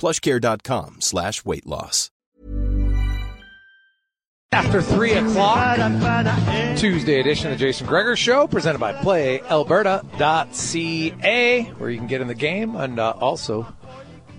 plushcare.com 0.00 1.00
slash 1.00 1.44
weight 1.44 1.66
loss. 1.66 2.10
After 4.52 4.82
3 4.82 5.12
o'clock, 5.12 5.76
Tuesday 6.76 7.20
edition 7.20 7.52
of 7.52 7.58
the 7.58 7.64
Jason 7.64 7.86
Gregor 7.86 8.16
Show, 8.16 8.48
presented 8.48 8.80
by 8.80 8.92
PlayAlberta.ca, 8.94 11.62
where 11.78 11.90
you 11.90 11.98
can 11.98 12.08
get 12.08 12.20
in 12.20 12.26
the 12.26 12.34
game 12.34 12.74
and 12.74 12.98
uh, 12.98 13.14
also 13.20 13.72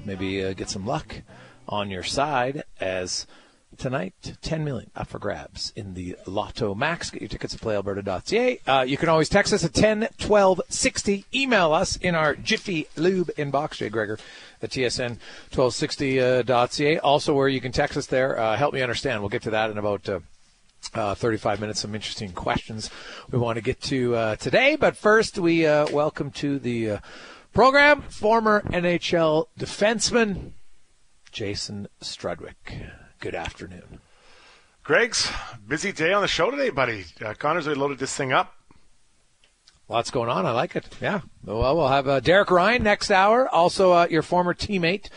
maybe 0.03 0.43
uh, 0.43 0.51
get 0.51 0.69
some 0.69 0.85
luck 0.85 1.21
on 1.69 1.89
your 1.89 2.03
side 2.03 2.65
as 2.81 3.25
tonight 3.77 4.37
10 4.41 4.63
million 4.63 4.89
up 4.95 5.07
for 5.07 5.19
grabs 5.19 5.73
in 5.75 5.93
the 5.93 6.15
Lotto 6.25 6.73
Max. 6.75 7.09
Get 7.09 7.21
your 7.21 7.29
tickets 7.29 7.53
at 7.53 7.61
PlayAlberta.ca. 7.61 8.59
Uh, 8.67 8.85
you 8.87 8.97
can 8.97 9.09
always 9.09 9.29
text 9.29 9.53
us 9.53 9.63
at 9.63 9.73
10 9.73 10.09
12 10.17 10.61
60. 10.69 11.25
Email 11.33 11.73
us 11.73 11.95
in 11.97 12.15
our 12.15 12.35
Jiffy 12.35 12.87
Lube 12.95 13.29
inbox, 13.37 13.77
Jay 13.77 13.89
Gregor 13.89 14.17
at 14.61 14.69
tsn1260.ca. 14.69 16.99
Also, 16.99 17.33
where 17.33 17.47
you 17.47 17.61
can 17.61 17.71
text 17.71 17.97
us 17.97 18.05
there. 18.07 18.39
Uh, 18.39 18.55
help 18.55 18.73
me 18.73 18.81
understand. 18.81 19.21
We'll 19.21 19.29
get 19.29 19.43
to 19.43 19.51
that 19.51 19.71
in 19.71 19.77
about. 19.77 20.09
Uh, 20.09 20.19
uh, 20.95 21.13
35 21.13 21.61
minutes, 21.61 21.79
some 21.79 21.93
interesting 21.93 22.31
questions 22.31 22.89
we 23.29 23.37
want 23.37 23.55
to 23.55 23.61
get 23.61 23.79
to 23.81 24.15
uh, 24.15 24.35
today. 24.37 24.75
But 24.75 24.97
first, 24.97 25.37
we 25.37 25.63
uh, 25.65 25.87
welcome 25.91 26.31
to 26.31 26.57
the 26.57 26.89
uh, 26.89 26.97
program 27.53 28.01
former 28.01 28.61
NHL 28.61 29.45
defenseman 29.59 30.53
Jason 31.31 31.87
Strudwick. 32.01 32.89
Good 33.21 33.35
afternoon. 33.35 33.99
Greg's 34.83 35.31
busy 35.67 35.91
day 35.91 36.11
on 36.11 36.23
the 36.23 36.27
show 36.27 36.49
today, 36.49 36.71
buddy. 36.71 37.05
Uh, 37.23 37.35
Connor's 37.35 37.67
already 37.67 37.79
loaded 37.79 37.99
this 37.99 38.15
thing 38.15 38.33
up. 38.33 38.55
Lots 39.87 40.09
going 40.09 40.27
on. 40.27 40.47
I 40.47 40.51
like 40.53 40.75
it. 40.75 40.89
Yeah. 40.99 41.21
Well, 41.45 41.77
we'll 41.77 41.87
have 41.87 42.07
uh, 42.07 42.19
Derek 42.19 42.49
Ryan 42.49 42.81
next 42.81 43.11
hour. 43.11 43.47
Also, 43.47 43.91
uh, 43.91 44.07
your 44.09 44.23
former 44.23 44.55
teammate, 44.55 45.09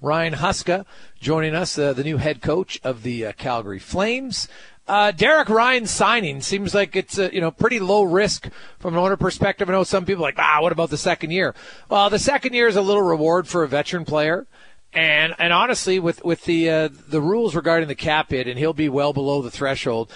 Ryan 0.00 0.32
Huska, 0.32 0.86
joining 1.20 1.54
us, 1.54 1.76
uh, 1.76 1.92
the 1.92 2.02
new 2.02 2.16
head 2.16 2.40
coach 2.40 2.80
of 2.82 3.02
the 3.02 3.26
uh, 3.26 3.32
Calgary 3.32 3.78
Flames. 3.78 4.48
Uh, 4.88 5.10
Derek 5.10 5.50
Ryan 5.50 5.84
signing 5.84 6.40
seems 6.40 6.74
like 6.74 6.96
it's 6.96 7.18
a, 7.18 7.32
you 7.32 7.42
know 7.42 7.50
pretty 7.50 7.78
low 7.78 8.04
risk 8.04 8.48
from 8.78 8.94
an 8.94 9.00
owner 9.00 9.18
perspective. 9.18 9.68
I 9.68 9.72
know 9.72 9.84
some 9.84 10.06
people 10.06 10.24
are 10.24 10.28
like, 10.28 10.38
ah, 10.38 10.60
what 10.62 10.72
about 10.72 10.88
the 10.88 10.96
second 10.96 11.30
year? 11.30 11.54
Well, 11.90 12.08
the 12.08 12.18
second 12.18 12.54
year 12.54 12.68
is 12.68 12.76
a 12.76 12.82
little 12.82 13.02
reward 13.02 13.46
for 13.46 13.62
a 13.62 13.68
veteran 13.68 14.06
player. 14.06 14.46
And 14.92 15.34
and 15.38 15.52
honestly, 15.52 16.00
with 16.00 16.24
with 16.24 16.44
the 16.44 16.68
uh, 16.68 16.88
the 17.08 17.20
rules 17.20 17.54
regarding 17.54 17.88
the 17.88 17.94
cap 17.94 18.30
hit, 18.30 18.48
and 18.48 18.58
he'll 18.58 18.72
be 18.72 18.88
well 18.88 19.12
below 19.12 19.42
the 19.42 19.50
threshold. 19.50 20.12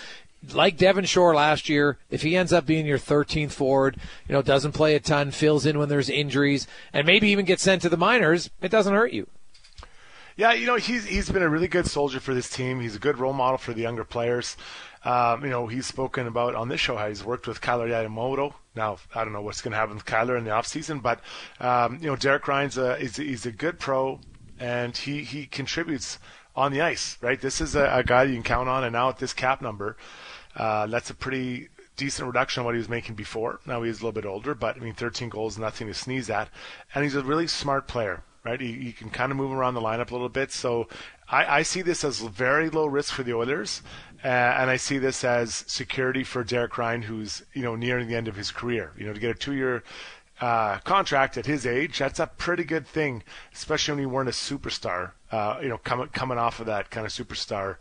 Like 0.53 0.77
Devin 0.77 1.07
Shore 1.07 1.35
last 1.35 1.71
year, 1.71 1.97
if 2.11 2.21
he 2.21 2.37
ends 2.37 2.53
up 2.53 2.67
being 2.67 2.85
your 2.85 2.99
13th 2.99 3.53
forward, 3.53 3.97
you 4.29 4.35
know, 4.35 4.43
doesn't 4.43 4.73
play 4.73 4.95
a 4.95 5.01
ton, 5.01 5.31
fills 5.31 5.65
in 5.65 5.79
when 5.79 5.89
there's 5.89 6.11
injuries, 6.11 6.67
and 6.93 7.07
maybe 7.07 7.29
even 7.29 7.47
gets 7.47 7.63
sent 7.63 7.81
to 7.81 7.89
the 7.89 7.97
minors, 7.97 8.51
it 8.61 8.71
doesn't 8.71 8.93
hurt 8.93 9.15
you. 9.15 9.27
Yeah, 10.37 10.53
you 10.53 10.67
know, 10.67 10.77
he's 10.77 11.07
he's 11.07 11.31
been 11.31 11.43
a 11.43 11.49
really 11.49 11.69
good 11.69 11.87
soldier 11.87 12.21
for 12.21 12.35
this 12.35 12.51
team. 12.51 12.81
He's 12.81 12.97
a 12.97 12.99
good 12.99 13.19
role 13.19 13.33
model 13.33 13.57
for 13.57 13.73
the 13.73 13.83
younger 13.83 14.05
players. 14.05 14.57
Um, 15.05 15.45
you 15.45 15.51
know, 15.51 15.67
he's 15.67 15.87
spoken 15.87 16.27
about 16.27 16.55
on 16.55 16.69
this 16.69 16.81
show 16.81 16.97
how 16.97 17.09
he's 17.09 17.23
worked 17.23 17.47
with 17.47 17.61
Kailer 17.61 17.89
Yamamoto. 17.89 18.55
Now, 18.75 18.99
I 19.15 19.23
don't 19.23 19.35
know 19.35 19.43
what's 19.43 19.61
going 19.61 19.73
to 19.73 19.79
happen 19.79 19.95
with 19.95 20.07
Kailer 20.07 20.37
in 20.37 20.45
the 20.45 20.51
offseason, 20.51 21.03
but, 21.03 21.21
um, 21.61 21.99
you 22.01 22.09
know, 22.09 22.17
Derek 22.17 22.49
Ryan's 22.49 22.79
a, 22.79 22.97
he's, 22.97 23.17
he's 23.17 23.47
a 23.47 23.53
good 23.53 23.79
pro, 23.79 24.19
and 24.65 24.97
he, 24.97 25.23
he 25.25 25.45
contributes 25.45 26.19
on 26.57 26.73
the 26.73 26.81
ice, 26.81 27.19
right? 27.21 27.39
This 27.39 27.61
is 27.61 27.75
a, 27.75 27.99
a 27.99 28.03
guy 28.03 28.23
you 28.23 28.35
can 28.35 28.43
count 28.43 28.67
on, 28.67 28.83
and 28.83 28.95
now 28.95 29.11
at 29.11 29.19
this 29.19 29.35
cap 29.35 29.61
number, 29.61 29.99
uh, 30.57 30.87
that's 30.87 31.11
a 31.11 31.15
pretty 31.15 31.69
decent 31.97 32.27
reduction 32.27 32.63
on 32.63 32.65
what 32.65 32.75
he 32.75 32.79
was 32.79 32.89
making 32.89 33.15
before. 33.15 33.61
Now 33.67 33.83
he's 33.83 34.01
a 34.01 34.05
little 34.05 34.21
bit 34.21 34.27
older, 34.27 34.55
but 34.55 34.77
I 34.77 34.81
mean, 34.81 34.95
13 34.95 35.29
goals, 35.29 35.59
nothing 35.59 35.87
to 35.89 35.95
sneeze 35.95 36.31
at. 36.31 36.49
And 36.95 37.05
he's 37.05 37.15
a 37.15 37.23
really 37.23 37.47
smart 37.47 37.87
player, 37.87 38.23
right? 38.43 38.59
He, 38.59 38.93
can 38.93 39.11
kind 39.11 39.31
of 39.31 39.37
move 39.37 39.53
around 39.53 39.75
the 39.75 39.83
lineup 39.83 40.11
a 40.11 40.15
little 40.15 40.31
bit. 40.31 40.51
So 40.51 40.89
I, 41.29 41.59
I 41.59 41.63
see 41.63 41.83
this 41.83 42.03
as 42.03 42.21
very 42.21 42.71
low 42.71 42.87
risk 42.87 43.13
for 43.13 43.23
the 43.23 43.35
Oilers. 43.35 43.83
Uh, 44.25 44.29
and 44.29 44.71
I 44.71 44.77
see 44.77 44.97
this 44.97 45.23
as 45.25 45.65
security 45.67 46.25
for 46.25 46.43
Derek 46.43 46.79
Ryan, 46.79 47.03
who's 47.03 47.43
you 47.53 47.61
know 47.61 47.77
nearing 47.77 48.09
the 48.09 48.17
end 48.17 48.27
of 48.27 48.37
his 48.37 48.51
career. 48.51 48.93
You 48.97 49.05
know, 49.07 49.13
to 49.13 49.21
get 49.21 49.31
a 49.31 49.39
two-year 49.39 49.85
uh, 50.45 50.79
contract 50.81 51.39
at 51.39 51.47
his 51.47 51.65
age, 51.65 51.99
that's 51.99 52.21
a 52.21 52.27
pretty 52.27 52.65
good 52.65 52.87
thing, 52.87 53.23
especially 53.55 53.95
when 53.95 54.03
you 54.03 54.09
weren't 54.11 54.29
a 54.29 54.33
superstar. 54.33 55.13
Uh, 55.33 55.59
you 55.63 55.69
know, 55.69 55.79
coming 55.79 56.09
coming 56.09 56.37
off 56.37 56.61
of 56.61 56.67
that 56.67 56.91
kind 56.91 57.07
of 57.07 57.13
superstar 57.13 57.77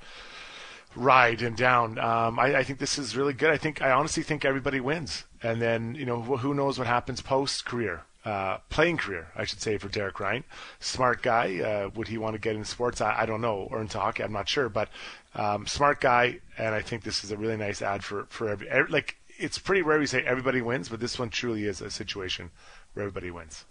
ride 0.96 1.42
and 1.42 1.58
down. 1.58 2.00
Um, 2.00 2.40
I, 2.40 2.60
I, 2.60 2.64
think 2.64 2.80
this 2.80 2.98
is 2.98 3.18
really 3.18 3.34
good. 3.34 3.50
I 3.50 3.58
think 3.58 3.82
I 3.82 3.92
honestly 3.92 4.24
think 4.24 4.46
everybody 4.46 4.80
wins, 4.80 5.26
and 5.42 5.62
then 5.62 5.96
you 5.96 6.06
know 6.06 6.22
who 6.22 6.54
knows 6.54 6.78
what 6.78 6.88
happens 6.88 7.22
post 7.22 7.66
career. 7.66 8.04
Uh, 8.24 8.60
playing 8.70 8.96
career, 8.96 9.28
I 9.36 9.44
should 9.44 9.62
say, 9.62 9.78
for 9.78 9.90
Derek 9.90 10.18
Ryan. 10.18 10.46
Smart 10.80 11.22
guy. 11.22 11.60
Uh, 11.60 11.90
would 11.96 12.08
he 12.08 12.18
want 12.18 12.36
to 12.36 12.40
get 12.40 12.56
into 12.56 12.70
sports? 12.70 13.02
I, 13.02 13.24
I, 13.24 13.26
don't 13.26 13.42
know, 13.42 13.68
or 13.70 13.82
into 13.82 14.00
hockey. 14.00 14.24
I'm 14.24 14.32
not 14.32 14.48
sure, 14.48 14.70
but 14.70 14.88
um, 15.36 15.68
smart 15.68 16.00
guy, 16.00 16.40
and 16.58 16.74
I 16.74 16.82
think 16.82 17.04
this 17.04 17.26
is 17.26 17.34
a 17.34 17.38
really 17.38 17.58
nice 17.58 17.82
ad 17.82 18.06
for 18.06 18.26
for 18.30 18.48
every, 18.48 18.70
every 18.70 18.90
like 18.90 19.18
it's 19.38 19.58
pretty 19.58 19.82
rare 19.82 20.00
we 20.00 20.06
say 20.06 20.24
everybody 20.24 20.62
wins, 20.62 20.90
but 20.90 21.00
this 21.00 21.18
one 21.18 21.30
truly 21.30 21.66
is 21.66 21.82
a 21.82 21.92
situation 21.92 22.52
where 22.94 23.06
everybody 23.06 23.32
wins. 23.32 23.66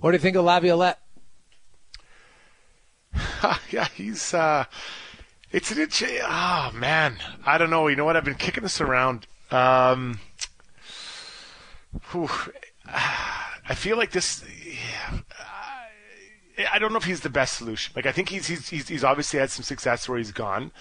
What 0.00 0.10
do 0.10 0.16
you 0.16 0.20
think 0.20 0.36
of 0.36 0.44
Laviolette? 0.44 0.98
yeah, 3.70 3.88
he's. 3.94 4.34
Uh, 4.34 4.64
it's 5.52 5.70
an 5.70 5.78
itch. 5.78 6.02
Oh 6.22 6.70
man, 6.74 7.18
I 7.46 7.58
don't 7.58 7.70
know. 7.70 7.86
You 7.88 7.96
know 7.96 8.04
what? 8.04 8.16
I've 8.16 8.24
been 8.24 8.34
kicking 8.34 8.62
this 8.62 8.80
around. 8.80 9.26
Um, 9.50 10.18
whew, 12.10 12.28
I 12.86 13.74
feel 13.74 13.96
like 13.96 14.10
this. 14.10 14.44
I 16.72 16.78
don't 16.78 16.92
know 16.92 16.98
if 16.98 17.04
he's 17.04 17.20
the 17.20 17.30
best 17.30 17.56
solution. 17.56 17.92
Like 17.94 18.06
I 18.06 18.12
think 18.12 18.28
he's 18.28 18.46
he's 18.46 18.68
he's, 18.68 18.88
he's 18.88 19.04
obviously 19.04 19.38
had 19.38 19.50
some 19.50 19.62
success 19.62 20.08
where 20.08 20.18
he's 20.18 20.32
gone, 20.32 20.72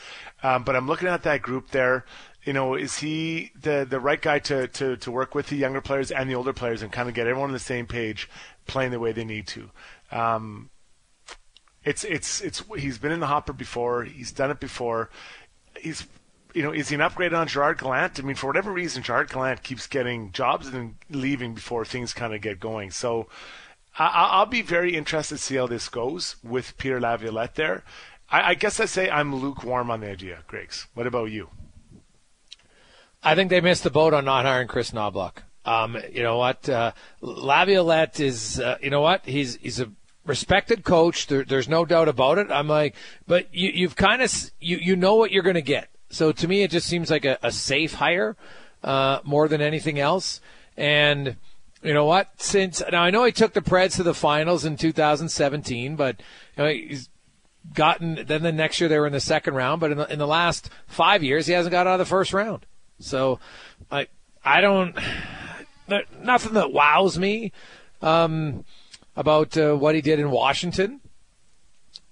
um, 0.41 0.63
but 0.63 0.75
I'm 0.75 0.87
looking 0.87 1.07
at 1.07 1.23
that 1.23 1.41
group 1.41 1.69
there. 1.71 2.05
You 2.43 2.53
know, 2.53 2.75
is 2.75 2.97
he 2.97 3.51
the 3.59 3.87
the 3.89 3.99
right 3.99 4.21
guy 4.21 4.39
to, 4.39 4.67
to 4.67 4.97
to 4.97 5.11
work 5.11 5.33
with 5.33 5.47
the 5.47 5.55
younger 5.55 5.81
players 5.81 6.11
and 6.11 6.29
the 6.29 6.35
older 6.35 6.53
players 6.53 6.81
and 6.81 6.91
kind 6.91 7.07
of 7.07 7.15
get 7.15 7.27
everyone 7.27 7.49
on 7.49 7.53
the 7.53 7.59
same 7.59 7.85
page, 7.85 8.29
playing 8.67 8.91
the 8.91 8.99
way 8.99 9.11
they 9.13 9.23
need 9.23 9.47
to? 9.47 9.69
Um, 10.11 10.69
it's 11.83 12.03
it's 12.03 12.41
it's 12.41 12.63
he's 12.77 12.97
been 12.97 13.11
in 13.11 13.19
the 13.19 13.27
hopper 13.27 13.53
before. 13.53 14.03
He's 14.03 14.31
done 14.31 14.51
it 14.51 14.59
before. 14.59 15.09
He's 15.79 16.05
you 16.53 16.61
know, 16.61 16.71
is 16.71 16.89
he 16.89 16.95
an 16.95 17.01
upgrade 17.01 17.33
on 17.33 17.47
Gerard 17.47 17.79
Gallant? 17.79 18.19
I 18.19 18.23
mean, 18.23 18.35
for 18.35 18.47
whatever 18.47 18.71
reason, 18.71 19.03
Gerard 19.03 19.29
Gallant 19.29 19.63
keeps 19.63 19.87
getting 19.87 20.31
jobs 20.31 20.67
and 20.67 20.95
leaving 21.09 21.55
before 21.55 21.83
things 21.83 22.13
kind 22.13 22.33
of 22.33 22.41
get 22.41 22.59
going. 22.59 22.91
So 22.91 23.27
I, 23.97 24.39
will 24.39 24.45
be 24.45 24.61
very 24.61 24.95
interested 24.95 25.37
to 25.37 25.41
see 25.41 25.55
how 25.55 25.67
this 25.67 25.89
goes 25.89 26.35
with 26.43 26.77
Peter 26.77 26.99
Laviolette 26.99 27.55
there. 27.55 27.83
I, 28.29 28.51
I 28.51 28.53
guess 28.53 28.79
I 28.79 28.85
say 28.85 29.09
I'm 29.09 29.35
lukewarm 29.35 29.89
on 29.89 30.01
the 30.01 30.09
idea, 30.09 30.39
Griggs. 30.47 30.87
What 30.93 31.07
about 31.07 31.31
you? 31.31 31.49
I 33.23 33.35
think 33.35 33.49
they 33.49 33.61
missed 33.61 33.83
the 33.83 33.89
boat 33.89 34.13
on 34.13 34.25
not 34.25 34.45
hiring 34.45 34.67
Kris 34.67 34.91
Knoblauch. 34.91 35.37
Um, 35.65 35.97
you 36.11 36.23
know 36.23 36.37
what? 36.37 36.67
Uh, 36.67 36.91
Laviolette 37.21 38.19
is, 38.19 38.59
uh, 38.59 38.77
you 38.81 38.89
know 38.89 39.01
what? 39.01 39.25
He's 39.25 39.55
he's 39.55 39.79
a 39.79 39.89
respected 40.25 40.83
coach. 40.83 41.27
There, 41.27 41.43
there's 41.43 41.69
no 41.69 41.85
doubt 41.85 42.09
about 42.09 42.37
it. 42.37 42.51
I'm 42.51 42.67
like, 42.67 42.95
but 43.27 43.53
you, 43.53 43.69
you've 43.69 43.95
kind 43.95 44.21
of 44.21 44.51
you 44.59 44.77
you 44.77 44.95
know 44.95 45.15
what 45.15 45.31
you're 45.31 45.43
going 45.43 45.55
to 45.55 45.61
get. 45.61 45.89
So 46.09 46.31
to 46.31 46.47
me, 46.47 46.63
it 46.63 46.71
just 46.71 46.87
seems 46.87 47.09
like 47.09 47.25
a, 47.25 47.37
a 47.41 47.51
safe 47.51 47.93
hire 47.93 48.35
uh, 48.83 49.19
more 49.23 49.47
than 49.47 49.61
anything 49.61 49.99
else. 49.99 50.41
And 50.75 51.37
you 51.81 51.93
know 51.93 52.05
what? 52.05 52.29
Since 52.41 52.81
now 52.91 53.01
I 53.01 53.09
know 53.09 53.23
he 53.23 53.31
took 53.31 53.53
the 53.53 53.61
Preds 53.61 53.95
to 53.95 54.03
the 54.03 54.13
finals 54.13 54.65
in 54.65 54.75
2017, 54.75 55.95
but 55.95 56.21
you 56.57 56.63
know, 56.63 56.69
he's 56.69 57.09
gotten. 57.73 58.25
Then 58.25 58.43
the 58.43 58.51
next 58.51 58.81
year 58.81 58.89
they 58.89 58.99
were 58.99 59.07
in 59.07 59.13
the 59.13 59.21
second 59.21 59.55
round, 59.55 59.79
but 59.79 59.91
in 59.91 59.97
the, 59.97 60.11
in 60.11 60.19
the 60.19 60.27
last 60.27 60.69
five 60.87 61.23
years 61.23 61.47
he 61.47 61.53
hasn't 61.53 61.71
got 61.71 61.87
out 61.87 61.93
of 61.93 61.99
the 61.99 62.05
first 62.05 62.33
round. 62.33 62.65
So 62.99 63.39
I 63.91 64.07
I 64.43 64.61
don't 64.61 64.95
nothing 66.21 66.53
that 66.53 66.71
wows 66.71 67.17
me 67.17 67.51
um, 68.01 68.63
about 69.15 69.57
uh, 69.57 69.75
what 69.75 69.95
he 69.95 70.01
did 70.01 70.19
in 70.19 70.31
Washington 70.31 71.01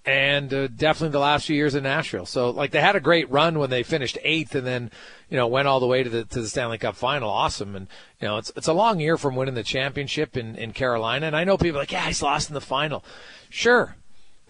and 0.04 0.52
uh, 0.52 0.68
definitely 0.68 1.12
the 1.12 1.20
last 1.20 1.46
few 1.46 1.56
years 1.56 1.76
in 1.76 1.84
Nashville. 1.84 2.26
So 2.26 2.50
like 2.50 2.72
they 2.72 2.82
had 2.82 2.96
a 2.96 3.00
great 3.00 3.30
run 3.30 3.60
when 3.60 3.70
they 3.70 3.84
finished 3.84 4.18
eighth, 4.24 4.56
and 4.56 4.66
then 4.66 4.92
you 5.30 5.38
know 5.38 5.48
went 5.48 5.68
all 5.68 5.80
the 5.80 5.88
way 5.88 6.04
to 6.04 6.10
the 6.10 6.26
to 6.26 6.42
the 6.42 6.48
Stanley 6.48 6.78
Cup 6.78 6.96
final. 6.96 7.30
Awesome, 7.30 7.76
and 7.76 7.88
you 8.20 8.28
know 8.28 8.38
it's 8.38 8.52
it's 8.56 8.68
a 8.68 8.74
long 8.74 9.00
year 9.00 9.18
from 9.18 9.36
winning 9.36 9.56
the 9.56 9.64
championship 9.64 10.36
in 10.36 10.56
in 10.56 10.74
Carolina. 10.74 11.28
And 11.28 11.36
I 11.36 11.44
know 11.44 11.58
people 11.58 11.80
like, 11.80 11.92
yeah, 11.92 12.08
he's 12.08 12.22
lost 12.22 12.50
in 12.50 12.56
the 12.56 12.62
final. 12.62 13.04
Sure. 13.50 13.96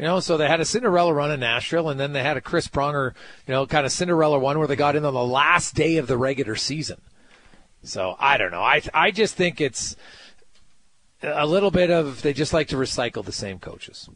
You 0.02 0.08
know, 0.08 0.20
so 0.20 0.36
they 0.36 0.48
had 0.48 0.60
a 0.60 0.66
Cinderella 0.66 1.14
run 1.14 1.30
in 1.30 1.42
Nashville, 1.42 1.88
and 1.88 2.00
then 2.00 2.12
they 2.12 2.24
had 2.24 2.36
a 2.36 2.42
Chris 2.42 2.68
Pronger, 2.68 3.14
you 3.46 3.54
know, 3.54 3.68
kind 3.68 3.86
of 3.86 3.92
Cinderella 3.92 4.40
one 4.40 4.58
where 4.58 4.68
they 4.68 4.76
got 4.76 4.96
in 4.96 5.06
on 5.06 5.14
the 5.14 5.24
last 5.24 5.76
day 5.76 5.98
of 5.98 6.08
the 6.08 6.18
regular 6.18 6.56
season. 6.56 7.00
So 7.84 8.16
I 8.18 8.38
don't 8.38 8.50
know. 8.50 8.64
I 8.64 8.82
I 8.96 9.12
just 9.12 9.36
think 9.36 9.62
it's 9.62 9.96
a 11.22 11.46
little 11.46 11.70
bit 11.70 11.92
of 11.92 12.24
they 12.24 12.34
just 12.34 12.52
like 12.52 12.68
to 12.70 12.78
recycle 12.78 13.24
the 13.24 13.32
same 13.32 13.60
coaches. 13.60 14.10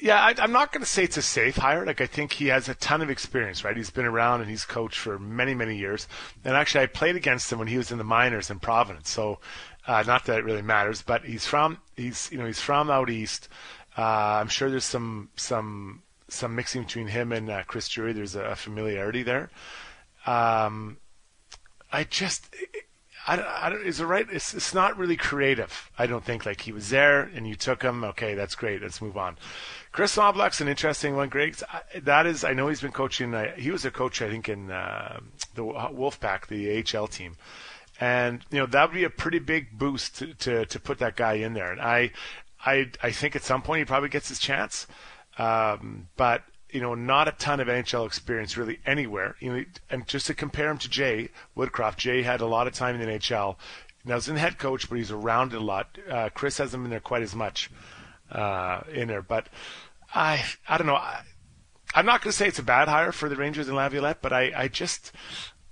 Yeah, 0.00 0.16
I, 0.20 0.42
am 0.42 0.50
not 0.50 0.72
going 0.72 0.82
to 0.82 0.90
say 0.90 1.04
it's 1.04 1.18
a 1.18 1.22
safe 1.22 1.58
hire. 1.58 1.86
Like 1.86 2.00
I 2.00 2.06
think 2.06 2.32
he 2.32 2.46
has 2.46 2.68
a 2.68 2.74
ton 2.74 3.02
of 3.02 3.10
experience, 3.10 3.64
right? 3.64 3.76
He's 3.76 3.90
been 3.90 4.06
around 4.06 4.40
and 4.40 4.50
he's 4.50 4.64
coached 4.64 4.98
for 4.98 5.20
many, 5.20 5.54
many 5.54 5.76
years. 5.76 6.08
And 6.42 6.56
actually, 6.56 6.82
I 6.82 6.86
played 6.86 7.14
against 7.14 7.52
him 7.52 7.60
when 7.60 7.68
he 7.68 7.76
was 7.76 7.92
in 7.92 7.98
the 7.98 8.04
minors 8.04 8.50
in 8.50 8.58
Providence. 8.58 9.08
So, 9.10 9.38
uh, 9.86 10.02
not 10.06 10.24
that 10.24 10.38
it 10.38 10.44
really 10.44 10.62
matters, 10.62 11.02
but 11.02 11.24
he's 11.24 11.46
from 11.46 11.78
he's 11.96 12.28
you 12.32 12.38
know 12.38 12.46
he's 12.46 12.60
from 12.60 12.90
out 12.90 13.10
east. 13.10 13.48
Uh, 13.96 14.40
I'm 14.40 14.48
sure 14.48 14.70
there's 14.70 14.84
some 14.84 15.30
some 15.36 16.02
some 16.28 16.54
mixing 16.54 16.82
between 16.82 17.08
him 17.08 17.32
and 17.32 17.50
uh, 17.50 17.62
Chris 17.64 17.88
Drury. 17.88 18.12
There's 18.12 18.34
a, 18.34 18.54
familiarity 18.56 19.22
there. 19.22 19.50
Um, 20.26 20.98
I 21.92 22.04
just 22.04 22.54
I, 23.26 23.38
I, 23.38 23.72
is 23.74 24.00
it 24.00 24.04
right? 24.04 24.26
It's, 24.30 24.54
it's 24.54 24.72
not 24.74 24.96
really 24.96 25.16
creative. 25.16 25.90
I 25.98 26.06
don't 26.06 26.24
think. 26.24 26.46
Like 26.46 26.62
he 26.62 26.72
was 26.72 26.90
there 26.90 27.22
and 27.22 27.46
you 27.46 27.54
took 27.54 27.82
him. 27.82 28.04
Okay, 28.04 28.34
that's 28.34 28.54
great. 28.54 28.82
Let's 28.82 29.02
move 29.02 29.16
on. 29.16 29.36
Kris 29.92 30.16
Knoblauch's 30.16 30.60
an 30.60 30.68
interesting 30.68 31.16
one, 31.16 31.28
Greg. 31.28 31.56
That 32.02 32.26
is, 32.26 32.44
I 32.44 32.52
know 32.52 32.68
he's 32.68 32.80
been 32.80 32.92
coaching. 32.92 33.34
Uh, 33.34 33.52
he 33.56 33.70
was 33.70 33.84
a 33.84 33.90
coach, 33.90 34.22
I 34.22 34.30
think, 34.30 34.48
in 34.48 34.70
uh, 34.70 35.20
the 35.54 35.64
Wolfpack, 35.64 36.46
the 36.46 36.98
AHL 36.98 37.08
team, 37.08 37.36
and 38.00 38.44
you 38.50 38.58
know 38.58 38.66
that 38.66 38.88
would 38.88 38.94
be 38.94 39.04
a 39.04 39.10
pretty 39.10 39.40
big 39.40 39.76
boost 39.76 40.18
to, 40.18 40.34
to, 40.34 40.66
to 40.66 40.80
put 40.80 40.98
that 40.98 41.16
guy 41.16 41.34
in 41.34 41.54
there. 41.54 41.72
And 41.72 41.80
I, 41.80 42.12
I, 42.64 42.90
I 43.02 43.10
think 43.10 43.36
at 43.36 43.42
some 43.42 43.62
point 43.62 43.80
he 43.80 43.84
probably 43.84 44.08
gets 44.08 44.28
his 44.28 44.38
chance, 44.38 44.86
um, 45.38 46.08
but 46.16 46.42
you 46.72 46.80
know, 46.80 46.94
not 46.94 47.28
a 47.28 47.32
ton 47.32 47.60
of 47.60 47.68
NHL 47.68 48.06
experience 48.06 48.56
really 48.56 48.78
anywhere. 48.86 49.36
You 49.40 49.52
know, 49.52 49.64
and 49.90 50.06
just 50.06 50.26
to 50.26 50.34
compare 50.34 50.70
him 50.70 50.78
to 50.78 50.88
Jay 50.88 51.30
Woodcroft, 51.56 51.96
Jay 51.96 52.22
had 52.22 52.40
a 52.40 52.46
lot 52.46 52.66
of 52.66 52.74
time 52.74 52.94
in 52.94 53.00
the 53.00 53.18
NHL. 53.18 53.56
Now 54.04 54.14
he's 54.14 54.28
in 54.28 54.36
head 54.36 54.58
coach, 54.58 54.88
but 54.88 54.98
he's 54.98 55.10
around 55.10 55.52
it 55.52 55.56
a 55.56 55.64
lot. 55.64 55.98
Uh, 56.08 56.28
Kris 56.32 56.58
hasn't 56.58 56.82
been 56.82 56.90
there 56.90 57.00
quite 57.00 57.22
as 57.22 57.34
much 57.34 57.70
uh, 58.30 58.82
in 58.92 59.08
there. 59.08 59.22
But 59.22 59.48
I 60.14 60.44
I 60.68 60.78
don't 60.78 60.86
know. 60.86 60.94
I, 60.94 61.22
I'm 61.94 62.06
not 62.06 62.22
going 62.22 62.30
to 62.30 62.36
say 62.36 62.46
it's 62.46 62.58
a 62.58 62.64
bad 62.64 62.88
hire 62.88 63.12
for 63.12 63.28
the 63.28 63.36
Rangers 63.36 63.66
and 63.66 63.76
Laviolette, 63.76 64.22
but 64.22 64.32
I, 64.32 64.52
I 64.54 64.68
just 64.68 65.12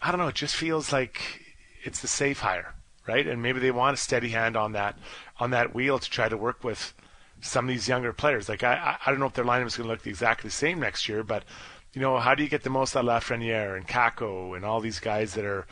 I 0.02 0.10
don't 0.10 0.20
know. 0.20 0.28
It 0.28 0.34
just 0.34 0.56
feels 0.56 0.92
like 0.92 1.42
it's 1.84 2.00
the 2.00 2.08
safe 2.08 2.40
hire, 2.40 2.74
right? 3.06 3.26
And 3.26 3.40
maybe 3.40 3.60
they 3.60 3.70
want 3.70 3.94
a 3.94 4.00
steady 4.00 4.30
hand 4.30 4.56
on 4.56 4.72
that 4.72 4.98
on 5.38 5.50
that 5.50 5.74
wheel 5.74 5.98
to 5.98 6.10
try 6.10 6.28
to 6.28 6.36
work 6.36 6.64
with 6.64 6.94
some 7.40 7.66
of 7.66 7.68
these 7.68 7.88
younger 7.88 8.12
players. 8.12 8.48
Like 8.48 8.62
I 8.62 8.96
I 9.04 9.10
don't 9.10 9.20
know 9.20 9.26
if 9.26 9.34
their 9.34 9.44
lineup 9.44 9.66
is 9.66 9.76
going 9.76 9.88
to 9.88 9.92
look 9.92 10.06
exactly 10.06 10.48
the 10.48 10.54
same 10.54 10.80
next 10.80 11.08
year, 11.08 11.22
but 11.22 11.44
you 11.92 12.00
know 12.00 12.18
how 12.18 12.34
do 12.34 12.42
you 12.42 12.48
get 12.48 12.62
the 12.62 12.70
most 12.70 12.96
out 12.96 13.06
of 13.06 13.06
Lafreniere 13.06 13.76
and 13.76 13.86
Kakko 13.86 14.56
and 14.56 14.64
all 14.64 14.80
these 14.80 15.00
guys 15.00 15.34
that 15.34 15.44
are 15.44 15.66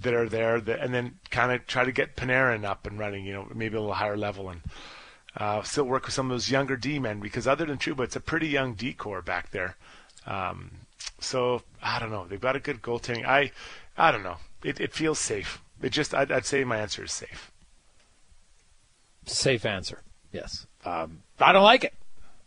that 0.00 0.14
are 0.14 0.28
there, 0.28 0.60
that, 0.60 0.80
and 0.80 0.94
then 0.94 1.18
kind 1.30 1.52
of 1.52 1.66
try 1.66 1.84
to 1.84 1.92
get 1.92 2.16
Panarin 2.16 2.64
up 2.64 2.86
and 2.86 2.98
running, 2.98 3.24
you 3.24 3.32
know, 3.32 3.46
maybe 3.54 3.76
a 3.76 3.80
little 3.80 3.94
higher 3.94 4.16
level 4.16 4.48
and 4.48 4.62
uh, 5.36 5.62
still 5.62 5.84
work 5.84 6.06
with 6.06 6.14
some 6.14 6.30
of 6.30 6.34
those 6.34 6.50
younger 6.50 6.76
D 6.76 6.98
men 6.98 7.20
because 7.20 7.46
other 7.46 7.64
than 7.64 7.78
Trouba, 7.78 8.04
it's 8.04 8.16
a 8.16 8.20
pretty 8.20 8.48
young 8.48 8.74
D 8.74 8.92
core 8.92 9.22
back 9.22 9.50
there. 9.50 9.76
Um, 10.26 10.70
so 11.20 11.62
I 11.82 11.98
don't 11.98 12.10
know. 12.10 12.26
They've 12.26 12.40
got 12.40 12.56
a 12.56 12.60
good 12.60 12.82
goaltending. 12.82 13.26
I 13.26 13.52
I 13.96 14.10
don't 14.10 14.22
know. 14.22 14.38
It 14.64 14.80
it 14.80 14.92
feels 14.92 15.18
safe. 15.18 15.62
It 15.80 15.90
just 15.90 16.14
I'd, 16.14 16.30
I'd 16.30 16.46
say 16.46 16.64
my 16.64 16.78
answer 16.78 17.04
is 17.04 17.12
safe. 17.12 17.51
Safe 19.26 19.64
answer. 19.64 20.02
Yes. 20.32 20.66
Um, 20.84 21.22
I 21.38 21.52
don't 21.52 21.62
like 21.62 21.84
it. 21.84 21.94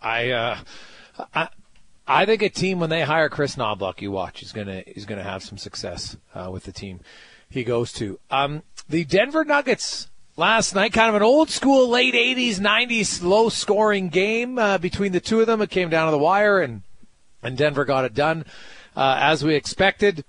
I 0.02 0.32
uh, 0.32 0.58
I 1.34 1.50
I 2.08 2.26
think 2.26 2.42
a 2.42 2.50
team 2.50 2.80
when 2.80 2.90
they 2.90 3.02
hire 3.02 3.30
Kris 3.30 3.56
Knoblauch, 3.56 4.02
you 4.02 4.12
watch, 4.12 4.40
he's 4.40 4.52
gonna 4.52 4.84
he's 4.86 5.06
gonna 5.06 5.24
have 5.24 5.44
some 5.44 5.58
success 5.58 6.18
uh, 6.34 6.50
with 6.52 6.64
the 6.64 6.72
team 6.72 7.00
he 7.50 7.64
goes 7.64 7.92
to. 7.94 8.20
Um, 8.30 8.64
the 8.90 9.06
Denver 9.06 9.46
Nuggets 9.46 10.10
last 10.38 10.76
night. 10.76 10.94
Kind 10.94 11.10
of 11.10 11.16
an 11.16 11.24
old 11.24 11.50
school 11.50 11.90
late 11.90 12.14
80s, 12.14 12.56
90s 12.56 13.24
low 13.24 13.50
scoring 13.50 14.10
game 14.10 14.58
uh, 14.58 14.78
between 14.78 15.12
the 15.12 15.20
two 15.20 15.42
of 15.42 15.48
them. 15.48 15.62
It 15.62 15.70
came 15.70 15.90
down 15.90 16.08
to 16.08 16.12
the 16.12 16.18
wire, 16.18 16.60
and, 16.60 16.84
and 17.42 17.58
Denver 17.58 17.86
got 17.86 18.06
it 18.06 18.14
done 18.14 18.46
uh, 18.96 19.18
as 19.20 19.44
we 19.44 19.56
expected. 19.56 20.24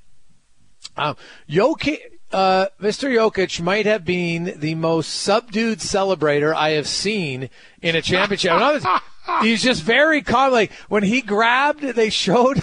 Uh, 0.97 1.15
Jokic, 1.49 1.99
uh, 2.33 2.67
Mr. 2.81 3.11
Jokic 3.11 3.61
might 3.61 3.87
have 3.87 4.05
been 4.05 4.55
the 4.57 4.75
most 4.75 5.09
subdued 5.09 5.79
celebrator 5.79 6.55
I 6.55 6.71
have 6.71 6.89
seen 6.89 7.51
in 7.81 7.95
a 7.95 8.03
championship. 8.03 8.53
He's 9.43 9.63
just 9.63 9.83
very 9.83 10.23
calm. 10.23 10.53
Like 10.53 10.73
when 10.89 11.03
he 11.03 11.21
grabbed, 11.21 11.83
they 11.83 12.11
showed. 12.11 12.63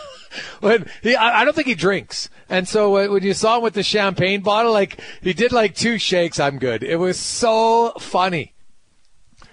when 0.60 0.88
he, 1.02 1.14
I, 1.14 1.40
I 1.40 1.44
don't 1.44 1.54
think 1.54 1.66
he 1.66 1.74
drinks. 1.74 2.28
And 2.48 2.68
so 2.68 2.96
uh, 2.96 3.08
when 3.08 3.22
you 3.22 3.34
saw 3.34 3.56
him 3.56 3.62
with 3.62 3.74
the 3.74 3.82
champagne 3.82 4.40
bottle, 4.40 4.72
like 4.72 5.00
he 5.22 5.32
did 5.32 5.52
like 5.52 5.74
two 5.74 5.98
shakes, 5.98 6.38
I'm 6.40 6.58
good. 6.58 6.82
It 6.82 6.96
was 6.96 7.18
so 7.18 7.92
funny. 7.98 8.54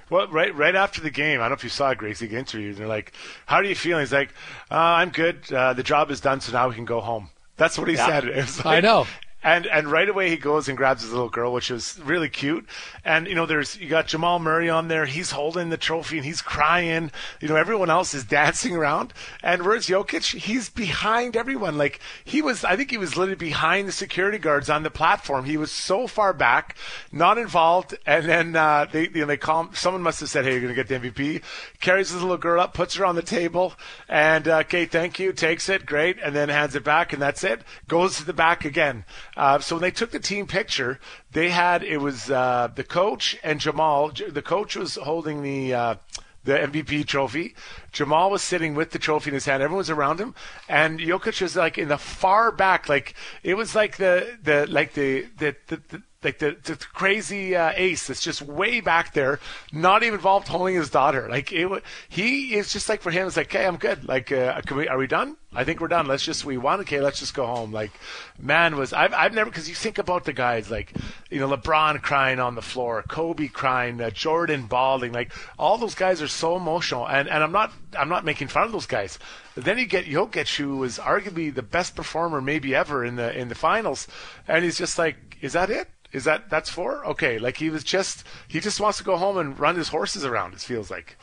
Well, 0.10 0.28
right, 0.28 0.54
right 0.54 0.76
after 0.76 1.00
the 1.00 1.10
game, 1.10 1.40
I 1.40 1.44
don't 1.44 1.52
know 1.52 1.56
if 1.56 1.64
you 1.64 1.70
saw 1.70 1.94
Gracie 1.94 2.28
get 2.28 2.40
interviewed. 2.40 2.76
They're 2.76 2.86
like, 2.86 3.14
"How 3.46 3.62
do 3.62 3.70
you 3.70 3.76
feel?" 3.76 3.98
he's 3.98 4.12
like, 4.12 4.34
uh, 4.70 4.76
"I'm 4.76 5.10
good. 5.10 5.50
Uh, 5.52 5.72
the 5.72 5.84
job 5.84 6.12
is 6.12 6.20
done, 6.20 6.42
so 6.42 6.52
now 6.52 6.68
we 6.68 6.76
can 6.76 6.84
go 6.84 7.00
home." 7.00 7.30
That's 7.56 7.78
what 7.78 7.88
he 7.88 7.96
yeah. 7.96 8.20
said. 8.20 8.26
Like, 8.66 8.78
I 8.78 8.80
know. 8.82 9.08
And 9.44 9.66
and 9.68 9.88
right 9.88 10.08
away 10.08 10.30
he 10.30 10.38
goes 10.38 10.68
and 10.68 10.78
grabs 10.78 11.02
his 11.02 11.12
little 11.12 11.30
girl, 11.30 11.52
which 11.52 11.70
was 11.70 12.00
really 12.00 12.30
cute. 12.30 12.68
And 13.04 13.28
you 13.28 13.36
know, 13.36 13.46
there's 13.46 13.78
you 13.80 13.90
got 13.90 14.08
Jamal 14.08 14.40
Murray 14.40 14.70
on 14.70 14.88
there. 14.88 15.06
He's 15.06 15.32
holding 15.32 15.70
the 15.70 15.78
trophy 15.78 16.18
and 16.18 16.26
he's 16.26 16.42
crying. 16.42 17.12
You 17.40 17.48
know, 17.48 17.56
everyone 17.56 17.90
else 17.90 18.14
is 18.14 18.24
dancing 18.42 18.76
around. 18.76 19.14
And 19.42 19.64
where's 19.64 19.88
Jokic? 19.88 20.40
He's 20.40 20.70
behind 20.70 21.36
everyone. 21.36 21.78
Like 21.78 22.00
he 22.24 22.42
was, 22.42 22.64
I 22.64 22.76
think 22.76 22.92
he 22.92 22.98
was 22.98 23.18
literally 23.18 23.36
behind 23.36 23.88
the 23.88 23.92
security 23.92 24.38
guards 24.38 24.70
on 24.70 24.84
the 24.84 24.92
platform. 24.92 25.46
He 25.46 25.58
was 25.58 25.72
so 25.72 26.08
far 26.08 26.34
back, 26.34 26.76
not 27.12 27.38
involved. 27.38 27.96
And 28.06 28.26
then 28.26 28.56
uh, 28.56 28.86
they 28.92 29.04
you 29.04 29.22
know, 29.22 29.26
they 29.26 29.38
call 29.38 29.64
him, 29.64 29.70
someone 29.74 30.02
must 30.02 30.20
have 30.20 30.30
said, 30.30 30.46
"Hey, 30.46 30.52
you're 30.52 30.62
gonna 30.62 30.74
get 30.74 30.88
the 30.88 31.00
MVP." 31.00 31.42
Carries 31.80 32.12
his 32.12 32.22
little 32.22 32.38
girl 32.38 32.62
up, 32.62 32.74
puts 32.74 32.96
her 32.96 33.06
on 33.06 33.16
the 33.16 33.22
table, 33.22 33.74
and 34.08 34.48
uh, 34.48 34.58
okay, 34.60 34.86
thank 34.86 35.20
you. 35.20 35.34
Takes 35.34 35.70
it, 35.70 35.86
great, 35.86 36.18
and 36.24 36.36
then 36.36 36.50
hands 36.50 36.76
it 36.76 36.84
back, 36.84 37.14
and 37.14 37.22
that's 37.22 37.44
it. 37.44 37.62
Goes 37.88 38.18
to 38.18 38.26
the 38.26 38.34
back 38.34 38.66
again. 38.66 39.06
Uh, 39.38 39.60
so 39.60 39.76
when 39.76 39.82
they 39.82 39.92
took 39.92 40.12
the 40.12 40.20
team 40.20 40.46
picture, 40.48 41.00
they 41.32 41.50
had 41.50 41.84
it 41.84 41.98
was 41.98 42.30
uh, 42.30 42.70
the 42.74 42.84
coach 42.84 43.38
and 43.44 43.60
Jamal. 43.60 44.10
The 44.10 44.42
coach 44.42 44.76
was 44.76 44.96
holding 44.96 45.44
the. 45.44 45.74
Uh, 45.74 45.96
the 46.44 46.54
MVP 46.54 47.06
trophy. 47.06 47.54
Jamal 47.92 48.32
was 48.32 48.42
sitting 48.42 48.74
with 48.74 48.90
the 48.92 48.98
trophy 48.98 49.30
in 49.30 49.36
his 49.36 49.46
hand. 49.46 49.62
Everyone 49.62 49.78
was 49.78 49.92
around 49.92 50.20
him, 50.20 50.34
and 50.68 51.00
Jokic 51.00 51.40
was 51.42 51.56
like 51.56 51.78
in 51.78 51.88
the 51.88 52.00
far 52.00 52.52
back, 52.52 52.90
like 52.90 53.14
it 53.44 53.54
was 53.54 53.76
like 53.76 53.98
the 53.98 54.40
the 54.42 54.66
like 54.68 54.94
the 54.94 55.28
the, 55.38 55.56
the, 55.68 55.82
the 55.90 56.02
like 56.24 56.40
the, 56.40 56.56
the 56.64 56.76
crazy 56.94 57.56
uh, 57.56 57.72
ace 57.76 58.08
that's 58.08 58.22
just 58.22 58.42
way 58.42 58.80
back 58.80 59.14
there, 59.14 59.40
not 59.72 60.04
even 60.04 60.16
involved 60.16 60.48
holding 60.48 60.76
his 60.76 60.90
daughter. 60.90 61.28
Like 61.30 61.52
it, 61.52 61.84
he 62.10 62.56
is 62.56 62.72
just 62.72 62.90
like 62.90 63.02
for 63.02 63.12
him, 63.12 63.28
it's 63.28 63.38
like, 63.38 63.54
okay, 63.54 63.66
I'm 63.66 63.78
good. 63.78 64.08
Like, 64.08 64.32
uh, 64.32 64.62
we, 64.72 64.88
are 64.88 64.98
we 64.98 65.08
done? 65.08 65.38
I 65.54 65.66
think 65.66 65.82
we're 65.82 65.90
done. 65.90 66.06
Let's 66.06 66.24
just 66.24 66.46
we 66.46 66.58
won. 66.58 66.80
Okay, 66.82 67.02
let's 67.02 67.20
just 67.20 67.34
go 67.34 67.46
home. 67.46 67.74
Like, 67.74 67.92
man, 68.40 68.78
was 68.78 68.94
I've 68.94 69.14
I've 69.14 69.34
never 69.34 69.50
because 69.50 69.68
you 69.68 69.76
think 69.76 69.98
about 69.98 70.24
the 70.24 70.32
guys 70.32 70.72
like, 70.72 70.94
you 71.30 71.40
know, 71.40 71.50
LeBron 71.50 72.02
crying 72.02 72.40
on 72.40 72.56
the 72.56 72.62
floor, 72.62 73.04
Kobe 73.08 73.50
crying, 73.50 74.00
uh, 74.00 74.12
Jordan 74.12 74.68
balding. 74.68 75.12
Like 75.12 75.34
all 75.60 75.78
those 75.78 75.96
guys 75.96 76.22
are 76.22 76.30
so 76.30 76.56
emotional, 76.56 77.06
and 77.06 77.28
and 77.28 77.44
I'm 77.44 77.52
not 77.52 77.74
I'm 77.98 78.08
not 78.08 78.24
making 78.24 78.48
fun 78.48 78.64
of 78.64 78.72
those 78.72 78.86
guys. 78.86 79.20
But 79.54 79.66
then 79.66 79.78
you 79.78 79.86
get 79.88 80.06
Jokic, 80.06 80.56
who 80.56 80.78
was 80.78 81.00
arguably 81.00 81.54
the 81.54 81.62
best 81.62 81.98
performer 81.98 82.40
maybe 82.40 82.74
ever 82.74 83.04
in 83.04 83.18
the 83.18 83.38
in 83.38 83.50
the 83.50 83.56
finals, 83.56 84.08
and 84.48 84.64
he's 84.64 84.78
just 84.78 84.98
like, 84.98 85.38
is 85.42 85.52
that 85.52 85.70
it? 85.70 85.90
Is 86.12 86.26
that 86.26 86.50
that's 86.50 86.70
four? 86.70 87.06
Okay, 87.06 87.40
like 87.40 87.58
he 87.58 87.70
was 87.70 87.84
just 87.84 88.26
he 88.48 88.60
just 88.60 88.80
wants 88.80 88.98
to 88.98 89.04
go 89.04 89.18
home 89.18 89.38
and 89.38 89.58
run 89.58 89.76
his 89.76 89.90
horses 89.90 90.26
around. 90.26 90.54
It 90.54 90.60
feels 90.60 90.92
like. 90.92 91.18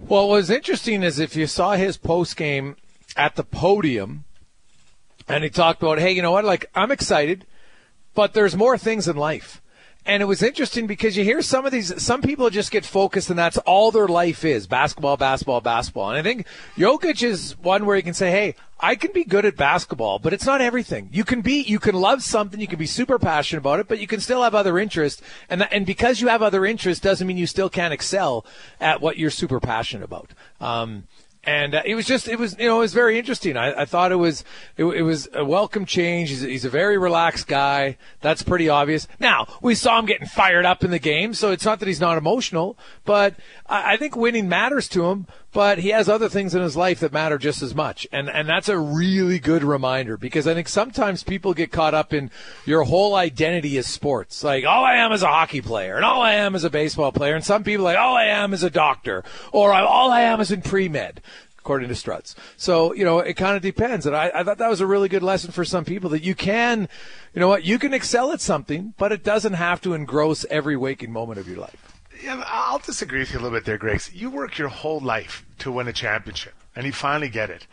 Well, 0.00 0.28
what 0.28 0.36
was 0.36 0.50
interesting 0.50 1.02
is 1.02 1.18
if 1.18 1.36
you 1.36 1.46
saw 1.46 1.72
his 1.72 1.98
post 1.98 2.36
game 2.36 2.76
at 3.16 3.36
the 3.36 3.44
podium, 3.44 4.24
and 5.28 5.44
he 5.44 5.50
talked 5.50 5.82
about, 5.82 5.98
hey, 5.98 6.12
you 6.12 6.22
know 6.22 6.32
what? 6.32 6.44
Like 6.44 6.66
I'm 6.74 6.90
excited, 6.90 7.46
but 8.14 8.34
there's 8.34 8.56
more 8.56 8.78
things 8.78 9.06
in 9.08 9.16
life. 9.16 9.61
And 10.04 10.20
it 10.20 10.26
was 10.26 10.42
interesting 10.42 10.88
because 10.88 11.16
you 11.16 11.22
hear 11.22 11.42
some 11.42 11.64
of 11.64 11.70
these, 11.70 12.02
some 12.02 12.22
people 12.22 12.50
just 12.50 12.72
get 12.72 12.84
focused 12.84 13.30
and 13.30 13.38
that's 13.38 13.58
all 13.58 13.92
their 13.92 14.08
life 14.08 14.44
is 14.44 14.66
basketball, 14.66 15.16
basketball, 15.16 15.60
basketball. 15.60 16.10
And 16.10 16.18
I 16.18 16.22
think 16.22 16.46
Jokic 16.76 17.22
is 17.22 17.56
one 17.58 17.86
where 17.86 17.96
you 17.96 18.02
can 18.02 18.14
say, 18.14 18.32
hey, 18.32 18.56
I 18.80 18.96
can 18.96 19.12
be 19.12 19.22
good 19.22 19.44
at 19.44 19.56
basketball, 19.56 20.18
but 20.18 20.32
it's 20.32 20.44
not 20.44 20.60
everything. 20.60 21.08
You 21.12 21.22
can 21.22 21.40
be, 21.40 21.62
you 21.62 21.78
can 21.78 21.94
love 21.94 22.24
something, 22.24 22.58
you 22.58 22.66
can 22.66 22.80
be 22.80 22.86
super 22.86 23.16
passionate 23.16 23.60
about 23.60 23.78
it, 23.78 23.86
but 23.86 24.00
you 24.00 24.08
can 24.08 24.18
still 24.18 24.42
have 24.42 24.56
other 24.56 24.76
interests. 24.76 25.22
And, 25.48 25.60
that, 25.60 25.72
and 25.72 25.86
because 25.86 26.20
you 26.20 26.26
have 26.26 26.42
other 26.42 26.66
interests 26.66 27.00
doesn't 27.00 27.24
mean 27.24 27.36
you 27.36 27.46
still 27.46 27.68
can't 27.68 27.94
excel 27.94 28.44
at 28.80 29.00
what 29.00 29.18
you're 29.18 29.30
super 29.30 29.60
passionate 29.60 30.02
about. 30.04 30.32
Um, 30.60 31.04
and 31.44 31.74
uh, 31.74 31.82
it 31.84 31.94
was 31.94 32.06
just 32.06 32.28
it 32.28 32.38
was 32.38 32.56
you 32.58 32.66
know 32.66 32.76
it 32.76 32.80
was 32.80 32.94
very 32.94 33.18
interesting. 33.18 33.56
I, 33.56 33.82
I 33.82 33.84
thought 33.84 34.12
it 34.12 34.16
was 34.16 34.44
it, 34.76 34.84
it, 34.84 35.02
was 35.02 35.28
a 35.34 35.44
welcome 35.44 35.84
change. 35.84 36.28
He's, 36.28 36.42
he's 36.42 36.64
a 36.64 36.70
very 36.70 36.98
relaxed 36.98 37.48
guy. 37.48 37.96
That's 38.20 38.42
pretty 38.42 38.68
obvious. 38.68 39.08
Now 39.18 39.46
we 39.60 39.74
saw 39.74 39.98
him 39.98 40.06
getting 40.06 40.28
fired 40.28 40.64
up 40.64 40.84
in 40.84 40.90
the 40.90 40.98
game, 40.98 41.34
so 41.34 41.50
it's 41.50 41.64
not 41.64 41.80
that 41.80 41.88
he's 41.88 42.00
not 42.00 42.16
emotional, 42.16 42.78
but 43.04 43.34
I, 43.66 43.94
I 43.94 43.96
think 43.96 44.16
winning 44.16 44.48
matters 44.48 44.88
to 44.90 45.06
him. 45.06 45.26
But 45.52 45.78
he 45.78 45.90
has 45.90 46.08
other 46.08 46.30
things 46.30 46.54
in 46.54 46.62
his 46.62 46.76
life 46.76 47.00
that 47.00 47.12
matter 47.12 47.36
just 47.36 47.60
as 47.60 47.74
much, 47.74 48.06
and 48.10 48.30
and 48.30 48.48
that's 48.48 48.70
a 48.70 48.78
really 48.78 49.38
good 49.38 49.62
reminder 49.62 50.16
because 50.16 50.46
I 50.46 50.54
think 50.54 50.66
sometimes 50.66 51.22
people 51.22 51.52
get 51.52 51.70
caught 51.70 51.92
up 51.92 52.14
in 52.14 52.30
your 52.64 52.84
whole 52.84 53.14
identity 53.14 53.76
is 53.76 53.86
sports. 53.86 54.42
Like 54.42 54.64
all 54.64 54.84
I 54.84 54.94
am 54.94 55.12
is 55.12 55.22
a 55.22 55.28
hockey 55.28 55.60
player, 55.60 55.96
and 55.96 56.06
all 56.06 56.22
I 56.22 56.34
am 56.34 56.54
is 56.54 56.64
a 56.64 56.70
baseball 56.70 57.12
player, 57.12 57.34
and 57.34 57.44
some 57.44 57.64
people 57.64 57.84
like 57.84 57.98
all 57.98 58.16
I 58.16 58.24
am 58.24 58.54
is 58.54 58.62
a 58.62 58.70
doctor, 58.70 59.24
or 59.52 59.74
all 59.74 60.10
I 60.10 60.22
am 60.22 60.40
is 60.40 60.50
in 60.50 60.62
pre 60.62 60.88
med 60.88 61.20
according 61.58 61.88
to 61.88 61.94
Struds. 61.94 62.34
So, 62.56 62.92
you 62.92 63.04
know, 63.04 63.20
it 63.20 63.34
kind 63.34 63.54
of 63.54 63.62
depends. 63.62 64.04
And 64.04 64.16
I, 64.16 64.32
I 64.34 64.42
thought 64.42 64.58
that 64.58 64.68
was 64.68 64.80
a 64.80 64.86
really 64.86 65.08
good 65.08 65.22
lesson 65.22 65.52
for 65.52 65.64
some 65.64 65.84
people 65.84 66.10
that 66.10 66.24
you 66.24 66.34
can, 66.34 66.88
you 67.34 67.40
know 67.40 67.46
what, 67.46 67.62
you 67.62 67.78
can 67.78 67.94
excel 67.94 68.32
at 68.32 68.40
something, 68.40 68.94
but 68.98 69.12
it 69.12 69.22
doesn't 69.22 69.52
have 69.52 69.80
to 69.82 69.94
engross 69.94 70.44
every 70.50 70.76
waking 70.76 71.12
moment 71.12 71.38
of 71.38 71.46
your 71.46 71.58
life. 71.58 71.91
Yeah, 72.22 72.44
I'll 72.46 72.78
disagree 72.78 73.18
with 73.18 73.32
you 73.32 73.40
a 73.40 73.42
little 73.42 73.56
bit 73.58 73.64
there, 73.64 73.78
Grace. 73.78 74.12
You 74.12 74.30
work 74.30 74.56
your 74.56 74.68
whole 74.68 75.00
life 75.00 75.44
to 75.58 75.72
win 75.72 75.88
a 75.88 75.92
championship, 75.92 76.54
and 76.76 76.86
you 76.86 76.92
finally 76.92 77.28
get 77.28 77.50
it. 77.50 77.66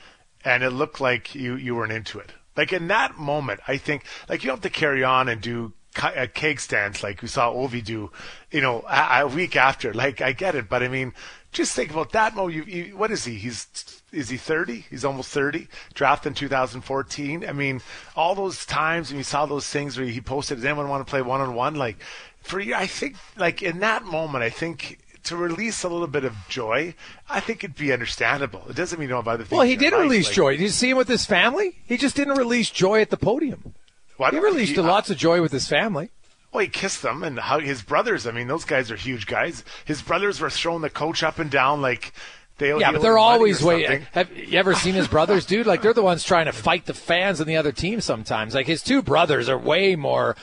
And 0.44 0.64
it 0.64 0.72
looked 0.72 1.00
like 1.00 1.36
you, 1.36 1.56
you 1.56 1.76
weren't 1.76 1.92
into 1.92 2.18
it. 2.18 2.32
Like 2.58 2.74
in 2.74 2.88
that 2.88 3.18
moment, 3.18 3.60
I 3.68 3.78
think, 3.78 4.06
like 4.28 4.44
you 4.44 4.50
have 4.50 4.62
to 4.62 4.70
carry 4.70 5.04
on 5.04 5.30
and 5.30 5.40
do 5.40 5.74
a 6.16 6.28
cake 6.28 6.60
stands 6.60 7.04
like 7.04 7.22
we 7.22 7.28
saw 7.28 7.52
Ovi 7.52 7.84
do, 7.84 8.12
you 8.52 8.62
know, 8.62 8.84
a, 8.90 9.22
a, 9.22 9.28
week 9.28 9.56
after. 9.56 9.94
Like 9.94 10.22
I 10.22 10.32
get 10.32 10.56
it, 10.56 10.70
but 10.70 10.82
I 10.82 10.88
mean, 10.88 11.14
just 11.52 11.76
think 11.76 11.92
about 11.92 12.12
that. 12.12 12.36
moment. 12.36 12.56
you, 12.56 12.64
you, 12.64 12.98
what 12.98 13.12
is 13.12 13.26
he? 13.26 13.36
He's 13.36 13.68
is 14.12 14.30
he 14.30 14.38
30? 14.38 14.86
He's 14.90 15.06
almost 15.06 15.32
30. 15.32 15.68
Drafted 15.94 16.32
in 16.32 16.34
2014. 16.36 17.46
I 17.48 17.52
mean, 17.54 17.82
all 18.16 18.36
those 18.36 18.66
times 18.66 19.10
when 19.10 19.18
you 19.18 19.24
saw 19.24 19.46
those 19.46 19.68
things 19.68 19.98
where 19.98 20.08
he 20.08 20.22
posted, 20.22 20.58
"Does 20.58 20.66
anyone 20.66 20.90
want 20.90 21.06
to 21.06 21.10
play 21.10 21.22
one 21.22 21.42
on 21.42 21.54
one?" 21.54 21.76
Like 21.76 21.98
for 22.42 22.60
you, 22.60 22.76
I 22.76 22.88
think 22.88 23.16
like 23.38 23.62
in 23.62 23.80
that 23.80 24.04
moment, 24.04 24.44
I 24.44 24.50
think 24.50 25.00
to 25.26 25.36
release 25.36 25.84
a 25.84 25.90
little 25.90 26.08
bit 26.08 26.24
of 26.24 26.36
joy, 26.48 26.96
I 27.30 27.40
think 27.40 27.64
it'd 27.64 27.76
be 27.76 27.94
understandable. 27.94 28.64
It 28.70 28.76
doesn't 28.76 29.00
mean 29.00 29.10
you 29.10 29.16
don't 29.16 29.26
have 29.26 29.34
other 29.34 29.44
things. 29.44 29.58
Well, 29.58 29.68
he 29.68 29.76
did 29.76 29.94
life, 29.94 30.02
release 30.02 30.28
like, 30.28 30.36
joy. 30.36 30.52
Did 30.52 30.62
you 30.62 30.70
see 30.70 30.90
him 30.90 30.98
with 30.98 31.08
his 31.08 31.26
family? 31.26 31.78
He 31.86 31.98
just 31.98 32.16
didn't 32.16 32.38
release 32.38 32.70
joy 32.70 33.02
at 33.02 33.10
the 33.10 33.18
podium. 33.18 33.74
He 34.18 34.40
released 34.40 34.74
he, 34.74 34.80
uh, 34.80 34.84
lots 34.84 35.10
of 35.10 35.18
joy 35.18 35.42
with 35.42 35.52
his 35.52 35.68
family. 35.68 36.10
Well, 36.52 36.62
he 36.62 36.68
kissed 36.68 37.04
them 37.04 37.24
and 37.24 37.40
how 37.40 37.60
his 37.60 37.82
brothers. 37.82 38.26
I 38.26 38.32
mean, 38.32 38.48
those 38.48 38.66
guys 38.66 38.92
are 38.92 38.96
huge 38.96 39.28
guys. 39.28 39.64
His 39.86 40.02
brothers 40.02 40.42
were 40.42 40.50
throwing 40.50 40.82
the 40.82 40.90
coach 40.90 41.22
up 41.24 41.40
and 41.40 41.50
down 41.50 41.82
like 41.82 42.12
they. 42.58 42.76
Yeah, 42.78 42.92
but 42.92 43.02
they're 43.02 43.20
always 43.20 43.62
waiting. 43.62 44.08
Have 44.14 44.36
you 44.36 44.58
ever 44.58 44.74
seen 44.74 44.96
his 44.96 45.08
brothers, 45.08 45.46
dude? 45.46 45.68
Like 45.68 45.82
they're 45.82 45.94
the 45.94 46.02
ones 46.02 46.24
trying 46.24 46.46
to 46.46 46.52
fight 46.52 46.86
the 46.86 46.94
fans 46.94 47.40
and 47.40 47.48
the 47.48 47.56
other 47.56 47.72
team. 47.72 48.02
Sometimes, 48.02 48.56
like 48.56 48.66
his 48.66 48.82
two 48.82 49.02
brothers 49.04 49.48
are 49.48 49.60
way 49.60 49.96
more 49.96 50.36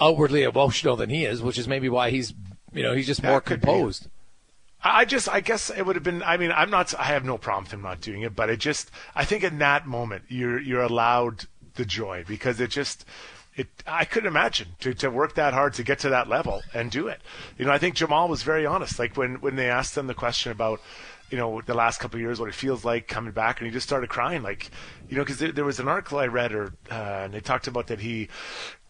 outwardly 0.00 0.42
emotional 0.42 0.96
than 0.96 1.10
he 1.10 1.24
is, 1.24 1.42
which 1.42 1.58
is 1.58 1.68
maybe 1.68 1.88
why 1.88 2.10
he's, 2.10 2.34
you 2.72 2.82
know, 2.82 2.94
he's 2.94 3.06
just 3.06 3.22
that 3.22 3.30
more 3.30 3.40
composed. 3.40 4.04
Be. 4.04 4.10
I 4.86 5.06
just, 5.06 5.28
I 5.30 5.40
guess 5.40 5.70
it 5.70 5.86
would 5.86 5.96
have 5.96 6.02
been. 6.02 6.22
I 6.22 6.36
mean, 6.36 6.52
I'm 6.52 6.68
not. 6.68 6.94
I 6.98 7.04
have 7.04 7.24
no 7.24 7.38
problem 7.38 7.64
with 7.64 7.72
him 7.72 7.80
not 7.80 8.02
doing 8.02 8.20
it, 8.20 8.36
but 8.36 8.50
it 8.50 8.58
just. 8.58 8.90
I 9.14 9.24
think 9.24 9.42
in 9.42 9.58
that 9.58 9.86
moment, 9.86 10.24
you're 10.28 10.60
you're 10.60 10.82
allowed 10.82 11.46
the 11.74 11.86
joy 11.86 12.24
because 12.28 12.60
it 12.60 12.68
just 12.68 13.06
it 13.56 13.68
I 13.86 14.04
couldn't 14.04 14.28
imagine 14.28 14.68
to, 14.80 14.94
to 14.94 15.10
work 15.10 15.36
that 15.36 15.54
hard 15.54 15.74
to 15.74 15.82
get 15.82 16.00
to 16.00 16.10
that 16.10 16.28
level 16.28 16.62
and 16.72 16.90
do 16.90 17.08
it. 17.08 17.20
You 17.56 17.64
know, 17.64 17.72
I 17.72 17.78
think 17.78 17.94
Jamal 17.94 18.28
was 18.28 18.42
very 18.42 18.66
honest. 18.66 18.98
Like 18.98 19.16
when 19.16 19.36
when 19.36 19.56
they 19.56 19.70
asked 19.70 19.96
him 19.96 20.06
the 20.06 20.14
question 20.14 20.52
about 20.52 20.80
you 21.30 21.38
know 21.38 21.62
the 21.62 21.74
last 21.74 22.00
couple 22.00 22.16
of 22.16 22.20
years 22.20 22.38
what 22.38 22.48
it 22.48 22.54
feels 22.54 22.84
like 22.84 23.08
coming 23.08 23.32
back 23.32 23.58
and 23.58 23.66
he 23.66 23.72
just 23.72 23.86
started 23.86 24.10
crying 24.10 24.42
like 24.42 24.70
you 25.08 25.16
know 25.16 25.22
because 25.22 25.38
there, 25.38 25.52
there, 25.52 25.64
was 25.64 25.80
an 25.80 25.88
article 25.88 26.18
i 26.18 26.26
read 26.26 26.52
or 26.52 26.74
uh, 26.90 27.22
and 27.24 27.32
they 27.32 27.40
talked 27.40 27.66
about 27.66 27.86
that 27.86 27.98
he 27.98 28.28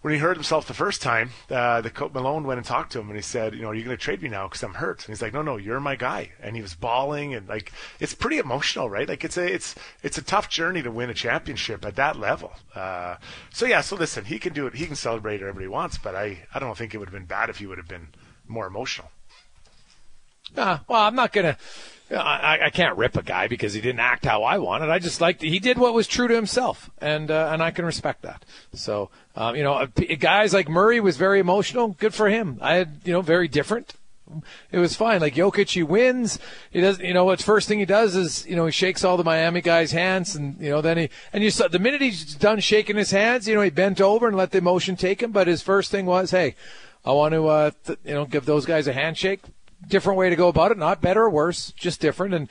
when 0.04 0.12
he 0.12 0.20
hurt 0.20 0.36
himself 0.36 0.66
the 0.66 0.74
first 0.74 1.00
time, 1.00 1.30
uh, 1.50 1.80
the 1.80 1.88
coach 1.88 2.12
Malone 2.12 2.44
went 2.44 2.58
and 2.58 2.66
talked 2.66 2.92
to 2.92 3.00
him 3.00 3.06
and 3.06 3.16
he 3.16 3.22
said, 3.22 3.54
you 3.54 3.62
know, 3.62 3.68
are 3.68 3.74
you 3.74 3.82
going 3.82 3.96
to 3.96 4.02
trade 4.02 4.20
me 4.20 4.28
now 4.28 4.46
because 4.46 4.62
I'm 4.62 4.74
hurt? 4.74 4.98
And 4.98 5.08
he's 5.08 5.22
like, 5.22 5.32
no, 5.32 5.40
no, 5.40 5.56
you're 5.56 5.80
my 5.80 5.96
guy. 5.96 6.32
And 6.42 6.54
he 6.54 6.60
was 6.60 6.74
bawling 6.74 7.32
and 7.34 7.48
like, 7.48 7.72
it's 8.00 8.14
pretty 8.14 8.36
emotional, 8.36 8.90
right? 8.90 9.08
Like 9.08 9.24
it's 9.24 9.38
a, 9.38 9.46
it's, 9.46 9.74
it's 10.02 10.18
a 10.18 10.22
tough 10.22 10.50
journey 10.50 10.82
to 10.82 10.90
win 10.90 11.08
a 11.08 11.14
championship 11.14 11.86
at 11.86 11.96
that 11.96 12.18
level. 12.18 12.52
Uh, 12.74 13.16
so 13.50 13.64
yeah, 13.64 13.80
so 13.80 13.96
listen, 13.96 14.26
he 14.26 14.38
can 14.38 14.52
do 14.52 14.66
it. 14.66 14.74
He 14.74 14.84
can 14.84 14.94
celebrate 14.94 15.40
whatever 15.40 15.62
he 15.62 15.68
wants, 15.68 15.96
but 15.96 16.14
I, 16.14 16.40
I 16.52 16.58
don't 16.58 16.76
think 16.76 16.92
it 16.92 16.98
would 16.98 17.08
have 17.08 17.14
been 17.14 17.24
bad 17.24 17.48
if 17.48 17.56
he 17.56 17.66
would 17.66 17.78
have 17.78 17.88
been 17.88 18.08
more 18.46 18.66
emotional. 18.66 19.10
Uh, 20.54 20.80
well, 20.86 21.00
I'm 21.00 21.14
not 21.14 21.32
to 21.32 21.56
I, 22.10 22.66
I, 22.66 22.70
can't 22.70 22.98
rip 22.98 23.16
a 23.16 23.22
guy 23.22 23.48
because 23.48 23.72
he 23.72 23.80
didn't 23.80 24.00
act 24.00 24.26
how 24.26 24.42
I 24.42 24.58
wanted. 24.58 24.90
I 24.90 24.98
just 24.98 25.20
liked 25.20 25.42
he 25.42 25.58
did 25.58 25.78
what 25.78 25.94
was 25.94 26.06
true 26.06 26.28
to 26.28 26.34
himself, 26.34 26.90
and 26.98 27.30
uh, 27.30 27.48
and 27.50 27.62
I 27.62 27.70
can 27.70 27.84
respect 27.84 28.22
that. 28.22 28.44
So 28.74 29.10
um, 29.36 29.56
you 29.56 29.62
know, 29.62 29.86
guys 30.18 30.52
like 30.52 30.68
Murray 30.68 31.00
was 31.00 31.16
very 31.16 31.40
emotional. 31.40 31.88
Good 31.88 32.14
for 32.14 32.28
him. 32.28 32.58
I 32.60 32.74
had 32.74 33.00
you 33.04 33.12
know 33.12 33.22
very 33.22 33.48
different. 33.48 33.94
It 34.72 34.78
was 34.78 34.96
fine. 34.96 35.20
Like 35.20 35.34
Jokic, 35.34 35.70
he 35.70 35.82
wins. 35.82 36.38
He 36.70 36.80
does. 36.80 36.98
You 36.98 37.14
know, 37.14 37.24
what 37.24 37.40
first 37.40 37.68
thing 37.68 37.78
he 37.78 37.84
does 37.84 38.16
is 38.16 38.46
you 38.46 38.56
know 38.56 38.66
he 38.66 38.72
shakes 38.72 39.02
all 39.02 39.16
the 39.16 39.24
Miami 39.24 39.62
guys' 39.62 39.92
hands, 39.92 40.36
and 40.36 40.60
you 40.60 40.70
know 40.70 40.82
then 40.82 40.98
he 40.98 41.10
and 41.32 41.42
you 41.42 41.50
saw 41.50 41.68
the 41.68 41.78
minute 41.78 42.02
he's 42.02 42.34
done 42.34 42.60
shaking 42.60 42.96
his 42.96 43.12
hands, 43.12 43.48
you 43.48 43.54
know 43.54 43.62
he 43.62 43.70
bent 43.70 44.00
over 44.00 44.28
and 44.28 44.36
let 44.36 44.50
the 44.50 44.58
emotion 44.58 44.96
take 44.96 45.22
him. 45.22 45.32
But 45.32 45.46
his 45.46 45.62
first 45.62 45.90
thing 45.90 46.04
was, 46.04 46.32
hey, 46.32 46.54
I 47.04 47.12
want 47.12 47.32
to 47.32 47.48
uh, 47.48 47.70
th- 47.86 47.98
you 48.04 48.14
know 48.14 48.26
give 48.26 48.44
those 48.44 48.66
guys 48.66 48.86
a 48.86 48.92
handshake 48.92 49.40
different 49.88 50.18
way 50.18 50.30
to 50.30 50.36
go 50.36 50.48
about 50.48 50.70
it. 50.70 50.78
Not 50.78 51.00
better 51.00 51.24
or 51.24 51.30
worse, 51.30 51.72
just 51.72 52.00
different. 52.00 52.34
And 52.34 52.48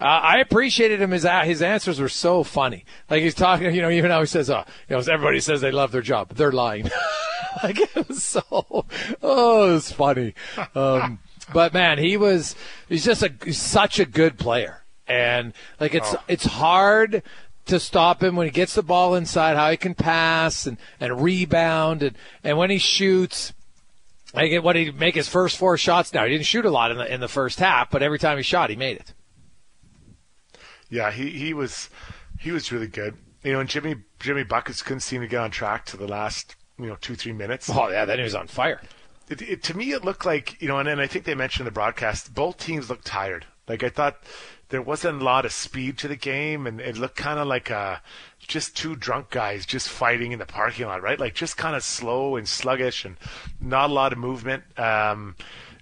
uh, 0.00 0.04
I 0.04 0.38
appreciated 0.38 1.00
him. 1.00 1.12
His 1.12 1.26
his 1.44 1.62
answers 1.62 2.00
were 2.00 2.08
so 2.08 2.42
funny. 2.42 2.84
Like 3.08 3.22
he's 3.22 3.34
talking, 3.34 3.74
you 3.74 3.82
know, 3.82 3.90
even 3.90 4.10
how 4.10 4.20
he 4.20 4.26
says, 4.26 4.50
"Oh, 4.50 4.64
you 4.88 4.96
know, 4.96 5.02
everybody 5.02 5.40
says 5.40 5.60
they 5.60 5.70
love 5.70 5.92
their 5.92 6.02
job, 6.02 6.34
they're 6.34 6.52
lying." 6.52 6.90
like 7.62 7.78
it 7.78 8.08
was 8.08 8.22
so, 8.22 8.42
oh, 8.50 8.84
it 9.70 9.72
was 9.72 9.92
funny. 9.92 10.34
Um, 10.74 11.20
but 11.52 11.72
man, 11.72 11.98
he 11.98 12.16
was 12.16 12.56
he's 12.88 13.04
just 13.04 13.22
a 13.22 13.32
he's 13.44 13.60
such 13.60 14.00
a 14.00 14.04
good 14.04 14.38
player, 14.38 14.84
and 15.06 15.52
like 15.78 15.94
it's 15.94 16.14
oh. 16.14 16.22
it's 16.26 16.44
hard 16.44 17.22
to 17.66 17.80
stop 17.80 18.22
him 18.22 18.36
when 18.36 18.46
he 18.46 18.50
gets 18.50 18.74
the 18.74 18.82
ball 18.82 19.14
inside, 19.14 19.56
how 19.56 19.70
he 19.70 19.76
can 19.76 19.94
pass 19.94 20.66
and, 20.66 20.76
and 21.00 21.22
rebound 21.22 22.02
and, 22.02 22.16
and 22.42 22.58
when 22.58 22.68
he 22.68 22.76
shoots 22.76 23.54
I 24.34 24.48
get 24.48 24.62
what 24.62 24.76
he 24.76 24.90
make 24.90 25.14
his 25.14 25.28
first 25.28 25.56
four 25.56 25.76
shots 25.78 26.12
now. 26.12 26.24
He 26.24 26.30
didn't 26.30 26.46
shoot 26.46 26.64
a 26.64 26.70
lot 26.70 26.90
in 26.90 26.98
the 26.98 27.12
in 27.12 27.20
the 27.20 27.28
first 27.28 27.58
half, 27.60 27.90
but 27.90 28.02
every 28.02 28.18
time 28.18 28.36
he 28.36 28.42
shot, 28.42 28.70
he 28.70 28.76
made 28.76 28.96
it. 28.96 29.14
Yeah, 30.90 31.10
he, 31.10 31.30
he 31.30 31.54
was 31.54 31.90
he 32.38 32.50
was 32.50 32.70
really 32.72 32.88
good. 32.88 33.16
You 33.42 33.52
know, 33.52 33.60
and 33.60 33.68
Jimmy 33.68 33.96
Jimmy 34.18 34.44
Buckets 34.44 34.82
couldn't 34.82 35.00
seem 35.00 35.20
to 35.20 35.28
get 35.28 35.40
on 35.40 35.50
track 35.50 35.84
to 35.86 35.96
the 35.96 36.08
last 36.08 36.56
you 36.78 36.86
know 36.86 36.96
two 37.00 37.14
three 37.14 37.32
minutes. 37.32 37.70
Oh 37.72 37.88
yeah, 37.88 38.04
then 38.04 38.18
he 38.18 38.24
was 38.24 38.34
on 38.34 38.46
fire. 38.48 38.80
It, 39.28 39.40
it, 39.40 39.62
to 39.64 39.76
me, 39.76 39.92
it 39.92 40.04
looked 40.04 40.26
like 40.26 40.60
you 40.60 40.68
know, 40.68 40.78
and 40.78 40.88
then 40.88 41.00
I 41.00 41.06
think 41.06 41.24
they 41.24 41.34
mentioned 41.34 41.62
in 41.62 41.72
the 41.72 41.74
broadcast 41.74 42.34
both 42.34 42.58
teams 42.58 42.90
looked 42.90 43.06
tired. 43.06 43.46
Like 43.68 43.82
I 43.82 43.88
thought 43.88 44.18
there 44.68 44.82
wasn't 44.82 45.20
a 45.20 45.24
lot 45.24 45.44
of 45.44 45.52
speed 45.52 45.98
to 45.98 46.08
the 46.08 46.16
game, 46.16 46.66
and 46.66 46.80
it 46.80 46.96
looked 46.96 47.16
kind 47.16 47.38
of 47.38 47.46
like 47.46 47.70
a 47.70 48.02
just 48.38 48.76
two 48.76 48.96
drunk 48.96 49.30
guys 49.30 49.66
just 49.66 49.88
fighting 49.88 50.32
in 50.32 50.38
the 50.38 50.46
parking 50.46 50.86
lot, 50.86 51.02
right? 51.02 51.18
Like 51.18 51.34
just 51.34 51.56
kind 51.56 51.76
of 51.76 51.82
slow 51.82 52.36
and 52.36 52.48
sluggish, 52.48 53.04
and 53.04 53.16
not 53.60 53.90
a 53.90 53.92
lot 53.92 54.12
of 54.12 54.18
movement. 54.18 54.64
Um, 54.78 55.36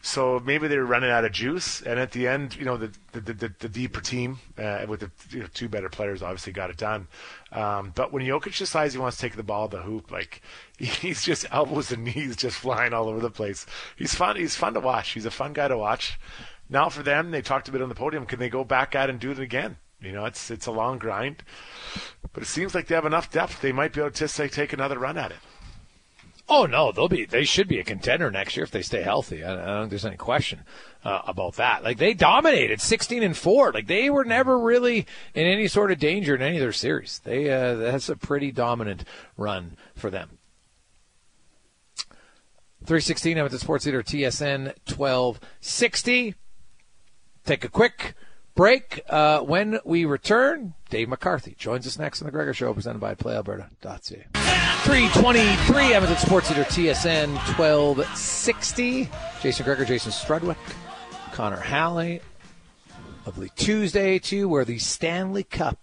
so 0.05 0.43
maybe 0.45 0.67
they 0.67 0.77
were 0.77 0.85
running 0.85 1.11
out 1.11 1.25
of 1.25 1.31
juice, 1.31 1.81
and 1.81 2.01
at 2.01 2.11
the 2.11 2.27
end, 2.27 2.57
you 2.57 2.65
know, 2.65 2.77
the 2.77 2.91
the, 3.13 3.21
the, 3.21 3.55
the 3.61 3.69
deeper 3.69 4.01
team 4.01 4.41
uh, 4.59 4.85
with 4.89 4.99
the 4.99 5.11
you 5.31 5.41
know, 5.43 5.47
two 5.55 5.69
better 5.69 5.89
players 5.89 6.23
obviously 6.23 6.53
got 6.53 6.71
it 6.71 6.77
done. 6.77 7.07
Um, 7.53 7.93
but 7.95 8.13
when 8.13 8.25
Jokic 8.25 8.59
decides 8.59 8.95
he 8.95 8.99
wants 8.99 9.19
to 9.19 9.23
take 9.23 9.37
the 9.37 9.45
ball 9.45 9.69
to 9.69 9.77
the 9.77 9.83
hoop, 9.85 10.11
like 10.11 10.43
he's 10.79 11.23
just 11.23 11.47
elbows 11.53 11.93
and 11.93 12.03
knees 12.05 12.35
just 12.35 12.57
flying 12.57 12.93
all 12.93 13.09
over 13.09 13.21
the 13.21 13.31
place. 13.31 13.65
He's 13.95 14.13
fun. 14.13 14.35
He's 14.35 14.57
fun 14.57 14.75
to 14.75 14.81
watch. 14.81 15.11
He's 15.11 15.25
a 15.25 15.31
fun 15.31 15.53
guy 15.53 15.69
to 15.69 15.79
watch. 15.79 16.19
Now 16.73 16.89
for 16.89 17.03
them, 17.03 17.33
they 17.33 17.43
talked 17.43 17.69
a 17.69 17.73
bit 17.73 17.83
on 17.83 17.91
the 17.91 17.95
podium. 17.95 18.25
Can 18.25 18.39
they 18.39 18.49
go 18.49 18.65
back 18.65 18.95
at 18.95 19.11
and 19.11 19.21
do 19.21 19.31
it 19.31 19.39
again? 19.39 19.77
You 20.01 20.11
know, 20.11 20.25
it's 20.25 20.51
it's 20.51 20.67
a 20.67 20.73
long 20.73 20.99
grind, 20.99 21.43
but 22.33 22.43
it 22.43 22.47
seems 22.47 22.75
like 22.75 22.87
they 22.87 22.95
have 22.95 23.05
enough 23.05 23.31
depth. 23.31 23.61
They 23.61 23.73
might 23.73 23.93
be 23.93 24.01
able 24.01 24.11
to 24.11 24.27
say, 24.27 24.49
take 24.49 24.73
another 24.73 24.99
run 24.99 25.19
at 25.19 25.31
it. 25.31 25.37
Oh 26.49 26.65
no, 26.65 26.91
they'll 26.91 27.09
be. 27.09 27.27
They 27.27 27.45
should 27.45 27.69
be 27.69 27.79
a 27.79 27.85
contender 27.85 28.31
next 28.31 28.57
year 28.57 28.65
if 28.65 28.71
they 28.71 28.81
stay 28.81 29.03
healthy. 29.03 29.45
I, 29.45 29.53
I 29.53 29.67
don't 29.67 29.81
think 29.81 29.91
there's 29.91 30.07
any 30.07 30.17
question 30.17 30.61
uh, 31.05 31.21
about 31.27 31.57
that. 31.57 31.85
Like 31.85 31.99
they 31.99 32.15
dominated, 32.15 32.81
16 32.81 33.23
and 33.23 33.37
four. 33.37 33.71
Like 33.71 33.87
they 33.87 34.09
were 34.09 34.25
never 34.25 34.59
really 34.59 35.07
in 35.35 35.47
any 35.47 35.69
sort 35.69 35.93
of 35.93 35.99
danger 35.99 36.35
in 36.35 36.41
any 36.41 36.57
of 36.57 36.63
their 36.63 36.73
series. 36.73 37.21
They 37.23 37.51
uh, 37.51 37.75
that's 37.75 38.09
a 38.09 38.17
pretty 38.17 38.51
dominant 38.51 39.05
run 39.37 39.77
for 39.95 40.09
them. 40.09 40.39
316 42.87 43.39
I'm 43.39 43.45
at 43.45 43.51
the 43.51 43.59
Sports 43.59 43.85
Leader 43.85 44.03
TSN 44.03 44.75
1260. 44.89 46.35
Take 47.45 47.65
a 47.65 47.69
quick 47.69 48.15
break. 48.55 49.01
Uh, 49.09 49.41
when 49.41 49.81
we 49.85 50.05
return, 50.05 50.75
Dave 50.91 51.09
McCarthy 51.09 51.55
joins 51.59 51.87
us 51.87 51.99
next 51.99 52.23
on 52.23 52.27
the 52.27 52.33
Gregor 52.33 52.55
Show, 52.55 52.73
presented 52.73 53.01
by 53.01 53.15
PlayAlberta.ca. 53.15 54.27
323 54.85 55.95
Edmonton 55.95 56.19
Sports 56.19 56.51
Leader 56.51 56.65
TSN 56.65 57.35
1260. 57.57 59.09
Jason 59.41 59.65
Gregor, 59.65 59.85
Jason 59.85 60.13
Strudwick, 60.13 60.57
Connor 61.33 61.61
Halley. 61.61 62.21
Lovely 63.27 63.51
Tuesday, 63.57 64.19
too, 64.19 64.49
where 64.49 64.65
the 64.65 64.79
Stanley 64.79 65.45
Cup 65.45 65.79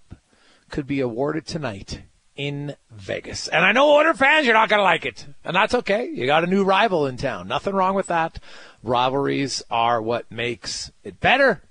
could 0.69 0.85
be 0.85 0.99
awarded 0.99 1.45
tonight 1.45 2.03
in 2.39 2.73
Vegas. 2.89 3.49
And 3.49 3.65
I 3.65 3.73
know 3.73 3.91
Oiler 3.91 4.13
fans, 4.13 4.45
you're 4.45 4.55
not 4.55 4.69
going 4.69 4.79
to 4.79 4.83
like 4.83 5.05
it. 5.05 5.27
And 5.43 5.53
that's 5.53 5.73
okay. 5.73 6.09
You 6.09 6.25
got 6.25 6.45
a 6.45 6.47
new 6.47 6.63
rival 6.63 7.05
in 7.05 7.17
town. 7.17 7.49
Nothing 7.49 7.73
wrong 7.73 7.95
with 7.95 8.07
that. 8.07 8.39
Rivalries 8.81 9.61
are 9.69 10.01
what 10.01 10.31
makes 10.31 10.89
it 11.03 11.19
better. 11.19 11.63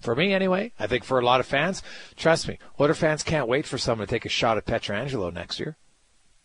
For 0.00 0.14
me, 0.14 0.32
anyway. 0.32 0.70
I 0.78 0.86
think 0.86 1.02
for 1.02 1.18
a 1.18 1.24
lot 1.24 1.40
of 1.40 1.46
fans. 1.46 1.82
Trust 2.14 2.46
me, 2.46 2.60
Oiler 2.78 2.94
fans 2.94 3.24
can't 3.24 3.48
wait 3.48 3.66
for 3.66 3.76
someone 3.76 4.06
to 4.06 4.10
take 4.10 4.24
a 4.24 4.28
shot 4.28 4.56
at 4.56 4.66
Pietrangelo 4.66 5.32
next 5.32 5.58
year. 5.58 5.76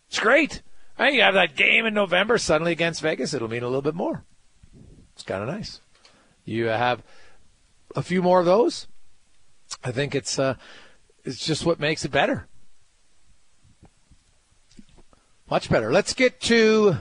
It's 0.08 0.18
great. 0.18 0.62
Right, 0.98 1.14
you 1.14 1.22
have 1.22 1.34
that 1.34 1.54
game 1.54 1.86
in 1.86 1.94
November 1.94 2.38
suddenly 2.38 2.72
against 2.72 3.02
Vegas. 3.02 3.34
It'll 3.34 3.46
mean 3.46 3.62
a 3.62 3.66
little 3.66 3.82
bit 3.82 3.94
more. 3.94 4.24
It's 5.14 5.22
kind 5.22 5.42
of 5.42 5.48
nice. 5.48 5.80
You 6.44 6.66
have 6.66 7.04
a 7.94 8.02
few 8.02 8.20
more 8.20 8.40
of 8.40 8.46
those. 8.46 8.88
I 9.84 9.92
think 9.92 10.16
it's 10.16 10.40
uh, 10.40 10.54
it's 11.24 11.46
just 11.46 11.64
what 11.64 11.78
makes 11.78 12.04
it 12.04 12.10
better. 12.10 12.48
Much 15.50 15.70
better. 15.70 15.90
Let's 15.90 16.12
get 16.12 16.40
to 16.42 16.96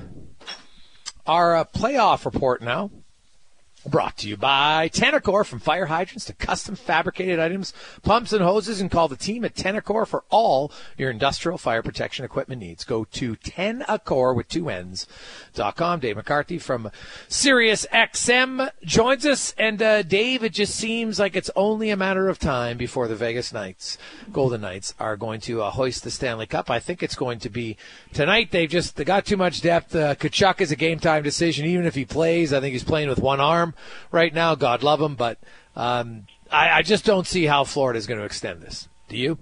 our 1.26 1.58
uh, 1.58 1.66
playoff 1.66 2.24
report 2.24 2.62
now. 2.62 2.92
Brought 3.86 4.18
to 4.18 4.28
you 4.28 4.36
by 4.36 4.90
Tenacor 4.90 5.46
from 5.46 5.60
fire 5.60 5.86
hydrants 5.86 6.26
to 6.26 6.34
custom 6.34 6.76
fabricated 6.76 7.40
items, 7.40 7.74
pumps 8.04 8.34
and 8.34 8.44
hoses, 8.44 8.82
and 8.82 8.92
call 8.92 9.08
the 9.08 9.16
team 9.16 9.46
at 9.46 9.56
Tenacor 9.56 10.06
for 10.06 10.26
all 10.30 10.74
your 10.98 11.10
industrial 11.10 11.58
fire 11.58 11.82
protection 11.82 12.26
equipment 12.26 12.60
needs. 12.60 12.84
Go 12.84 13.06
to 13.06 13.38
Tenacor 13.38 14.36
with 14.36 14.50
two 14.50 14.70
N's 14.70 15.08
dot 15.54 15.78
com. 15.78 16.02
Dave 16.02 16.18
McCarthy 16.18 16.58
from 16.58 16.92
Sirius 17.30 17.86
XM 17.94 18.70
joins 18.84 19.26
us, 19.26 19.56
and 19.58 19.82
uh, 19.82 20.02
Dave, 20.02 20.44
it 20.44 20.52
just 20.52 20.76
seems 20.76 21.18
like 21.18 21.38
it's 21.38 21.52
only 21.56 21.90
a 21.90 21.96
matter 21.96 22.28
of 22.28 22.40
time 22.40 22.78
before 22.78 23.08
the 23.08 23.16
Vegas 23.16 23.54
Knights, 23.54 23.98
Golden 24.34 24.60
Knights, 24.60 24.96
are 25.00 25.16
going 25.16 25.40
to 25.42 25.62
uh, 25.62 25.70
hoist 25.72 26.04
the 26.04 26.12
Stanley 26.12 26.48
Cup. 26.48 26.70
I 26.70 26.80
think 26.80 27.02
it's 27.02 27.16
going 27.16 27.40
to 27.40 27.50
be 27.50 27.78
tonight. 28.12 28.52
They've 28.52 28.70
just 28.70 28.98
they 28.98 29.06
got 29.06 29.26
too 29.26 29.38
much 29.38 29.62
depth. 29.62 29.96
Uh, 29.96 30.16
Tkachuk 30.16 30.60
is 30.60 30.74
a 30.74 30.76
game 30.76 31.00
time 31.00 31.24
decision, 31.24 31.66
even 31.66 31.86
if 31.86 31.96
he 31.96 32.04
plays. 32.04 32.52
I 32.52 32.60
think 32.60 32.74
he's 32.74 32.84
playing 32.84 33.08
with 33.08 33.20
one 33.20 33.40
arm 33.40 33.67
right 34.12 34.34
now. 34.34 34.56
God 34.56 34.84
love 34.84 35.02
him, 35.02 35.16
but 35.16 35.40
um, 35.76 36.28
I, 36.52 36.80
I 36.80 36.82
just 36.82 37.06
don't 37.06 37.28
see 37.28 37.46
how 37.46 37.64
Florida 37.64 37.98
is 37.98 38.08
going 38.08 38.20
to 38.20 38.26
extend 38.26 38.62
this. 38.62 38.88
Do 39.10 39.18
you? 39.18 39.38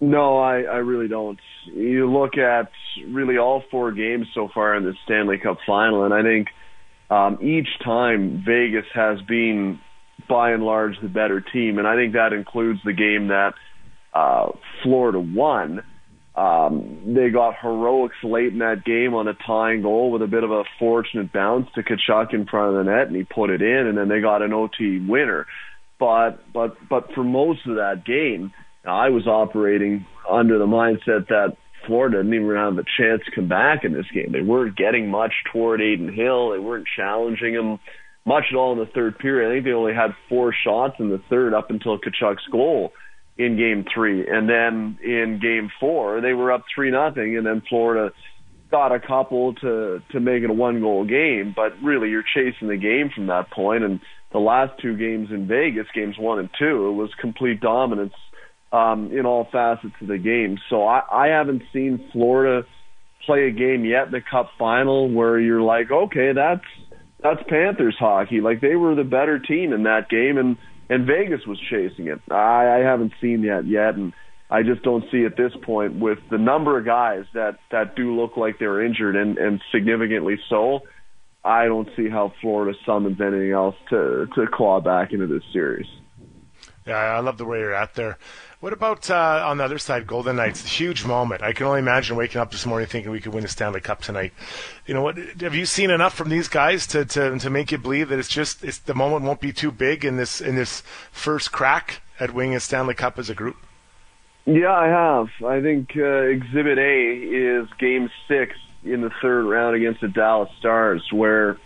No, 0.00 0.38
I, 0.38 0.60
I 0.60 0.76
really 0.76 1.08
don't. 1.08 1.38
You 1.66 2.10
look 2.10 2.36
at 2.36 2.70
really 3.08 3.38
all 3.38 3.62
four 3.70 3.92
games 3.92 4.26
so 4.34 4.48
far 4.52 4.76
in 4.76 4.84
the 4.84 4.94
Stanley 5.04 5.38
Cup 5.38 5.58
final, 5.66 6.04
and 6.04 6.12
I 6.12 6.22
think 6.22 6.48
um, 7.10 7.38
each 7.42 7.68
time 7.82 8.42
Vegas 8.44 8.84
has 8.94 9.20
been 9.22 9.80
by 10.28 10.52
and 10.52 10.62
large 10.62 11.00
the 11.00 11.08
better 11.08 11.40
team, 11.40 11.78
and 11.78 11.86
I 11.86 11.96
think 11.96 12.12
that 12.14 12.32
includes 12.32 12.80
the 12.84 12.92
game 12.92 13.28
that 13.28 13.54
uh, 14.12 14.50
Florida 14.82 15.20
won. 15.20 15.82
Um, 16.36 17.14
they 17.14 17.30
got 17.30 17.54
heroics 17.60 18.16
late 18.22 18.52
in 18.52 18.58
that 18.58 18.84
game 18.84 19.14
on 19.14 19.26
a 19.26 19.32
tying 19.46 19.80
goal 19.80 20.10
with 20.10 20.20
a 20.20 20.26
bit 20.26 20.44
of 20.44 20.50
a 20.50 20.64
fortunate 20.78 21.32
bounce 21.32 21.66
to 21.74 21.82
Tkachuk 21.82 22.34
in 22.34 22.44
front 22.44 22.76
of 22.76 22.84
the 22.84 22.90
net, 22.90 23.06
and 23.06 23.16
he 23.16 23.24
put 23.24 23.48
it 23.48 23.62
in, 23.62 23.86
and 23.86 23.96
then 23.96 24.08
they 24.08 24.20
got 24.20 24.42
an 24.42 24.52
OT 24.52 25.00
winner. 25.00 25.46
But 25.98 26.52
but 26.52 26.76
but 26.90 27.12
for 27.14 27.24
most 27.24 27.60
of 27.66 27.76
that 27.76 28.04
game, 28.04 28.52
I 28.84 29.08
was 29.08 29.26
operating 29.26 30.04
under 30.30 30.58
the 30.58 30.66
mindset 30.66 31.28
that 31.28 31.56
Florida 31.86 32.18
didn't 32.18 32.34
even 32.34 32.54
have 32.54 32.76
a 32.76 32.84
chance 32.98 33.22
to 33.24 33.34
come 33.34 33.48
back 33.48 33.84
in 33.84 33.94
this 33.94 34.10
game. 34.12 34.32
They 34.32 34.42
weren't 34.42 34.76
getting 34.76 35.08
much 35.08 35.32
toward 35.50 35.80
Adin 35.80 36.12
Hill. 36.12 36.50
They 36.50 36.58
weren't 36.58 36.86
challenging 36.96 37.54
him 37.54 37.78
much 38.26 38.44
at 38.50 38.56
all 38.56 38.72
in 38.72 38.78
the 38.78 38.92
third 38.92 39.18
period. 39.18 39.48
I 39.48 39.54
think 39.54 39.64
they 39.64 39.72
only 39.72 39.94
had 39.94 40.10
four 40.28 40.52
shots 40.52 40.96
in 40.98 41.08
the 41.08 41.22
third 41.30 41.54
up 41.54 41.70
until 41.70 41.98
Tkachuk's 41.98 42.46
goal 42.52 42.92
in 43.38 43.56
game 43.56 43.84
three. 43.92 44.26
And 44.26 44.48
then 44.48 44.98
in 45.02 45.38
game 45.40 45.70
four, 45.78 46.20
they 46.20 46.32
were 46.32 46.52
up 46.52 46.64
three 46.74 46.90
nothing, 46.90 47.36
and 47.36 47.46
then 47.46 47.62
Florida 47.68 48.12
got 48.70 48.92
a 48.92 49.00
couple 49.00 49.54
to 49.54 50.02
to 50.12 50.20
make 50.20 50.42
it 50.42 50.50
a 50.50 50.52
one 50.52 50.80
goal 50.80 51.04
game. 51.04 51.52
But 51.54 51.72
really, 51.82 52.10
you're 52.10 52.24
chasing 52.34 52.68
the 52.68 52.76
game 52.76 53.10
from 53.14 53.26
that 53.28 53.50
point. 53.50 53.84
And 53.84 54.00
the 54.32 54.38
last 54.38 54.80
two 54.80 54.96
games 54.96 55.28
in 55.30 55.46
Vegas, 55.46 55.86
games 55.94 56.16
one 56.18 56.38
and 56.38 56.50
two, 56.58 56.88
it 56.88 56.92
was 56.92 57.10
complete 57.20 57.60
dominance 57.60 58.14
um, 58.72 59.10
in 59.12 59.26
all 59.26 59.46
facets 59.50 59.94
of 60.00 60.08
the 60.08 60.18
game. 60.18 60.58
So 60.70 60.84
I, 60.84 61.02
I 61.10 61.26
haven't 61.28 61.62
seen 61.72 62.08
Florida 62.12 62.66
play 63.24 63.48
a 63.48 63.50
game 63.50 63.84
yet 63.84 64.06
in 64.06 64.12
the 64.12 64.20
Cup 64.20 64.50
final 64.58 65.10
where 65.10 65.38
you're 65.38 65.62
like, 65.62 65.90
okay, 65.90 66.32
that's 66.34 66.64
that's 67.22 67.40
Panthers 67.48 67.96
hockey. 67.98 68.40
Like 68.40 68.60
they 68.60 68.76
were 68.76 68.94
the 68.94 69.04
better 69.04 69.38
team 69.38 69.72
in 69.72 69.84
that 69.84 70.08
game, 70.08 70.38
and 70.38 70.56
and 70.88 71.06
Vegas 71.06 71.40
was 71.46 71.58
chasing 71.70 72.08
it. 72.08 72.20
I, 72.30 72.78
I 72.78 72.78
haven't 72.78 73.12
seen 73.20 73.42
that 73.42 73.66
yet, 73.66 73.94
and 73.94 74.12
I 74.50 74.62
just 74.62 74.82
don't 74.82 75.04
see 75.10 75.24
at 75.24 75.36
this 75.36 75.52
point 75.64 75.98
with 75.98 76.18
the 76.30 76.38
number 76.38 76.78
of 76.78 76.84
guys 76.84 77.24
that 77.34 77.58
that 77.72 77.96
do 77.96 78.14
look 78.14 78.36
like 78.36 78.58
they're 78.58 78.84
injured 78.84 79.16
and 79.16 79.38
and 79.38 79.60
significantly 79.72 80.36
so. 80.48 80.80
I 81.44 81.66
don't 81.66 81.88
see 81.96 82.08
how 82.08 82.32
Florida 82.40 82.76
summons 82.84 83.20
anything 83.20 83.52
else 83.52 83.76
to 83.90 84.26
to 84.34 84.46
claw 84.52 84.80
back 84.80 85.12
into 85.12 85.26
this 85.26 85.42
series. 85.52 85.86
Yeah, 86.86 86.98
I 86.98 87.18
love 87.18 87.36
the 87.36 87.44
way 87.44 87.58
you're 87.58 87.74
at 87.74 87.94
there. 87.94 88.16
What 88.60 88.72
about 88.72 89.10
uh, 89.10 89.42
on 89.44 89.58
the 89.58 89.64
other 89.64 89.78
side, 89.78 90.06
Golden 90.06 90.36
Knights? 90.36 90.64
Huge 90.64 91.04
moment. 91.04 91.42
I 91.42 91.52
can 91.52 91.66
only 91.66 91.80
imagine 91.80 92.16
waking 92.16 92.40
up 92.40 92.52
this 92.52 92.64
morning 92.64 92.86
thinking 92.86 93.10
we 93.10 93.20
could 93.20 93.34
win 93.34 93.42
the 93.42 93.48
Stanley 93.48 93.80
Cup 93.80 94.00
tonight. 94.00 94.32
You 94.86 94.94
know 94.94 95.02
what? 95.02 95.18
Have 95.18 95.54
you 95.54 95.66
seen 95.66 95.90
enough 95.90 96.14
from 96.14 96.28
these 96.28 96.46
guys 96.48 96.86
to, 96.88 97.04
to, 97.04 97.38
to 97.38 97.50
make 97.50 97.72
you 97.72 97.78
believe 97.78 98.08
that 98.08 98.18
it's 98.20 98.28
just 98.28 98.64
it's, 98.64 98.78
the 98.78 98.94
moment 98.94 99.24
won't 99.24 99.40
be 99.40 99.52
too 99.52 99.72
big 99.72 100.04
in 100.04 100.16
this 100.16 100.40
in 100.40 100.54
this 100.54 100.82
first 101.10 101.50
crack 101.50 102.02
at 102.20 102.32
winning 102.32 102.54
a 102.54 102.60
Stanley 102.60 102.94
Cup 102.94 103.18
as 103.18 103.28
a 103.28 103.34
group? 103.34 103.56
Yeah, 104.46 104.72
I 104.72 104.86
have. 104.86 105.26
I 105.44 105.60
think 105.60 105.90
uh, 105.96 106.22
Exhibit 106.22 106.78
A 106.78 107.12
is 107.12 107.68
Game 107.80 108.08
Six 108.28 108.54
in 108.84 109.00
the 109.00 109.10
third 109.20 109.44
round 109.44 109.74
against 109.74 110.00
the 110.00 110.08
Dallas 110.08 110.50
Stars, 110.60 111.02
where 111.12 111.58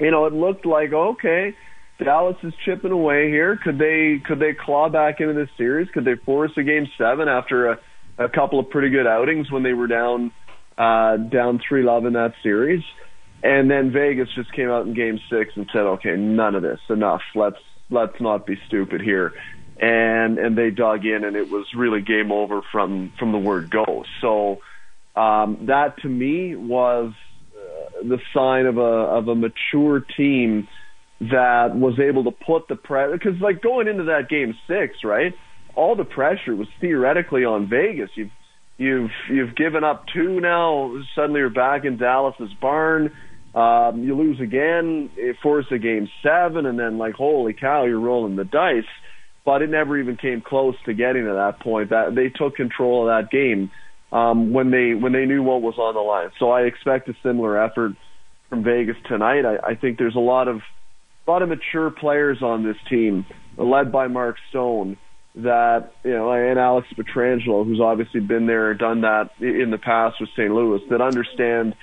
you 0.00 0.10
know 0.10 0.24
it 0.24 0.32
looked 0.32 0.64
like 0.64 0.94
okay 0.94 1.54
Dallas 1.98 2.36
is 2.42 2.52
chipping 2.64 2.92
away 2.92 3.28
here. 3.28 3.58
Could 3.62 3.78
they 3.78 4.20
could 4.24 4.38
they 4.38 4.52
claw 4.54 4.88
back 4.88 5.20
into 5.20 5.34
this 5.34 5.48
series? 5.56 5.88
Could 5.90 6.04
they 6.04 6.14
force 6.14 6.52
a 6.56 6.62
game 6.62 6.86
seven 6.96 7.28
after 7.28 7.70
a, 7.72 7.78
a 8.18 8.28
couple 8.28 8.60
of 8.60 8.70
pretty 8.70 8.90
good 8.90 9.06
outings 9.06 9.50
when 9.50 9.62
they 9.62 9.72
were 9.72 9.88
down 9.88 10.30
uh, 10.76 11.16
down 11.16 11.60
three 11.68 11.82
love 11.82 12.06
in 12.06 12.12
that 12.12 12.34
series? 12.42 12.82
And 13.42 13.70
then 13.70 13.92
Vegas 13.92 14.28
just 14.34 14.52
came 14.52 14.68
out 14.68 14.86
in 14.86 14.94
game 14.94 15.18
six 15.30 15.52
and 15.56 15.68
said, 15.72 15.82
Okay, 15.82 16.16
none 16.16 16.54
of 16.54 16.62
this, 16.62 16.80
enough. 16.88 17.22
Let's 17.34 17.58
let's 17.90 18.20
not 18.20 18.46
be 18.46 18.56
stupid 18.66 19.00
here. 19.00 19.32
and 19.80 20.38
and 20.38 20.56
they 20.58 20.70
dug 20.70 21.04
in, 21.04 21.24
and 21.24 21.36
it 21.36 21.50
was 21.50 21.66
really 21.74 22.00
game 22.00 22.32
over 22.32 22.62
from 22.72 23.12
from 23.18 23.32
the 23.32 23.38
word 23.38 23.70
go. 23.70 24.04
So 24.20 24.58
um, 25.14 25.66
that 25.66 25.98
to 26.02 26.08
me 26.08 26.56
was 26.56 27.12
uh, 27.54 28.02
the 28.02 28.18
sign 28.34 28.66
of 28.66 28.76
a 28.76 28.80
of 28.80 29.28
a 29.28 29.34
mature 29.34 30.00
team 30.16 30.68
that 31.20 31.74
was 31.74 31.98
able 31.98 32.24
to 32.24 32.30
put 32.30 32.68
the 32.68 32.76
pressure 32.76 33.12
because 33.12 33.40
like 33.40 33.60
going 33.60 33.88
into 33.88 34.04
that 34.04 34.28
game 34.28 34.54
six, 34.66 35.02
right? 35.02 35.34
All 35.74 35.96
the 35.96 36.04
pressure 36.04 36.54
was 36.54 36.68
theoretically 36.80 37.44
on 37.44 37.68
Vegas. 37.68 38.10
You've 38.14 38.30
you've 38.76 39.10
you've 39.30 39.56
given 39.56 39.82
up 39.82 40.04
two 40.14 40.40
now. 40.40 40.94
Suddenly 41.14 41.40
you're 41.40 41.50
back 41.50 41.84
in 41.84 41.98
Dallas's 41.98 42.52
barn. 42.60 43.12
Um, 43.54 44.04
you 44.04 44.16
lose 44.16 44.40
again, 44.40 45.10
it 45.16 45.36
forced 45.42 45.72
a 45.72 45.78
game 45.78 46.08
seven, 46.22 46.66
and 46.66 46.78
then 46.78 46.98
like 46.98 47.14
holy 47.14 47.52
cow, 47.52 47.84
you're 47.84 48.00
rolling 48.00 48.36
the 48.36 48.44
dice. 48.44 48.84
But 49.44 49.62
it 49.62 49.70
never 49.70 49.98
even 49.98 50.16
came 50.16 50.42
close 50.42 50.74
to 50.84 50.92
getting 50.94 51.24
to 51.24 51.32
that 51.32 51.60
point. 51.60 51.90
That 51.90 52.14
they 52.14 52.28
took 52.28 52.54
control 52.54 53.08
of 53.08 53.24
that 53.24 53.30
game 53.30 53.70
um, 54.12 54.52
when 54.52 54.70
they 54.70 54.94
when 54.94 55.12
they 55.12 55.24
knew 55.24 55.42
what 55.42 55.62
was 55.62 55.78
on 55.78 55.94
the 55.94 56.00
line. 56.00 56.30
So 56.38 56.50
I 56.50 56.62
expect 56.62 57.08
a 57.08 57.14
similar 57.22 57.60
effort 57.60 57.92
from 58.50 58.62
Vegas 58.62 58.96
tonight. 59.08 59.44
I, 59.44 59.70
I 59.70 59.74
think 59.74 59.98
there's 59.98 60.14
a 60.14 60.20
lot 60.20 60.46
of 60.48 60.60
a 61.28 61.30
lot 61.30 61.42
of 61.42 61.50
mature 61.50 61.90
players 61.90 62.42
on 62.42 62.64
this 62.64 62.76
team, 62.88 63.26
led 63.58 63.92
by 63.92 64.08
Mark 64.08 64.36
Stone, 64.48 64.96
that 65.36 65.92
you 66.02 66.12
know, 66.12 66.32
and 66.32 66.58
Alex 66.58 66.88
Pietrangelo, 66.96 67.64
who's 67.64 67.80
obviously 67.80 68.20
been 68.20 68.46
there, 68.46 68.72
done 68.74 69.02
that 69.02 69.30
in 69.38 69.70
the 69.70 69.78
past 69.78 70.16
with 70.20 70.30
St. 70.30 70.50
Louis, 70.50 70.80
that 70.90 71.00
understand 71.02 71.74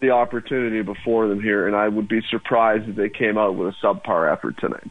the 0.00 0.10
opportunity 0.10 0.82
before 0.82 1.28
them 1.28 1.40
here, 1.40 1.66
and 1.66 1.76
I 1.76 1.86
would 1.86 2.08
be 2.08 2.20
surprised 2.30 2.88
if 2.88 2.96
they 2.96 3.10
came 3.10 3.38
out 3.38 3.56
with 3.56 3.74
a 3.74 3.86
subpar 3.86 4.32
effort 4.32 4.56
tonight. 4.58 4.90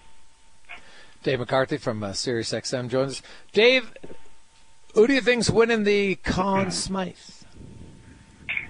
Dave 1.24 1.40
McCarthy 1.40 1.78
from 1.78 2.04
uh, 2.04 2.10
SiriusXM 2.10 2.90
joins 2.90 3.12
us. 3.14 3.22
Dave, 3.52 3.94
who 4.94 5.08
do 5.08 5.14
you 5.14 5.22
think's 5.22 5.50
winning 5.50 5.84
the 5.84 6.16
Conn 6.16 6.70
Smythe? 6.72 7.16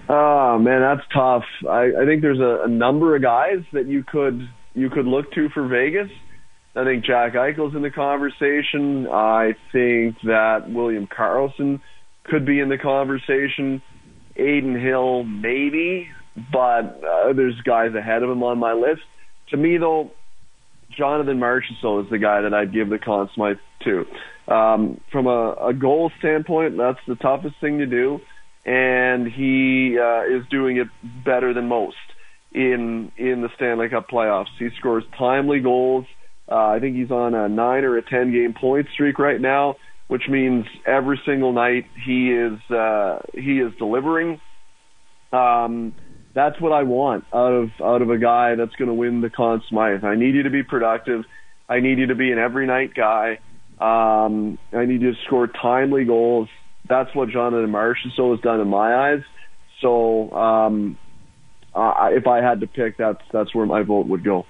Oh 0.08 0.58
man, 0.58 0.80
that's 0.80 1.06
tough. 1.12 1.44
I, 1.68 1.90
I 2.00 2.04
think 2.06 2.22
there's 2.22 2.40
a, 2.40 2.64
a 2.64 2.68
number 2.68 3.16
of 3.16 3.22
guys 3.22 3.64
that 3.72 3.86
you 3.86 4.04
could 4.04 4.48
you 4.74 4.90
could 4.90 5.06
look 5.06 5.32
to 5.32 5.48
for 5.50 5.66
Vegas. 5.66 6.10
I 6.76 6.84
think 6.84 7.04
Jack 7.04 7.34
Eichel's 7.34 7.76
in 7.76 7.82
the 7.82 7.90
conversation. 7.90 9.06
I 9.06 9.54
think 9.72 10.16
that 10.24 10.68
William 10.68 11.06
Karlsson 11.06 11.80
could 12.24 12.44
be 12.44 12.58
in 12.58 12.68
the 12.68 12.78
conversation. 12.78 13.80
Adin 14.36 14.78
Hill, 14.78 15.22
maybe, 15.22 16.08
but 16.52 17.00
uh, 17.04 17.32
there's 17.32 17.60
guys 17.64 17.94
ahead 17.94 18.24
of 18.24 18.30
him 18.30 18.42
on 18.42 18.58
my 18.58 18.72
list. 18.72 19.02
To 19.50 19.56
me, 19.56 19.76
though, 19.78 20.10
Jonathan 20.98 21.38
Marchessault 21.38 22.04
is 22.04 22.10
the 22.10 22.18
guy 22.18 22.40
that 22.40 22.52
I'd 22.52 22.72
give 22.72 22.88
the 22.88 22.98
Conn 22.98 23.28
Smythe 23.34 23.58
to. 23.84 24.04
Um, 24.52 25.00
from 25.12 25.28
a, 25.28 25.68
a 25.68 25.72
goal 25.72 26.10
standpoint, 26.18 26.76
that's 26.76 26.98
the 27.06 27.14
toughest 27.14 27.54
thing 27.60 27.78
to 27.78 27.86
do, 27.86 28.18
and 28.66 29.28
he 29.28 29.96
uh, 29.96 30.24
is 30.24 30.44
doing 30.50 30.78
it 30.78 30.88
better 31.24 31.54
than 31.54 31.68
most 31.68 31.96
in 32.54 33.10
in 33.16 33.42
the 33.42 33.48
Stanley 33.56 33.88
Cup 33.88 34.08
playoffs. 34.08 34.46
He 34.58 34.68
scores 34.78 35.04
timely 35.18 35.60
goals. 35.60 36.06
Uh, 36.50 36.68
I 36.68 36.78
think 36.78 36.96
he's 36.96 37.10
on 37.10 37.34
a 37.34 37.48
nine 37.48 37.84
or 37.84 37.96
a 37.96 38.02
ten 38.02 38.32
game 38.32 38.54
point 38.58 38.86
streak 38.94 39.18
right 39.18 39.40
now, 39.40 39.76
which 40.08 40.22
means 40.28 40.64
every 40.86 41.20
single 41.26 41.52
night 41.52 41.86
he 42.06 42.30
is 42.30 42.58
uh, 42.70 43.18
he 43.32 43.58
is 43.58 43.72
delivering. 43.78 44.40
Um, 45.32 45.94
that's 46.34 46.60
what 46.60 46.72
I 46.72 46.82
want 46.82 47.24
out 47.32 47.52
of 47.52 47.68
out 47.82 48.02
of 48.02 48.10
a 48.10 48.18
guy 48.18 48.54
that's 48.54 48.74
going 48.76 48.88
to 48.88 48.94
win 48.94 49.20
the 49.20 49.30
Conn 49.30 49.62
Smythe. 49.68 50.04
I 50.04 50.14
need 50.14 50.34
you 50.34 50.44
to 50.44 50.50
be 50.50 50.62
productive. 50.62 51.24
I 51.68 51.80
need 51.80 51.98
you 51.98 52.06
to 52.06 52.14
be 52.14 52.30
an 52.30 52.38
every 52.38 52.66
night 52.66 52.90
guy. 52.94 53.38
Um, 53.80 54.58
I 54.72 54.84
need 54.84 55.02
you 55.02 55.12
to 55.12 55.18
score 55.26 55.48
timely 55.48 56.04
goals. 56.04 56.48
That's 56.88 57.12
what 57.14 57.30
Jonathan 57.30 57.70
Marchessault 57.72 58.32
has 58.32 58.40
done 58.40 58.60
in 58.60 58.68
my 58.68 59.12
eyes. 59.12 59.22
So 59.80 60.30
um, 60.32 60.98
uh, 61.74 62.08
if 62.12 62.26
I 62.26 62.40
had 62.40 62.60
to 62.60 62.66
pick, 62.66 62.96
that's 62.96 63.22
that's 63.32 63.54
where 63.54 63.66
my 63.66 63.82
vote 63.82 64.06
would 64.06 64.24
go. 64.24 64.46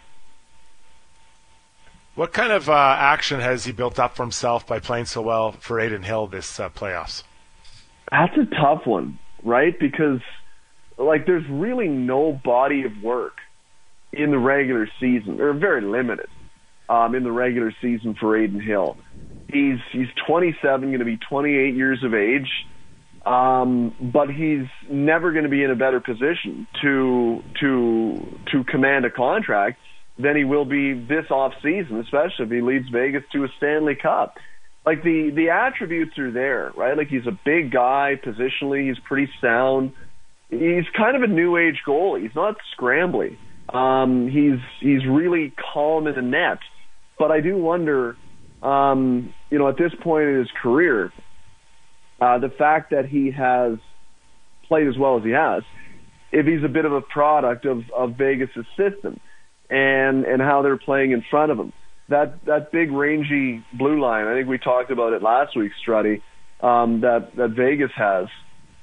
What 2.15 2.33
kind 2.33 2.53
of 2.53 2.69
uh, 2.69 2.97
action 2.99 3.41
has 3.41 3.65
he 3.65 3.73
built 3.73 3.99
up 3.99 4.15
for 4.15 4.23
himself 4.23 4.67
by 4.67 4.79
playing 4.79 5.07
so 5.07 5.21
well 5.21 5.53
for 5.53 5.81
Adin 5.81 6.05
Hill 6.05 6.29
this 6.29 6.61
uh, 6.61 6.69
playoffs? 6.69 7.25
That's 8.11 8.37
a 8.37 8.47
tough 8.55 8.87
one, 8.87 9.19
right? 9.43 9.77
Because 9.79 10.21
like 10.97 11.27
there's 11.27 11.49
really 11.51 11.89
no 11.89 12.33
body 12.33 12.85
of 12.85 13.03
work 13.03 13.39
in 14.13 14.31
the 14.31 14.39
regular 14.39 14.89
season, 15.01 15.41
or 15.41 15.53
very 15.55 15.83
limited 15.83 16.29
um, 16.89 17.15
in 17.15 17.25
the 17.25 17.33
regular 17.33 17.75
season 17.81 18.15
for 18.15 18.37
Adin 18.37 18.61
Hill. 18.61 18.97
He's 19.49 19.79
he's 19.93 20.09
27, 20.27 20.89
going 20.89 20.99
to 20.99 21.05
be 21.05 21.17
28 21.17 21.75
years 21.75 22.05
of 22.05 22.15
age, 22.15 22.49
um, 23.27 23.95
but 24.13 24.29
he's 24.29 24.67
never 24.91 25.33
going 25.33 25.45
to 25.45 25.51
be 25.51 25.65
in 25.65 25.71
a 25.71 25.77
better 25.77 26.01
position 26.01 26.67
to 26.83 27.43
to 27.61 28.39
to 28.53 28.65
command 28.65 29.05
a 29.05 29.11
contract 29.11 29.79
than 30.19 30.37
he 30.37 30.45
will 30.45 30.65
be 30.65 30.93
this 30.93 31.31
off 31.31 31.53
season, 31.63 32.01
especially 32.01 32.45
if 32.45 32.51
he 32.51 32.61
leads 32.61 32.89
Vegas 32.91 33.25
to 33.33 33.45
a 33.45 33.49
Stanley 33.57 33.97
Cup. 34.01 34.35
Like 34.85 35.03
the 35.03 35.33
the 35.35 35.51
attributes 35.51 36.19
are 36.19 36.31
there, 36.31 36.73
right? 36.77 36.97
Like 36.97 37.09
he's 37.09 37.27
a 37.27 37.39
big 37.45 37.73
guy 37.73 38.21
positionally, 38.23 38.89
he's 38.89 38.99
pretty 39.09 39.31
sound. 39.41 39.93
He's 40.51 40.85
kind 40.97 41.17
of 41.17 41.23
a 41.23 41.27
new 41.27 41.57
age 41.57 41.81
goalie. 41.87 42.23
He's 42.23 42.35
not 42.37 42.57
scrambly. 42.79 43.39
Um, 43.73 44.29
he's 44.29 44.61
he's 44.81 45.07
really 45.09 45.55
calm 45.73 46.07
in 46.07 46.15
the 46.15 46.23
net. 46.23 46.59
But 47.19 47.31
I 47.31 47.41
do 47.41 47.57
wonder, 47.57 48.17
um, 48.63 49.33
you 49.51 49.59
know, 49.59 49.69
at 49.69 49.79
this 49.79 49.93
point 50.03 50.29
in 50.29 50.39
his 50.39 50.51
career, 50.63 51.13
uh, 52.25 52.39
the 52.39 52.49
fact 52.49 52.91
that 52.91 53.05
he 53.07 53.31
has 53.31 53.79
played 54.67 54.89
as 54.89 54.97
well 54.97 55.19
as 55.19 55.25
he 55.25 55.31
has, 55.31 55.63
if 56.33 56.47
he's 56.47 56.65
a 56.65 56.69
bit 56.69 56.87
of 56.87 56.93
a 56.93 57.03
product 57.03 57.67
of, 57.67 57.83
of 57.95 58.17
Vegas' 58.17 58.67
system 58.79 59.21
and 59.69 60.25
and 60.25 60.41
how 60.41 60.63
they're 60.63 60.79
playing 60.79 61.13
in 61.13 61.23
front 61.31 61.53
of 61.53 61.59
him. 61.59 61.73
That 62.09 62.45
that 62.47 62.73
big 62.73 62.91
rangy 62.93 63.63
blue 63.73 64.01
line, 64.01 64.27
I 64.27 64.35
think 64.35 64.49
we 64.49 64.59
talked 64.59 64.91
about 64.91 65.13
it 65.13 65.23
last 65.23 65.57
week, 65.57 65.73
Strutty, 65.87 66.23
um, 66.61 67.03
that 67.03 67.37
that 67.37 67.51
Vegas 67.51 67.91
has. 67.95 68.27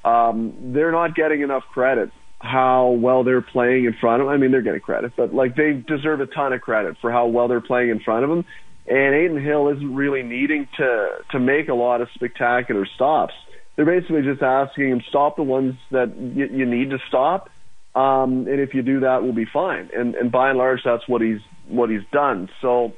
Um, 0.03 0.73
they're 0.73 0.91
not 0.91 1.15
getting 1.15 1.41
enough 1.41 1.63
credit 1.73 2.11
how 2.39 2.97
well 2.99 3.23
they're 3.23 3.41
playing 3.41 3.85
in 3.85 3.95
front 4.01 4.21
of 4.21 4.27
them. 4.27 4.33
I 4.33 4.37
mean, 4.37 4.51
they're 4.51 4.63
getting 4.63 4.81
credit, 4.81 5.13
but 5.15 5.33
like 5.33 5.55
they 5.55 5.73
deserve 5.73 6.21
a 6.21 6.25
ton 6.25 6.53
of 6.53 6.61
credit 6.61 6.95
for 7.01 7.11
how 7.11 7.27
well 7.27 7.47
they're 7.47 7.61
playing 7.61 7.89
in 7.89 7.99
front 7.99 8.23
of 8.23 8.29
them. 8.29 8.45
And 8.87 9.15
Adin 9.15 9.43
Hill 9.43 9.69
isn't 9.69 9.95
really 9.95 10.23
needing 10.23 10.67
to 10.77 11.09
to 11.31 11.39
make 11.39 11.69
a 11.69 11.73
lot 11.73 12.01
of 12.01 12.07
spectacular 12.15 12.85
stops. 12.95 13.33
They're 13.75 13.85
basically 13.85 14.23
just 14.23 14.41
asking 14.41 14.89
him 14.89 15.01
stop 15.07 15.37
the 15.37 15.43
ones 15.43 15.75
that 15.91 16.09
y- 16.15 16.49
you 16.51 16.65
need 16.65 16.89
to 16.89 16.97
stop 17.07 17.49
um, 17.93 18.47
and 18.47 18.59
if 18.59 18.73
you 18.73 18.83
do 18.83 19.01
that, 19.01 19.21
we'll 19.21 19.33
be 19.33 19.47
fine. 19.51 19.89
And 19.93 20.15
and 20.15 20.31
by 20.31 20.49
and 20.49 20.57
large, 20.57 20.79
that's 20.85 21.07
what 21.07 21.21
he's 21.21 21.39
what 21.67 21.89
he's 21.89 22.05
done. 22.11 22.49
So, 22.61 22.93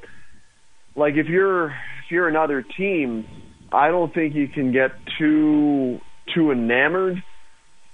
like 0.94 1.14
if 1.14 1.26
you're 1.26 1.70
if 1.70 2.10
you're 2.10 2.28
another 2.28 2.64
team, 2.76 3.26
I 3.72 3.88
don't 3.88 4.14
think 4.14 4.34
you 4.34 4.46
can 4.46 4.72
get 4.72 4.92
too 5.18 5.98
too 6.32 6.52
enamored 6.52 7.22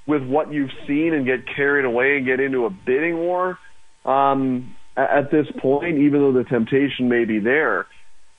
with 0.07 0.23
what 0.23 0.53
you've 0.53 0.71
seen 0.87 1.15
and 1.15 1.25
get 1.25 1.41
carried 1.57 1.85
away 1.87 2.19
and 2.19 2.27
get 2.27 2.39
into 2.39 2.67
a 2.67 2.71
bidding 2.71 3.17
war. 3.17 3.59
Um, 4.05 4.75
at 4.97 5.31
this 5.31 5.47
point, 5.61 5.99
even 5.99 6.21
though 6.21 6.33
the 6.33 6.45
temptation 6.45 7.09
may 7.09 7.25
be 7.25 7.39
there, 7.39 7.87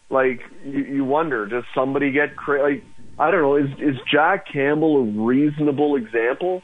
like 0.09 0.41
you, 0.65 0.83
you 0.83 1.05
wonder, 1.05 1.47
does 1.47 1.63
somebody 1.73 2.11
get 2.11 2.35
cra- 2.35 2.63
like 2.63 2.83
I 3.17 3.31
don't 3.31 3.41
know, 3.41 3.55
is 3.55 3.69
is 3.79 3.99
Jack 4.11 4.45
Campbell 4.51 4.97
a 4.97 5.23
reasonable 5.25 5.95
example? 5.95 6.61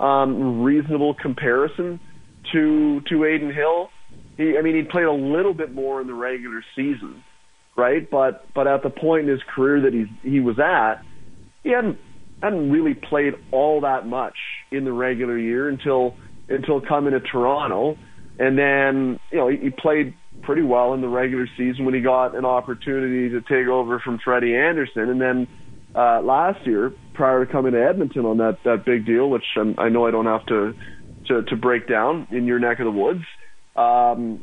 um, 0.00 0.62
reasonable 0.62 1.14
comparison 1.14 2.00
to 2.52 3.00
to 3.08 3.24
Adin 3.24 3.52
Hill. 3.54 3.90
He, 4.36 4.56
I 4.58 4.62
mean, 4.62 4.74
he 4.74 4.82
played 4.82 5.04
a 5.04 5.12
little 5.12 5.54
bit 5.54 5.72
more 5.72 6.00
in 6.00 6.06
the 6.06 6.14
regular 6.14 6.64
season, 6.74 7.22
right? 7.76 8.10
But 8.10 8.46
but 8.54 8.66
at 8.66 8.82
the 8.82 8.90
point 8.90 9.24
in 9.24 9.28
his 9.28 9.42
career 9.54 9.82
that 9.82 9.92
he 9.92 10.06
he 10.28 10.40
was 10.40 10.58
at, 10.58 11.02
he 11.62 11.70
hadn't 11.70 11.98
hadn't 12.42 12.70
really 12.70 12.94
played 12.94 13.34
all 13.52 13.82
that 13.82 14.06
much 14.06 14.36
in 14.72 14.84
the 14.84 14.92
regular 14.92 15.38
year 15.38 15.68
until 15.68 16.16
until 16.48 16.80
coming 16.80 17.12
to 17.12 17.20
Toronto, 17.20 17.96
and 18.40 18.58
then 18.58 19.20
you 19.30 19.38
know 19.38 19.48
he, 19.48 19.58
he 19.58 19.70
played 19.70 20.14
pretty 20.42 20.62
well 20.62 20.94
in 20.94 21.02
the 21.02 21.08
regular 21.08 21.46
season 21.56 21.84
when 21.84 21.94
he 21.94 22.00
got 22.00 22.34
an 22.34 22.44
opportunity 22.44 23.28
to 23.28 23.40
take 23.42 23.68
over 23.68 24.00
from 24.00 24.18
Freddie 24.18 24.56
Andersen, 24.56 25.10
and 25.10 25.20
then 25.20 25.46
uh, 25.94 26.20
last 26.22 26.66
year 26.66 26.92
prior 27.14 27.44
to 27.44 27.52
coming 27.52 27.72
to 27.72 27.84
Edmonton 27.84 28.24
on 28.24 28.38
that 28.38 28.58
that 28.64 28.84
big 28.84 29.04
deal, 29.04 29.28
which 29.28 29.44
I'm, 29.56 29.74
I 29.78 29.90
know 29.90 30.06
I 30.06 30.10
don't 30.10 30.26
have 30.26 30.46
to 30.46 30.74
to, 31.28 31.42
to 31.42 31.56
break 31.56 31.86
down 31.86 32.26
in 32.30 32.46
your 32.46 32.58
neck 32.58 32.80
of 32.80 32.86
the 32.86 32.90
woods. 32.90 33.24
Um, 33.76 34.42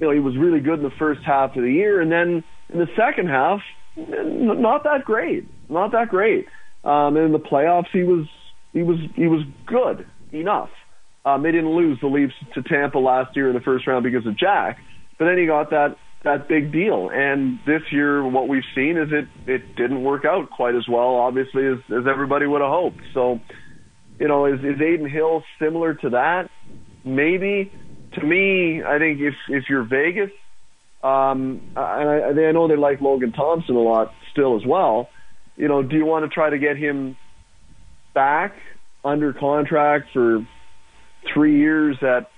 you 0.00 0.06
know, 0.06 0.12
he 0.12 0.20
was 0.20 0.36
really 0.36 0.60
good 0.60 0.78
in 0.78 0.82
the 0.82 0.96
first 0.98 1.20
half 1.24 1.54
of 1.54 1.62
the 1.62 1.70
year, 1.70 2.00
and 2.00 2.10
then 2.10 2.42
in 2.70 2.78
the 2.78 2.88
second 2.96 3.28
half, 3.28 3.60
not 3.96 4.84
that 4.84 5.04
great, 5.04 5.46
not 5.68 5.92
that 5.92 6.08
great. 6.08 6.46
Um, 6.84 7.16
and 7.16 7.26
in 7.26 7.32
the 7.32 7.38
playoffs, 7.38 7.90
he 7.92 8.04
was 8.04 8.26
he 8.72 8.82
was 8.82 8.98
he 9.14 9.26
was 9.26 9.42
good 9.66 10.06
enough. 10.32 10.70
Um, 11.28 11.42
they 11.42 11.52
didn't 11.52 11.74
lose 11.74 11.98
the 12.00 12.06
Leafs 12.06 12.32
to 12.54 12.62
Tampa 12.62 12.98
last 12.98 13.36
year 13.36 13.48
in 13.48 13.54
the 13.54 13.60
first 13.60 13.86
round 13.86 14.04
because 14.04 14.26
of 14.26 14.38
Jack, 14.38 14.78
but 15.18 15.26
then 15.26 15.36
he 15.36 15.46
got 15.46 15.70
that 15.70 15.96
that 16.24 16.48
big 16.48 16.72
deal. 16.72 17.10
And 17.12 17.58
this 17.66 17.82
year, 17.90 18.26
what 18.26 18.48
we've 18.48 18.62
seen 18.74 18.96
is 18.96 19.08
it 19.12 19.28
it 19.46 19.76
didn't 19.76 20.02
work 20.02 20.24
out 20.24 20.50
quite 20.50 20.74
as 20.74 20.88
well, 20.88 21.16
obviously, 21.16 21.66
as, 21.66 21.78
as 21.90 22.06
everybody 22.10 22.46
would 22.46 22.60
have 22.60 22.70
hoped. 22.70 23.00
So, 23.14 23.40
you 24.18 24.28
know, 24.28 24.46
is, 24.46 24.60
is 24.60 24.76
Adin 24.76 25.08
Hill 25.08 25.42
similar 25.58 25.94
to 25.94 26.10
that? 26.10 26.50
Maybe. 27.04 27.72
To 28.14 28.24
me, 28.24 28.82
I 28.82 28.98
think 28.98 29.20
if 29.20 29.34
if 29.48 29.64
you're 29.68 29.84
Vegas, 29.84 30.30
um, 31.02 31.60
and 31.76 32.38
I, 32.38 32.48
I 32.48 32.52
know 32.52 32.68
they 32.68 32.76
like 32.76 33.02
Logan 33.02 33.32
Thompson 33.32 33.76
a 33.76 33.80
lot 33.80 34.14
still 34.32 34.56
as 34.56 34.62
well. 34.66 35.10
You 35.56 35.68
know, 35.68 35.82
do 35.82 35.96
you 35.96 36.06
want 36.06 36.24
to 36.24 36.30
try 36.30 36.48
to 36.48 36.58
get 36.58 36.76
him 36.78 37.16
back 38.14 38.54
under 39.04 39.32
contract 39.34 40.06
for 40.14 40.46
three 41.32 41.58
years 41.58 41.96
at 42.02 42.30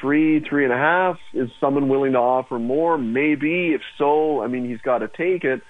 three, 0.00 0.40
three 0.40 0.64
and 0.64 0.72
a 0.72 0.76
half? 0.76 1.18
Is 1.32 1.50
someone 1.60 1.88
willing 1.88 2.12
to 2.12 2.18
offer 2.18 2.58
more? 2.58 2.98
Maybe. 2.98 3.74
If 3.74 3.82
so, 3.98 4.42
I 4.42 4.46
mean, 4.46 4.68
he's 4.68 4.80
got 4.80 4.98
to 4.98 5.08
take 5.08 5.44
it. 5.44 5.62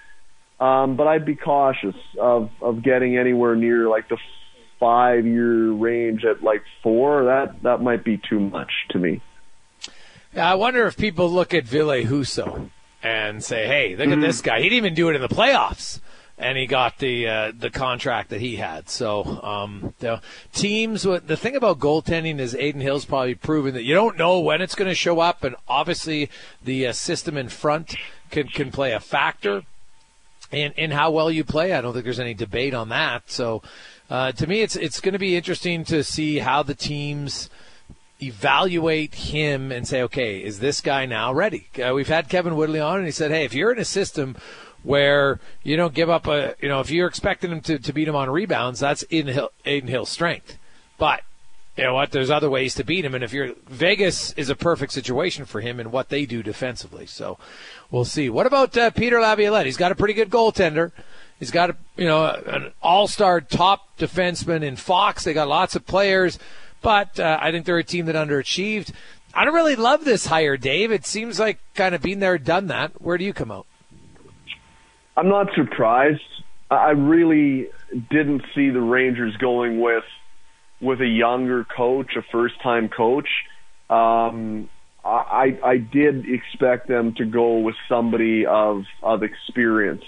Um, 0.61 0.97
but 0.97 1.07
I'd 1.07 1.27
be 1.27 1.35
cautious 1.35 1.97
of 2.19 2.51
of 2.63 2.83
getting 2.83 3.19
anywhere 3.19 3.57
near 3.57 3.89
like 3.89 4.09
the 4.09 4.19
five 4.79 5.27
year 5.27 5.73
range 5.73 6.25
at 6.25 6.43
like 6.43 6.63
four. 6.83 7.25
That 7.25 7.63
that 7.63 7.83
might 7.83 8.05
be 8.05 8.21
too 8.29 8.41
much 8.41 8.71
to 8.91 8.99
me. 8.99 9.21
Yeah, 10.35 10.51
I 10.51 10.55
wonder 10.55 10.87
if 10.87 10.97
people 10.97 11.31
look 11.31 11.55
at 11.55 11.65
Ville 11.65 12.05
Husso 12.05 12.71
and 13.03 13.43
say, 13.43 13.67
"Hey, 13.67 13.97
look 13.97 14.09
mm-hmm. 14.09 14.23
at 14.23 14.27
this 14.27 14.41
guy. 14.41 14.59
He 14.59 14.65
didn't 14.65 14.77
even 14.77 14.95
do 14.95 15.09
it 15.09 15.17
in 15.17 15.23
the 15.23 15.29
playoffs." 15.29 16.01
And 16.37 16.59
he 16.59 16.67
got 16.67 16.99
the 16.99 17.29
uh, 17.29 17.53
the 17.57 17.71
contract 17.71 18.31
that 18.31 18.41
he 18.41 18.57
had. 18.57 18.89
So 18.89 19.41
um, 19.43 19.95
the 20.01 20.21
teams, 20.53 21.05
the 21.05 21.37
thing 21.37 21.55
about 21.55 21.79
goaltending 21.79 22.41
is 22.41 22.55
Adin 22.55 22.81
Hill's 22.81 23.05
probably 23.05 23.37
proven 23.37 23.75
that 23.75 23.85
you 23.85 23.95
don't 23.95 24.19
know 24.19 24.41
when 24.41 24.61
it's 24.61 24.75
going 24.75 24.91
to 24.91 24.97
show 24.97 25.21
up, 25.21 25.45
and 25.45 25.55
obviously 25.69 26.29
the 26.63 26.89
uh, 26.89 26.93
system 26.93 27.37
in 27.37 27.49
front 27.49 27.95
can 28.31 28.49
can 28.49 28.73
play 28.73 28.93
a 28.93 28.99
factor 28.99 29.63
in 30.51 30.73
in 30.73 30.91
how 30.91 31.13
well 31.13 31.31
you 31.31 31.45
play. 31.45 31.73
I 31.73 31.81
don't 31.81 31.93
think 31.93 32.05
there's 32.05 32.19
any 32.19 32.35
debate 32.35 32.75
on 32.75 32.89
that. 32.89 33.31
So 33.31 33.63
uh, 34.11 34.33
to 34.33 34.47
me, 34.49 34.63
it's 34.63 34.75
it's 34.75 35.01
going 35.01 35.13
to 35.13 35.21
be 35.21 35.37
interesting 35.37 35.85
to 35.85 36.03
see 36.03 36.41
how 36.41 36.65
the 36.65 36.75
teams 36.75 37.49
evaluate 38.23 39.15
him 39.15 39.73
and 39.73 39.87
say, 39.87 40.03
okay, 40.03 40.39
is 40.39 40.61
this 40.61 40.81
guy 40.81 41.07
now 41.07 41.33
ready? 41.33 41.69
Uh, 41.79 41.93
we've 41.95 42.09
had 42.09 42.29
Kevin 42.29 42.57
Woodley 42.57 42.81
on, 42.81 42.99
and 42.99 43.07
he 43.07 43.13
said, 43.13 43.31
hey, 43.31 43.45
if 43.45 43.55
you're 43.55 43.73
in 43.73 43.79
a 43.79 43.85
system 43.85 44.37
where 44.85 45.41
you 45.65 45.77
don't 45.77 45.95
give 45.95 46.09
up 46.09 46.29
a, 46.29 46.55
you 46.61 46.69
know, 46.69 46.79
if 46.81 46.91
you're 46.91 47.09
expecting 47.09 47.51
him 47.51 47.61
to, 47.63 47.79
to 47.79 47.93
beat 47.93 48.07
him 48.07 48.15
on 48.15 48.31
rebounds, 48.31 48.79
that's 48.79 49.03
Adin 49.11 49.89
Hill's 49.89 50.11
strength. 50.11 50.59
But 50.99 51.23
you 51.77 51.85
know 51.85 51.95
what? 51.95 52.13
There's 52.13 52.31
other 52.31 52.49
ways 52.49 52.75
to 52.77 52.85
beat 52.85 53.05
him, 53.05 53.17
and 53.17 53.25
if 53.25 53.33
you're 53.33 53.55
Vegas 53.67 54.33
is 54.35 54.49
a 54.49 54.55
perfect 54.55 54.93
situation 54.93 55.45
for 55.45 55.61
him 55.61 55.81
and 55.81 55.91
what 55.91 56.09
they 56.09 56.25
do 56.25 56.41
defensively. 56.43 57.07
So 57.07 57.37
we'll 57.91 58.05
see. 58.05 58.31
What 58.31 58.47
about 58.47 58.77
uh, 58.77 58.91
Peter 58.91 59.21
Laviolette? 59.21 59.67
He's 59.67 59.77
got 59.77 59.91
a 59.91 59.97
pretty 59.97 60.15
good 60.15 60.31
goaltender. 60.31 60.93
He's 61.41 61.51
got 61.51 61.71
a 61.71 61.77
you 61.97 62.07
know 62.07 62.27
an 62.27 62.73
all-star 62.81 63.41
top 63.41 63.99
defenseman 63.99 64.63
in 64.63 64.77
Fox. 64.77 65.25
They 65.25 65.35
got 65.35 65.49
lots 65.49 65.75
of 65.75 65.85
players, 65.85 66.39
but 66.81 67.19
uh, 67.19 67.39
I 67.41 67.51
think 67.51 67.67
they're 67.67 67.79
a 67.79 67.83
team 67.85 68.07
that 68.07 68.15
underachieved. 68.15 68.93
I 69.35 69.45
don't 69.45 69.55
really 69.55 69.75
love 69.75 70.05
this 70.05 70.27
hire, 70.27 70.57
Dave. 70.57 70.93
It 70.93 71.07
seems 71.07 71.41
like 71.41 71.59
kind 71.75 71.97
of 71.97 72.03
been 72.03 72.21
there, 72.21 72.39
done 72.39 72.69
that. 72.69 73.03
Where 73.03 73.19
do 73.19 73.25
you 73.25 73.33
come 73.33 73.51
out? 73.51 73.67
I'm 75.17 75.29
not 75.29 75.49
surprised. 75.55 76.21
I 76.71 76.91
really 76.91 77.69
didn't 78.11 78.43
see 78.55 78.71
the 78.71 78.81
Rangers 78.81 79.37
going 79.37 79.81
with 79.81 80.05
with 80.81 81.01
a 81.01 81.07
younger 81.07 81.65
coach, 81.65 82.13
a 82.17 82.23
first 82.33 82.55
time 82.63 82.89
coach. 82.89 83.29
Um, 83.89 84.69
I 85.05 85.59
I 85.63 85.77
did 85.77 86.25
expect 86.29 86.89
them 86.89 87.15
to 87.19 87.25
go 87.25 87.59
with 87.59 87.77
somebody 87.89 88.47
of 88.47 88.83
of 89.03 89.23
experience 89.23 90.05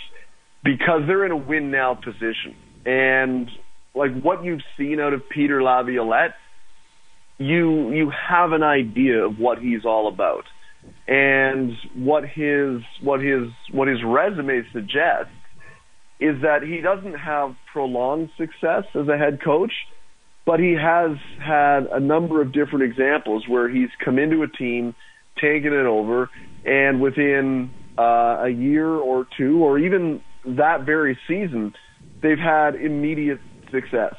because 0.65 1.03
they're 1.07 1.25
in 1.25 1.33
a 1.33 1.37
win 1.37 1.71
now 1.71 1.95
position. 1.95 2.57
And 2.85 3.49
like 3.95 4.21
what 4.21 4.45
you've 4.45 4.63
seen 4.77 4.99
out 5.01 5.13
of 5.13 5.29
Peter 5.29 5.63
Laviolette, 5.63 6.35
you 7.39 7.93
you 7.93 8.11
have 8.11 8.53
an 8.53 8.63
idea 8.63 9.25
of 9.25 9.39
what 9.39 9.59
he's 9.59 9.85
all 9.85 10.09
about 10.09 10.45
and 11.09 11.73
what 11.95 12.25
his 12.25 12.81
what 13.03 13.21
his 13.21 13.49
what 13.73 13.89
his 13.89 13.99
resume 14.05 14.63
suggests 14.73 15.31
is 16.19 16.43
that 16.43 16.63
he 16.63 16.81
doesn't 16.81 17.15
have 17.15 17.55
prolonged 17.73 18.31
success 18.37 18.85
as 18.95 19.07
a 19.07 19.19
head 19.19 19.39
coach, 19.45 19.73
but 20.47 20.59
he 20.59 20.73
has 20.73 21.17
had 21.39 21.87
a 21.93 22.01
number 22.01 22.41
of 22.41 22.53
different 22.53 22.85
examples 22.85 23.45
where 23.47 23.69
he's 23.69 23.91
come 24.03 24.19
into 24.19 24.43
a 24.43 24.49
team, 24.49 24.95
taken 25.37 25.73
it 25.73 25.87
over, 25.87 26.31
and 26.65 27.01
within 27.01 27.71
uh, 27.99 28.45
a 28.45 28.49
year 28.49 28.89
or 28.89 29.27
two, 29.37 29.63
or 29.63 29.79
even 29.79 30.23
that 30.47 30.85
very 30.87 31.19
season, 31.29 31.75
they've 32.23 32.39
had 32.39 32.75
immediate 32.75 33.41
success. 33.71 34.15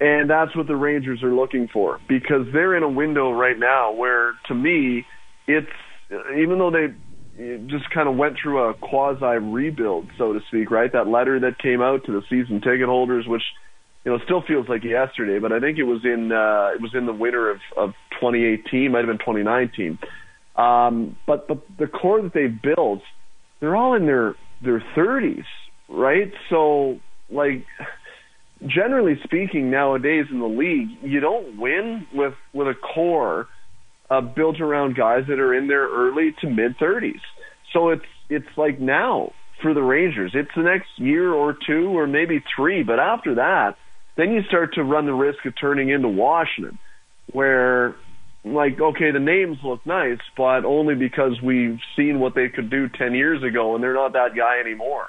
And 0.00 0.28
that's 0.28 0.54
what 0.54 0.66
the 0.66 0.76
Rangers 0.76 1.22
are 1.22 1.32
looking 1.32 1.68
for 1.72 2.00
because 2.08 2.46
they're 2.52 2.76
in 2.76 2.82
a 2.82 2.88
window 2.88 3.30
right 3.30 3.58
now 3.58 3.92
where, 3.92 4.32
to 4.48 4.54
me, 4.54 5.06
it's 5.46 5.66
even 6.10 6.58
though 6.58 6.70
they 6.70 6.94
just 7.66 7.90
kind 7.90 8.08
of 8.08 8.16
went 8.16 8.36
through 8.42 8.70
a 8.70 8.74
quasi 8.74 9.38
rebuild, 9.38 10.08
so 10.16 10.32
to 10.32 10.40
speak, 10.48 10.70
right? 10.70 10.92
That 10.92 11.06
letter 11.06 11.40
that 11.40 11.58
came 11.58 11.82
out 11.82 12.04
to 12.06 12.12
the 12.12 12.22
season 12.30 12.60
ticket 12.60 12.86
holders, 12.86 13.26
which 13.26 13.42
you 14.04 14.12
know 14.12 14.18
still 14.24 14.42
feels 14.46 14.68
like 14.68 14.84
yesterday, 14.84 15.38
but 15.38 15.52
I 15.52 15.60
think 15.60 15.78
it 15.78 15.84
was 15.84 16.00
in 16.04 16.32
uh, 16.32 16.74
it 16.74 16.80
was 16.80 16.92
in 16.94 17.06
the 17.06 17.12
winter 17.12 17.50
of, 17.50 17.58
of 17.76 17.90
2018, 18.20 18.90
might 18.90 18.98
have 18.98 19.06
been 19.06 19.18
2019. 19.18 19.98
Um, 20.56 21.16
but 21.26 21.48
the 21.48 21.60
the 21.78 21.86
core 21.86 22.22
that 22.22 22.32
they 22.32 22.46
built, 22.46 23.02
they're 23.60 23.76
all 23.76 23.94
in 23.94 24.06
their 24.06 24.34
their 24.62 24.82
30s, 24.96 25.44
right? 25.88 26.32
So 26.48 27.00
like 27.30 27.66
generally 28.66 29.20
speaking, 29.24 29.70
nowadays 29.70 30.26
in 30.30 30.40
the 30.40 30.46
league, 30.46 30.88
you 31.02 31.20
don't 31.20 31.58
win 31.58 32.06
with 32.14 32.34
with 32.54 32.68
a 32.68 32.74
core 32.74 33.48
uh, 34.10 34.20
built 34.20 34.60
around 34.60 34.96
guys 34.96 35.24
that 35.28 35.38
are 35.38 35.54
in 35.54 35.68
their 35.68 35.88
early 35.88 36.34
to 36.40 36.48
mid 36.48 36.78
30s. 36.78 37.20
So 37.72 37.90
it's 37.90 38.04
it's 38.28 38.46
like 38.56 38.80
now 38.80 39.32
for 39.62 39.74
the 39.74 39.82
Rangers. 39.82 40.32
It's 40.34 40.50
the 40.56 40.62
next 40.62 40.88
year 40.96 41.32
or 41.32 41.56
two 41.66 41.96
or 41.96 42.06
maybe 42.06 42.42
three, 42.54 42.82
but 42.82 42.98
after 42.98 43.36
that, 43.36 43.76
then 44.16 44.32
you 44.32 44.42
start 44.48 44.74
to 44.74 44.82
run 44.82 45.06
the 45.06 45.14
risk 45.14 45.44
of 45.44 45.54
turning 45.60 45.90
into 45.90 46.08
Washington, 46.08 46.78
where 47.32 47.96
like 48.44 48.80
okay, 48.80 49.10
the 49.10 49.20
names 49.20 49.58
look 49.64 49.84
nice, 49.84 50.20
but 50.36 50.64
only 50.64 50.94
because 50.94 51.40
we've 51.42 51.78
seen 51.96 52.20
what 52.20 52.34
they 52.34 52.48
could 52.48 52.70
do 52.70 52.88
10 52.88 53.14
years 53.14 53.42
ago 53.42 53.74
and 53.74 53.82
they're 53.82 53.94
not 53.94 54.12
that 54.12 54.36
guy 54.36 54.60
anymore. 54.60 55.06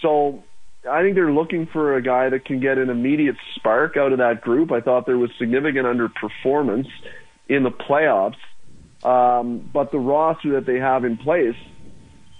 So 0.00 0.42
I 0.90 1.02
think 1.02 1.14
they're 1.14 1.32
looking 1.32 1.66
for 1.72 1.96
a 1.96 2.02
guy 2.02 2.30
that 2.30 2.44
can 2.44 2.60
get 2.60 2.78
an 2.78 2.90
immediate 2.90 3.36
spark 3.54 3.96
out 3.96 4.12
of 4.12 4.18
that 4.18 4.40
group. 4.40 4.72
I 4.72 4.80
thought 4.80 5.06
there 5.06 5.18
was 5.18 5.30
significant 5.38 5.86
underperformance 5.86 6.88
in 7.48 7.62
the 7.62 7.70
playoffs. 7.70 8.36
Um, 9.06 9.68
but 9.72 9.92
the 9.92 9.98
roster 9.98 10.52
that 10.52 10.66
they 10.66 10.78
have 10.78 11.04
in 11.04 11.18
place 11.18 11.56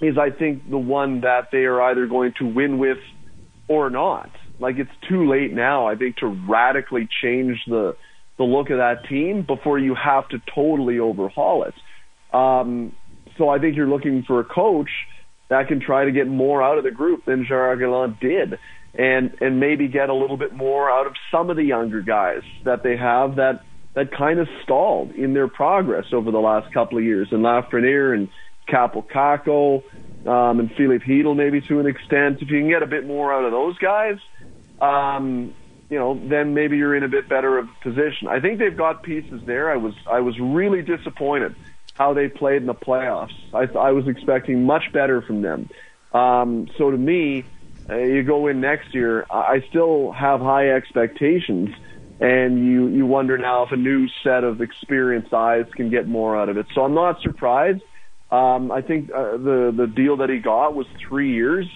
is, 0.00 0.16
I 0.18 0.30
think, 0.30 0.68
the 0.70 0.78
one 0.78 1.20
that 1.20 1.48
they 1.52 1.64
are 1.64 1.80
either 1.82 2.06
going 2.06 2.32
to 2.38 2.46
win 2.46 2.78
with 2.78 2.98
or 3.68 3.90
not. 3.90 4.30
Like 4.58 4.76
it's 4.78 4.90
too 5.08 5.28
late 5.28 5.52
now, 5.52 5.86
I 5.86 5.96
think, 5.96 6.16
to 6.18 6.26
radically 6.26 7.08
change 7.22 7.58
the 7.66 7.96
the 8.36 8.44
look 8.44 8.70
of 8.70 8.78
that 8.78 9.08
team 9.08 9.44
before 9.46 9.78
you 9.78 9.94
have 9.94 10.28
to 10.28 10.38
totally 10.52 10.98
overhaul 10.98 11.64
it. 11.64 11.74
Um, 12.34 12.92
so 13.38 13.48
I 13.48 13.60
think 13.60 13.76
you're 13.76 13.88
looking 13.88 14.24
for 14.26 14.40
a 14.40 14.44
coach 14.44 14.90
that 15.50 15.68
can 15.68 15.80
try 15.80 16.04
to 16.04 16.10
get 16.10 16.26
more 16.26 16.62
out 16.62 16.78
of 16.78 16.84
the 16.84 16.90
group 16.90 17.24
than 17.26 17.44
Gerard 17.46 17.78
Gallant 17.78 18.18
did, 18.20 18.58
and 18.94 19.36
and 19.40 19.60
maybe 19.60 19.88
get 19.88 20.08
a 20.08 20.14
little 20.14 20.36
bit 20.36 20.52
more 20.52 20.90
out 20.90 21.06
of 21.06 21.14
some 21.30 21.50
of 21.50 21.56
the 21.56 21.64
younger 21.64 22.00
guys 22.00 22.42
that 22.64 22.82
they 22.82 22.96
have 22.96 23.36
that 23.36 23.60
that 23.94 24.12
kind 24.12 24.38
of 24.38 24.48
stalled 24.62 25.12
in 25.12 25.34
their 25.34 25.48
progress 25.48 26.06
over 26.12 26.30
the 26.30 26.40
last 26.40 26.72
couple 26.72 26.98
of 26.98 27.04
years. 27.04 27.28
And 27.30 27.42
Lafreniere 27.42 28.14
and 28.14 28.28
Kaapo 28.68 29.06
Kakko 29.06 29.82
um, 30.26 30.60
and 30.60 30.70
Filip 30.72 31.02
Chytil 31.02 31.36
maybe 31.36 31.60
to 31.62 31.80
an 31.80 31.86
extent. 31.86 32.42
If 32.42 32.50
you 32.50 32.60
can 32.60 32.68
get 32.68 32.82
a 32.82 32.86
bit 32.86 33.06
more 33.06 33.32
out 33.32 33.44
of 33.44 33.52
those 33.52 33.78
guys, 33.78 34.18
um, 34.80 35.54
you 35.90 35.98
know, 35.98 36.20
then 36.28 36.54
maybe 36.54 36.76
you're 36.76 36.94
in 36.94 37.04
a 37.04 37.08
bit 37.08 37.28
better 37.28 37.58
of 37.58 37.68
position. 37.82 38.28
I 38.28 38.40
think 38.40 38.58
they've 38.58 38.76
got 38.76 39.02
pieces 39.02 39.42
there. 39.46 39.70
I 39.70 39.76
was 39.76 39.94
I 40.10 40.20
was 40.20 40.38
really 40.40 40.82
disappointed 40.82 41.54
how 41.94 42.12
they 42.14 42.28
played 42.28 42.62
in 42.62 42.66
the 42.66 42.74
playoffs. 42.74 43.34
I, 43.52 43.66
I 43.78 43.92
was 43.92 44.08
expecting 44.08 44.64
much 44.64 44.92
better 44.92 45.22
from 45.22 45.42
them. 45.42 45.70
Um, 46.12 46.68
so 46.76 46.90
to 46.90 46.96
me, 46.96 47.44
uh, 47.88 47.96
you 47.96 48.24
go 48.24 48.48
in 48.48 48.60
next 48.60 48.94
year, 48.94 49.26
I 49.30 49.62
still 49.68 50.10
have 50.10 50.40
high 50.40 50.70
expectations 50.70 51.70
and 52.20 52.64
you 52.64 52.88
you 52.88 53.06
wonder 53.06 53.36
now 53.38 53.64
if 53.64 53.72
a 53.72 53.76
new 53.76 54.08
set 54.22 54.44
of 54.44 54.60
experienced 54.60 55.32
eyes 55.32 55.66
can 55.74 55.90
get 55.90 56.06
more 56.06 56.36
out 56.38 56.48
of 56.48 56.56
it. 56.56 56.66
So 56.74 56.82
I'm 56.82 56.94
not 56.94 57.20
surprised. 57.22 57.82
Um, 58.30 58.72
I 58.72 58.82
think 58.82 59.10
uh, 59.12 59.36
the 59.36 59.72
the 59.76 59.86
deal 59.86 60.16
that 60.18 60.30
he 60.30 60.38
got 60.38 60.74
was 60.74 60.86
three 61.08 61.32
years, 61.34 61.66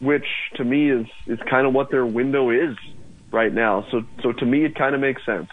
which 0.00 0.26
to 0.56 0.64
me 0.64 0.90
is 0.90 1.06
is 1.26 1.38
kind 1.50 1.66
of 1.66 1.72
what 1.74 1.90
their 1.90 2.06
window 2.06 2.50
is 2.50 2.76
right 3.32 3.52
now. 3.52 3.86
So 3.90 4.02
so 4.22 4.32
to 4.32 4.46
me, 4.46 4.64
it 4.64 4.74
kind 4.74 4.94
of 4.94 5.00
makes 5.00 5.24
sense. 5.26 5.48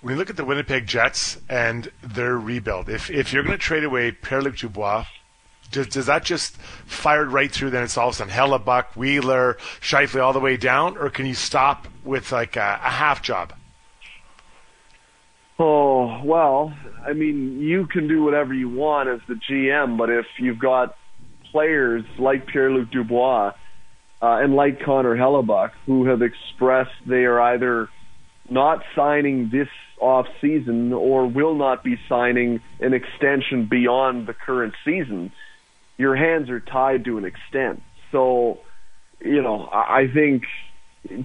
when 0.00 0.12
you 0.14 0.18
look 0.18 0.28
at 0.28 0.36
the 0.36 0.44
Winnipeg 0.44 0.86
Jets 0.86 1.38
and 1.48 1.90
their 2.02 2.38
rebuild, 2.38 2.88
if 2.90 3.10
if 3.10 3.32
you're 3.32 3.42
going 3.42 3.56
to 3.56 3.62
trade 3.62 3.84
away 3.84 4.12
Pierre-Luc 4.12 4.56
Dubois, 4.56 5.06
does, 5.74 5.88
does 5.88 6.06
that 6.06 6.24
just 6.24 6.56
fire 6.86 7.24
right 7.24 7.50
through? 7.50 7.70
Then 7.70 7.82
it's 7.82 7.98
all 7.98 8.08
of 8.08 8.14
a 8.14 8.16
sudden 8.16 8.32
Hellebuyck, 8.32 8.96
Wheeler, 8.96 9.58
Scheifele 9.80 10.22
all 10.22 10.32
the 10.32 10.40
way 10.40 10.56
down, 10.56 10.96
or 10.96 11.10
can 11.10 11.26
you 11.26 11.34
stop 11.34 11.88
with 12.04 12.32
like 12.32 12.56
a, 12.56 12.80
a 12.82 12.90
half 12.90 13.22
job? 13.22 13.52
Oh 15.58 16.22
well, 16.24 16.72
I 17.06 17.12
mean, 17.12 17.60
you 17.60 17.86
can 17.86 18.08
do 18.08 18.22
whatever 18.22 18.54
you 18.54 18.68
want 18.68 19.08
as 19.08 19.20
the 19.28 19.34
GM, 19.34 19.98
but 19.98 20.10
if 20.10 20.26
you've 20.38 20.58
got 20.58 20.96
players 21.50 22.04
like 22.18 22.46
Pierre-Luc 22.46 22.90
Dubois 22.90 23.52
uh, 24.22 24.38
and 24.42 24.54
like 24.54 24.82
Connor 24.82 25.16
Hellebuyck 25.16 25.70
who 25.86 26.06
have 26.06 26.22
expressed 26.22 26.90
they 27.06 27.24
are 27.24 27.40
either 27.40 27.88
not 28.48 28.82
signing 28.96 29.50
this 29.50 29.68
off 30.00 30.26
season 30.40 30.92
or 30.92 31.26
will 31.26 31.54
not 31.54 31.84
be 31.84 31.98
signing 32.08 32.60
an 32.80 32.92
extension 32.92 33.66
beyond 33.66 34.26
the 34.26 34.34
current 34.34 34.74
season, 34.84 35.32
your 35.96 36.16
hands 36.16 36.50
are 36.50 36.60
tied 36.60 37.04
to 37.04 37.18
an 37.18 37.24
extent. 37.24 37.82
So, 38.12 38.58
you 39.20 39.42
know, 39.42 39.68
I 39.72 40.04
think 40.12 40.42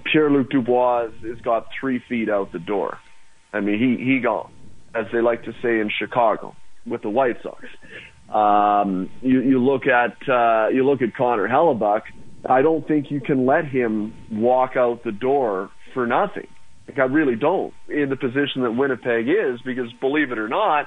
Pierre 0.04 0.30
Luc 0.30 0.50
Dubois 0.50 1.08
has 1.26 1.40
got 1.42 1.66
three 1.80 2.02
feet 2.08 2.28
out 2.28 2.52
the 2.52 2.58
door. 2.58 2.98
I 3.52 3.60
mean, 3.60 3.78
he 3.78 4.04
he 4.04 4.20
gone, 4.20 4.52
as 4.94 5.06
they 5.12 5.20
like 5.20 5.44
to 5.44 5.52
say 5.62 5.80
in 5.80 5.90
Chicago 5.98 6.54
with 6.86 7.02
the 7.02 7.10
White 7.10 7.36
Sox. 7.42 7.64
Um, 8.32 9.10
you 9.22 9.40
you 9.40 9.62
look 9.62 9.82
at 9.86 10.16
uh, 10.28 10.68
you 10.68 10.86
look 10.86 11.02
at 11.02 11.14
Connor 11.16 11.48
Hellebuyck. 11.48 12.02
I 12.48 12.62
don't 12.62 12.86
think 12.86 13.10
you 13.10 13.20
can 13.20 13.44
let 13.44 13.66
him 13.66 14.14
walk 14.30 14.72
out 14.76 15.02
the 15.04 15.12
door 15.12 15.70
for 15.92 16.06
nothing. 16.06 16.46
Like 16.88 16.98
I 16.98 17.04
really 17.04 17.36
don't 17.36 17.72
in 17.88 18.08
the 18.08 18.16
position 18.16 18.62
that 18.62 18.72
Winnipeg 18.72 19.28
is 19.28 19.60
because 19.64 19.92
believe 20.00 20.30
it 20.30 20.38
or 20.38 20.48
not, 20.48 20.86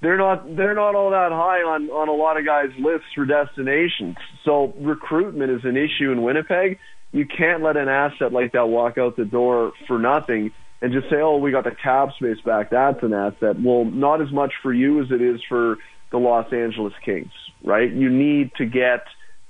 they're 0.00 0.16
not 0.16 0.56
they're 0.56 0.74
not 0.74 0.94
all 0.94 1.10
that 1.10 1.32
high 1.32 1.60
on 1.60 1.88
on 1.90 2.08
a 2.08 2.12
lot 2.12 2.38
of 2.38 2.44
guys' 2.44 2.70
lists 2.78 3.08
for 3.14 3.24
destinations. 3.24 4.16
So 4.44 4.72
recruitment 4.80 5.50
is 5.50 5.64
an 5.64 5.76
issue 5.76 6.12
in 6.12 6.22
Winnipeg. 6.22 6.78
You 7.12 7.26
can't 7.26 7.62
let 7.62 7.76
an 7.76 7.88
asset 7.88 8.32
like 8.32 8.52
that 8.52 8.66
walk 8.66 8.98
out 8.98 9.16
the 9.16 9.24
door 9.24 9.72
for 9.86 9.98
nothing 9.98 10.52
and 10.80 10.92
just 10.92 11.10
say, 11.10 11.16
"Oh, 11.16 11.38
we 11.38 11.50
got 11.50 11.64
the 11.64 11.72
cap 11.72 12.10
space 12.16 12.40
back. 12.44 12.70
That's 12.70 13.02
an 13.02 13.12
asset." 13.12 13.56
Well, 13.60 13.84
not 13.84 14.20
as 14.20 14.30
much 14.30 14.52
for 14.62 14.72
you 14.72 15.02
as 15.02 15.10
it 15.10 15.20
is 15.20 15.40
for 15.48 15.76
the 16.10 16.18
Los 16.18 16.52
Angeles 16.52 16.94
Kings, 17.04 17.32
right? 17.64 17.90
You 17.90 18.08
need 18.08 18.52
to 18.58 18.66
get 18.66 19.04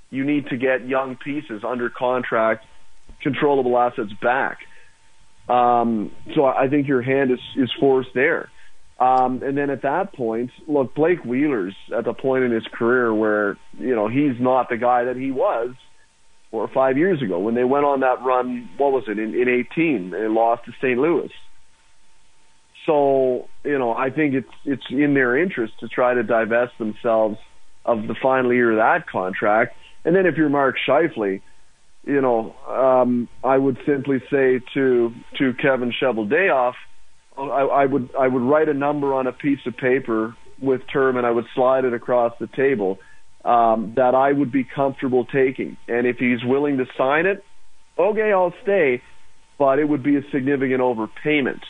you 0.09 0.25
need 0.25 0.47
to 0.47 0.57
get 0.57 0.87
young 0.87 1.15
pieces 1.15 1.61
under 1.63 1.89
contract, 1.89 2.65
controllable 3.21 3.77
assets 3.77 4.13
back. 4.21 4.57
Um, 5.47 6.11
so 6.35 6.45
I 6.45 6.67
think 6.69 6.87
your 6.87 7.01
hand 7.03 7.31
is 7.31 7.39
is 7.55 7.71
forced 7.79 8.13
there. 8.15 8.49
Um, 8.99 9.41
and 9.43 9.57
then 9.57 9.69
at 9.69 9.83
that 9.83 10.13
point, 10.13 10.51
look, 10.67 10.93
Blake 10.93 11.23
Wheeler's 11.23 11.75
at 11.97 12.03
the 12.03 12.13
point 12.13 12.43
in 12.43 12.51
his 12.51 12.65
career 12.73 13.13
where, 13.13 13.57
you 13.77 13.95
know, 13.95 14.09
he's 14.09 14.39
not 14.39 14.67
the 14.69 14.75
guy 14.75 15.05
that 15.05 15.15
he 15.15 15.31
was 15.31 15.73
four 16.51 16.63
or 16.63 16.67
five 16.67 16.97
years 16.97 17.21
ago 17.21 17.39
when 17.39 17.55
they 17.55 17.63
went 17.63 17.85
on 17.85 18.01
that 18.01 18.21
run, 18.23 18.69
what 18.77 18.91
was 18.91 19.03
it, 19.07 19.17
in, 19.17 19.35
in 19.35 19.47
18 19.71 20.13
and 20.13 20.33
lost 20.33 20.65
to 20.65 20.71
St. 20.81 20.99
Louis. 20.99 21.31
So, 22.85 23.47
you 23.63 23.77
know, 23.77 23.93
I 23.93 24.09
think 24.09 24.33
it's, 24.33 24.49
it's 24.65 24.83
in 24.89 25.13
their 25.13 25.37
interest 25.37 25.73
to 25.79 25.87
try 25.87 26.13
to 26.13 26.23
divest 26.23 26.77
themselves 26.77 27.37
of 27.85 28.07
the 28.07 28.15
final 28.21 28.53
year 28.53 28.71
of 28.71 28.77
that 28.77 29.07
contract. 29.07 29.75
And 30.03 30.15
then 30.15 30.25
if 30.25 30.35
you're 30.35 30.49
Mark 30.49 30.75
Scheifele, 30.85 31.41
you 32.03 32.21
know, 32.21 32.55
um, 32.67 33.29
I 33.43 33.57
would 33.57 33.77
simply 33.85 34.19
say 34.31 34.59
to, 34.73 35.13
to 35.37 35.53
Kevin 35.53 35.93
Cheveldayoff, 36.01 36.73
I, 37.39 37.83
I 37.83 37.85
would 37.85 38.09
I 38.17 38.27
would 38.27 38.41
write 38.41 38.69
a 38.69 38.73
number 38.73 39.13
on 39.13 39.27
a 39.27 39.31
piece 39.31 39.59
of 39.65 39.77
paper 39.77 40.35
with 40.61 40.81
term 40.91 41.17
and 41.17 41.25
I 41.25 41.31
would 41.31 41.45
slide 41.55 41.85
it 41.85 41.93
across 41.93 42.33
the 42.39 42.47
table 42.47 42.99
um, 43.45 43.93
that 43.95 44.15
I 44.15 44.31
would 44.31 44.51
be 44.51 44.63
comfortable 44.63 45.25
taking. 45.25 45.77
And 45.87 46.05
if 46.05 46.17
he's 46.17 46.43
willing 46.43 46.77
to 46.77 46.85
sign 46.97 47.25
it, 47.25 47.43
okay, 47.97 48.31
I'll 48.33 48.53
stay. 48.63 49.01
But 49.57 49.79
it 49.79 49.85
would 49.85 50.03
be 50.03 50.15
a 50.15 50.21
significant 50.31 50.81
overpayment 50.81 51.61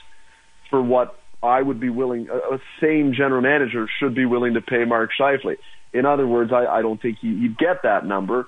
for 0.70 0.82
what 0.82 1.20
I 1.42 1.62
would 1.62 1.80
be 1.80 1.90
willing. 1.90 2.28
A, 2.30 2.56
a 2.56 2.60
same 2.82 3.14
general 3.16 3.42
manager 3.42 3.88
should 4.00 4.16
be 4.16 4.26
willing 4.26 4.54
to 4.56 4.62
pay 4.62 4.86
Mark 4.86 5.12
Scheifele. 5.20 5.56
In 5.94 6.06
other 6.06 6.28
words, 6.28 6.52
I, 6.54 6.66
I 6.66 6.82
don't 6.82 7.02
think 7.02 7.18
he, 7.20 7.28
he'd 7.28 7.58
get 7.58 7.84
that 7.84 8.06
number. 8.06 8.48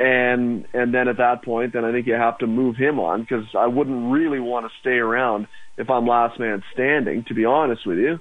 And 0.00 0.66
and 0.72 0.92
then 0.94 1.08
at 1.08 1.18
that 1.18 1.44
point, 1.44 1.74
then 1.74 1.84
I 1.84 1.92
think 1.92 2.06
you 2.06 2.14
have 2.14 2.38
to 2.38 2.46
move 2.46 2.76
him 2.76 2.98
on 2.98 3.20
because 3.20 3.44
I 3.56 3.66
wouldn't 3.66 4.12
really 4.12 4.40
want 4.40 4.66
to 4.66 4.72
stay 4.80 4.96
around 4.96 5.46
if 5.76 5.90
I'm 5.90 6.06
last 6.06 6.40
man 6.40 6.62
standing, 6.72 7.24
to 7.28 7.34
be 7.34 7.44
honest 7.44 7.86
with 7.86 7.98
you. 7.98 8.18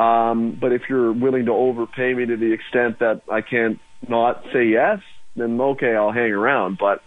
Um, 0.00 0.56
but 0.60 0.72
if 0.72 0.82
you're 0.88 1.12
willing 1.12 1.46
to 1.46 1.52
overpay 1.52 2.14
me 2.14 2.26
to 2.26 2.36
the 2.36 2.52
extent 2.52 3.00
that 3.00 3.22
I 3.30 3.40
can't 3.42 3.78
not 4.08 4.42
say 4.52 4.66
yes, 4.66 5.00
then 5.36 5.60
okay, 5.60 5.94
I'll 5.94 6.12
hang 6.12 6.32
around. 6.32 6.78
But 6.78 7.00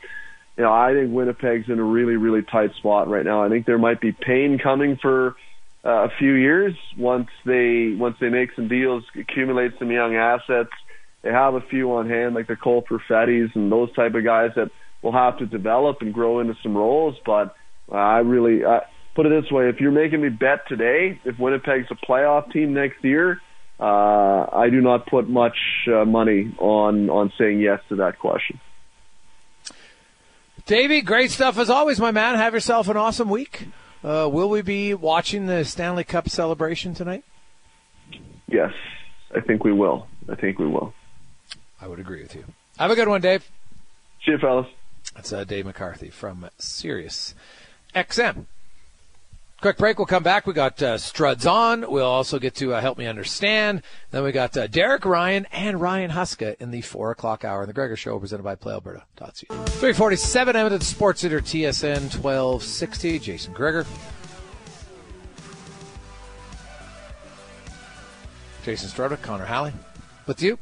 you 0.58 0.63
know, 0.63 0.71
I 0.71 0.93
think 0.93 1.12
Winnipeg's 1.12 1.69
in 1.69 1.80
a 1.80 1.84
really, 1.84 2.15
really 2.15 2.41
tight 2.43 2.71
spot 2.78 3.08
right 3.08 3.26
now. 3.26 3.43
I 3.43 3.49
think 3.49 3.65
there 3.65 3.80
might 3.80 4.02
be 4.02 4.12
pain 4.12 4.60
coming 4.62 4.97
for 5.02 5.36
uh, 5.86 6.06
a 6.06 6.10
few 6.19 6.34
years 6.34 6.73
once 6.97 7.28
they 7.45 7.95
once 7.97 8.15
they 8.21 8.30
make 8.30 8.49
some 8.56 8.67
deals, 8.67 9.04
accumulate 9.19 9.71
some 9.80 9.91
young 9.91 10.15
assets. 10.15 10.69
They 11.23 11.31
have 11.31 11.55
a 11.55 11.62
few 11.62 11.93
on 11.93 12.09
hand, 12.09 12.36
like 12.36 12.47
the 12.47 12.57
Cole 12.57 12.83
Perfettis 12.83 13.55
and 13.55 13.71
those 13.71 13.91
type 13.93 14.13
of 14.13 14.23
guys 14.23 14.51
that 14.55 14.69
will 15.01 15.13
have 15.13 15.38
to 15.39 15.45
develop 15.45 16.01
and 16.01 16.13
grow 16.13 16.39
into 16.39 16.55
some 16.62 16.75
roles. 16.75 17.15
But 17.25 17.55
I 17.91 18.19
really, 18.19 18.65
I, 18.65 18.81
put 19.15 19.25
it 19.25 19.41
this 19.41 19.49
way: 19.49 19.69
if 19.69 19.79
you're 19.79 19.91
making 19.91 20.21
me 20.21 20.29
bet 20.29 20.67
today, 20.67 21.19
if 21.23 21.39
Winnipeg's 21.39 21.88
a 21.91 21.95
playoff 21.95 22.51
team 22.51 22.73
next 22.73 23.03
year, 23.03 23.39
uh, 23.79 24.45
I 24.51 24.69
do 24.69 24.81
not 24.81 25.07
put 25.07 25.29
much 25.29 25.57
uh, 25.88 26.03
money 26.03 26.53
on 26.59 27.09
on 27.09 27.31
saying 27.38 27.62
yes 27.62 27.79
to 27.89 27.95
that 27.97 28.19
question. 28.19 28.59
Davey, 30.65 31.01
great 31.01 31.31
stuff 31.31 31.57
as 31.57 31.69
always, 31.69 31.99
my 31.99 32.12
man. 32.12 32.36
Have 32.36 32.53
yourself 32.53 32.88
an 32.89 32.97
awesome 32.97 33.29
week. 33.29 33.67
Uh, 34.03 34.29
will 34.31 34.49
we 34.49 34.62
be 34.62 34.93
watching 34.93 35.45
the 35.45 35.63
Stanley 35.63 36.03
Cup 36.03 36.27
celebration 36.27 36.93
tonight? 36.93 37.23
Yes, 38.47 38.71
I 39.33 39.39
think 39.39 39.63
we 39.63 39.71
will. 39.71 40.07
I 40.29 40.36
think 40.36 40.59
we 40.59 40.67
will. 40.67 40.93
I 41.84 41.88
would 41.88 42.00
agree 42.00 42.22
with 42.22 42.34
you. 42.34 42.46
Have 42.80 42.91
a 42.91 42.96
good 42.96 43.10
one, 43.10 43.19
Dave. 43.19 43.43
See 44.26 44.32
you, 44.32 44.38
fellas. 44.38 44.67
That's 45.15 45.34
uh, 45.34 45.43
Dave 45.43 45.65
McCarthy 45.65 46.10
from 46.10 46.50
Sirius 46.58 47.36
XM. 47.93 48.46
Quick 49.60 49.78
break. 49.78 49.98
We'll 49.98 50.06
come 50.06 50.24
back. 50.24 50.48
We 50.48 50.54
got 50.54 50.82
uh, 50.82 50.96
Struds 50.96 51.50
on. 51.50 51.91
We'll 51.91 52.06
also 52.06 52.39
get 52.39 52.56
to 52.56 52.74
uh, 52.74 52.80
help 52.80 52.98
me 52.98 53.06
understand. 53.06 53.82
Then 54.12 54.24
we 54.24 54.32
got 54.32 54.56
uh, 54.56 54.67
Derek 54.67 55.04
Ryan 55.04 55.46
and 55.52 55.82
Ryan 55.82 56.12
Huska 56.12 56.56
in 56.62 56.72
the 56.72 56.82
four 56.82 57.12
o'clock 57.12 57.43
hour. 57.43 57.63
In 57.63 57.67
The 57.67 57.74
Gregor 57.74 57.98
Show 57.98 58.17
presented 58.17 58.43
by 58.43 58.56
PlayAlberta.ca. 58.56 59.48
347 59.48 60.56
Edmonton 60.56 60.82
Sports 60.82 61.19
Center 61.19 61.41
TSN 61.41 62.15
1260. 62.15 63.19
Jason 63.19 63.54
Gregor. 63.54 63.86
Jason 68.63 68.89
Strudwick, 68.89 69.22
Connor 69.22 69.46
Halley. 69.46 69.74
With 70.26 70.41
you. 70.41 70.58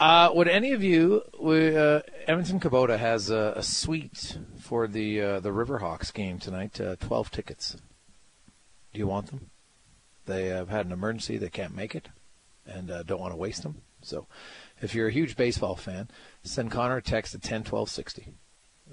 Uh, 0.00 0.30
would 0.32 0.48
any 0.48 0.72
of 0.72 0.82
you, 0.82 1.22
uh, 1.44 2.00
Edmonton 2.26 2.58
Kubota 2.58 2.98
has 2.98 3.28
a, 3.28 3.52
a, 3.56 3.62
suite 3.62 4.38
for 4.58 4.88
the 4.88 5.20
uh, 5.20 5.40
the 5.40 5.50
Riverhawks 5.50 6.10
game 6.10 6.38
tonight. 6.38 6.80
Uh, 6.80 6.96
Twelve 6.96 7.30
tickets. 7.30 7.76
Do 8.94 8.98
you 8.98 9.06
want 9.06 9.26
them? 9.26 9.50
They 10.24 10.46
have 10.46 10.70
had 10.70 10.86
an 10.86 10.92
emergency; 10.92 11.36
they 11.36 11.50
can't 11.50 11.76
make 11.76 11.94
it, 11.94 12.08
and 12.66 12.90
uh, 12.90 13.02
don't 13.02 13.20
want 13.20 13.34
to 13.34 13.36
waste 13.36 13.62
them. 13.62 13.82
So, 14.00 14.26
if 14.80 14.94
you're 14.94 15.08
a 15.08 15.12
huge 15.12 15.36
baseball 15.36 15.76
fan, 15.76 16.08
send 16.42 16.70
Connor 16.70 16.96
a 16.96 17.02
text 17.02 17.34
at 17.34 17.42
ten 17.42 17.62
twelve 17.62 17.90
sixty. 17.90 18.28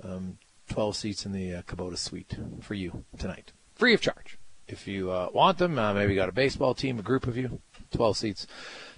Um, 0.04 0.39
Twelve 0.67 0.98
seats 0.98 1.26
in 1.26 1.32
the 1.32 1.54
uh, 1.54 1.62
Kubota 1.62 1.98
suite 1.98 2.36
for 2.60 2.74
you 2.74 3.06
tonight, 3.17 3.54
free 3.76 3.93
of 3.93 4.02
charge. 4.02 4.38
If 4.67 4.86
you 4.86 5.08
want 5.08 5.60
them, 5.60 5.76
maybe 5.76 6.12
you 6.12 6.20
got 6.20 6.28
a 6.28 6.34
baseball 6.34 6.74
team, 6.74 7.00
a 7.00 7.02
group 7.02 7.26
of 7.26 7.38
you, 7.38 7.62
twelve 7.91 8.17
seats. 8.17 8.47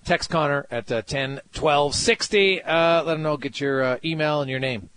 Text 0.05 0.29
Connor 0.29 0.65
at 0.71 0.91
uh, 0.91 1.01
10 1.01 1.41
12 1.53 1.93
60. 1.93 2.61
Uh, 2.63 3.03
let 3.03 3.17
him 3.17 3.23
know, 3.23 3.37
get 3.37 3.59
your 3.59 3.83
uh, 3.83 3.97
email 4.03 4.41
and 4.41 4.49
your 4.49 4.59
name. 4.59 4.89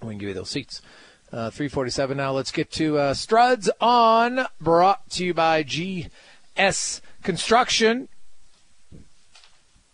We 0.00 0.10
can 0.10 0.18
give 0.18 0.28
you 0.28 0.34
those 0.34 0.50
seats. 0.50 0.80
Uh, 1.32 1.50
347 1.50 2.16
now. 2.16 2.32
Let's 2.32 2.52
get 2.52 2.70
to 2.72 2.98
uh, 2.98 3.14
Struds 3.14 3.70
on, 3.80 4.46
brought 4.60 5.08
to 5.10 5.24
you 5.24 5.32
by 5.32 5.62
GS 5.62 7.00
Construction. 7.22 8.08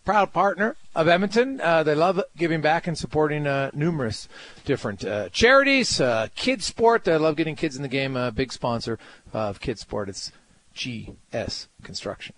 Proud 0.05 0.33
partner 0.33 0.75
of 0.97 1.07
Edmonton. 1.07 1.61
Uh, 1.61 1.83
they 1.83 1.95
love 1.95 2.21
giving 2.37 2.61
back 2.61 2.87
and 2.87 2.97
supporting 2.97 3.47
uh, 3.47 3.71
numerous 3.75 4.27
different 4.65 5.05
uh, 5.05 5.29
charities. 5.29 6.01
Uh, 6.01 6.29
kids 6.35 6.65
sport. 6.65 7.05
They 7.05 7.17
love 7.17 7.37
getting 7.37 7.55
kids 7.55 7.77
in 7.77 7.83
the 7.83 7.89
game. 7.89 8.19
big 8.35 8.53
sponsor 8.53 8.99
of 9.33 9.61
kids 9.61 9.83
sport. 9.83 10.09
It's 10.09 10.33
GS 10.75 11.69
Construction. 11.83 12.35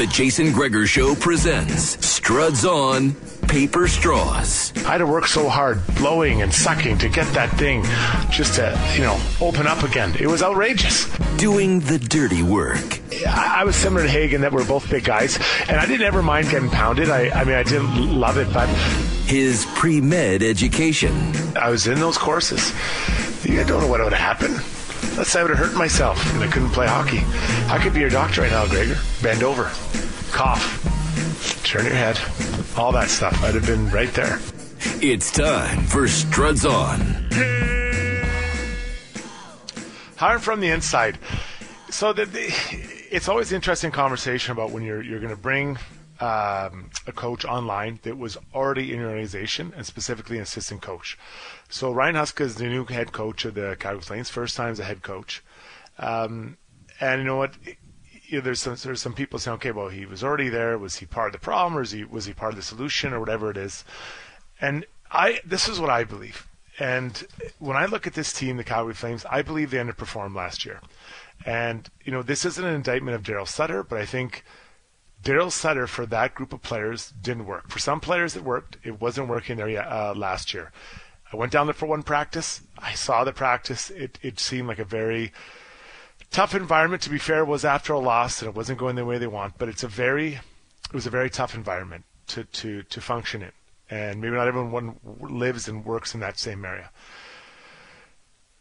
The 0.00 0.06
Jason 0.06 0.50
Gregor 0.52 0.86
Show 0.86 1.14
presents 1.14 1.94
Struds 1.98 2.64
on 2.64 3.12
Paper 3.48 3.86
Straws. 3.86 4.72
I 4.86 4.92
had 4.92 4.98
to 4.98 5.06
work 5.06 5.26
so 5.26 5.46
hard, 5.46 5.82
blowing 5.96 6.40
and 6.40 6.50
sucking 6.50 6.96
to 7.00 7.10
get 7.10 7.30
that 7.34 7.50
thing 7.58 7.82
just 8.30 8.54
to, 8.54 8.80
you 8.94 9.02
know, 9.02 9.20
open 9.42 9.66
up 9.66 9.82
again. 9.82 10.16
It 10.18 10.26
was 10.26 10.42
outrageous. 10.42 11.04
Doing 11.36 11.80
the 11.80 11.98
dirty 11.98 12.42
work. 12.42 12.98
I, 13.26 13.56
I 13.60 13.64
was 13.64 13.76
similar 13.76 14.04
to 14.04 14.08
Hagen 14.08 14.40
that 14.40 14.52
we're 14.52 14.66
both 14.66 14.88
big 14.88 15.04
guys, 15.04 15.38
and 15.68 15.76
I 15.76 15.84
didn't 15.84 16.06
ever 16.06 16.22
mind 16.22 16.48
getting 16.48 16.70
pounded. 16.70 17.10
I, 17.10 17.28
I 17.28 17.44
mean, 17.44 17.56
I 17.56 17.62
didn't 17.62 18.18
love 18.18 18.38
it, 18.38 18.50
but 18.54 18.70
His 19.26 19.66
pre 19.74 20.00
med 20.00 20.42
education. 20.42 21.12
I 21.58 21.68
was 21.68 21.86
in 21.86 22.00
those 22.00 22.16
courses. 22.16 22.72
You 23.44 23.64
don't 23.64 23.82
know 23.82 23.86
what 23.86 24.02
would 24.02 24.14
happen. 24.14 24.60
Let's 25.16 25.30
say 25.30 25.40
I 25.40 25.42
would 25.42 25.50
have 25.50 25.58
hurt 25.58 25.76
myself 25.76 26.18
and 26.34 26.42
I 26.42 26.48
couldn't 26.48 26.70
play 26.70 26.86
hockey. 26.86 27.20
I 27.70 27.78
could 27.82 27.92
be 27.92 28.00
your 28.00 28.10
doctor 28.10 28.42
right 28.42 28.50
now, 28.50 28.66
Gregor. 28.66 28.96
Bend 29.22 29.42
over, 29.42 29.64
cough, 30.32 31.62
turn 31.64 31.84
your 31.84 31.94
head, 31.94 32.18
all 32.76 32.92
that 32.92 33.08
stuff. 33.08 33.42
I'd 33.42 33.54
have 33.54 33.66
been 33.66 33.90
right 33.90 34.12
there. 34.14 34.38
It's 35.02 35.30
time 35.30 35.82
for 35.84 36.02
Struds 36.02 36.68
on. 36.68 37.00
Hiring 40.16 40.40
from 40.40 40.60
the 40.60 40.68
inside. 40.68 41.18
So 41.90 42.12
the, 42.12 42.26
the, 42.26 42.54
it's 43.10 43.28
always 43.28 43.52
an 43.52 43.56
interesting 43.56 43.90
conversation 43.90 44.52
about 44.52 44.70
when 44.70 44.82
you're 44.82 45.02
you're 45.02 45.18
going 45.18 45.34
to 45.34 45.40
bring 45.40 45.78
um, 46.20 46.90
a 47.06 47.12
coach 47.12 47.44
online 47.44 47.98
that 48.02 48.18
was 48.18 48.36
already 48.54 48.92
in 48.92 49.00
your 49.00 49.08
organization 49.08 49.72
and 49.74 49.86
specifically 49.86 50.36
an 50.36 50.42
assistant 50.42 50.82
coach. 50.82 51.18
So 51.70 51.92
Ryan 51.92 52.16
Huska 52.16 52.42
is 52.42 52.56
the 52.56 52.66
new 52.66 52.84
head 52.84 53.12
coach 53.12 53.44
of 53.46 53.54
the 53.54 53.76
Calgary 53.78 54.02
Flames, 54.02 54.28
first 54.28 54.56
time 54.56 54.72
as 54.72 54.78
a 54.78 54.84
head 54.84 55.02
coach. 55.02 55.42
Um, 55.98 56.58
and 57.00 57.20
you 57.20 57.26
know 57.26 57.36
what? 57.36 57.54
You 58.26 58.38
know, 58.38 58.40
there's 58.42 58.60
some 58.60 58.76
there's 58.82 59.00
some 59.00 59.14
people 59.14 59.38
saying, 59.38 59.56
okay, 59.56 59.72
well, 59.72 59.88
he 59.88 60.04
was 60.04 60.22
already 60.22 60.50
there. 60.50 60.76
Was 60.78 60.96
he 60.96 61.06
part 61.06 61.28
of 61.28 61.32
the 61.32 61.44
problem, 61.44 61.78
or 61.78 61.82
is 61.82 61.92
he 61.92 62.04
was 62.04 62.26
he 62.26 62.34
part 62.34 62.52
of 62.52 62.56
the 62.56 62.62
solution, 62.62 63.12
or 63.12 63.20
whatever 63.20 63.50
it 63.50 63.56
is? 63.56 63.84
And 64.60 64.84
I 65.10 65.40
this 65.44 65.68
is 65.68 65.80
what 65.80 65.90
I 65.90 66.04
believe. 66.04 66.46
And 66.78 67.26
when 67.58 67.76
I 67.76 67.86
look 67.86 68.06
at 68.06 68.14
this 68.14 68.32
team, 68.32 68.56
the 68.56 68.64
Calgary 68.64 68.94
Flames, 68.94 69.24
I 69.30 69.42
believe 69.42 69.70
they 69.70 69.78
underperformed 69.78 70.34
last 70.34 70.64
year. 70.64 70.80
And 71.44 71.88
you 72.04 72.12
know, 72.12 72.22
this 72.22 72.44
isn't 72.44 72.64
an 72.64 72.74
indictment 72.74 73.14
of 73.14 73.22
Daryl 73.22 73.48
Sutter, 73.48 73.82
but 73.82 73.98
I 73.98 74.04
think 74.04 74.44
Daryl 75.22 75.52
Sutter 75.52 75.86
for 75.86 76.06
that 76.06 76.34
group 76.34 76.52
of 76.52 76.62
players 76.62 77.12
didn't 77.20 77.46
work. 77.46 77.68
For 77.68 77.78
some 77.78 78.00
players, 78.00 78.36
it 78.36 78.44
worked. 78.44 78.78
It 78.82 79.00
wasn't 79.00 79.28
working 79.28 79.56
there 79.56 79.68
yet, 79.68 79.86
uh, 79.86 80.14
last 80.16 80.54
year. 80.54 80.72
I 81.32 81.36
went 81.36 81.52
down 81.52 81.66
there 81.66 81.74
for 81.74 81.86
one 81.86 82.02
practice. 82.02 82.62
I 82.78 82.94
saw 82.94 83.22
the 83.24 83.32
practice. 83.32 83.90
It 83.90 84.18
it 84.22 84.40
seemed 84.40 84.68
like 84.68 84.78
a 84.78 84.84
very 84.84 85.32
tough 86.30 86.54
environment. 86.54 87.02
To 87.02 87.10
be 87.10 87.18
fair, 87.18 87.44
was 87.44 87.64
after 87.64 87.92
a 87.92 87.98
loss 87.98 88.40
and 88.40 88.48
it 88.48 88.56
wasn't 88.56 88.78
going 88.78 88.96
the 88.96 89.04
way 89.04 89.18
they 89.18 89.26
want. 89.26 89.58
But 89.58 89.68
it's 89.68 89.84
a 89.84 89.88
very 89.88 90.34
it 90.34 90.94
was 90.94 91.06
a 91.06 91.10
very 91.10 91.30
tough 91.30 91.54
environment 91.54 92.04
to 92.28 92.44
to 92.44 92.82
to 92.82 93.00
function 93.00 93.42
in. 93.42 93.52
And 93.90 94.20
maybe 94.20 94.36
not 94.36 94.48
everyone 94.48 94.96
lives 95.20 95.68
and 95.68 95.84
works 95.84 96.14
in 96.14 96.20
that 96.20 96.38
same 96.38 96.64
area. 96.64 96.90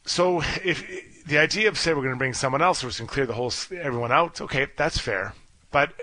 So 0.05 0.41
if 0.63 1.23
the 1.25 1.37
idea 1.37 1.69
of 1.69 1.77
say 1.77 1.93
we're 1.93 2.01
going 2.01 2.15
to 2.15 2.17
bring 2.17 2.33
someone 2.33 2.61
else 2.61 2.83
or 2.83 2.87
we 2.87 2.93
can 2.93 3.07
clear 3.07 3.25
the 3.25 3.33
whole 3.33 3.53
everyone 3.71 4.11
out, 4.11 4.41
okay, 4.41 4.67
that's 4.75 4.97
fair. 4.97 5.33
But 5.71 5.93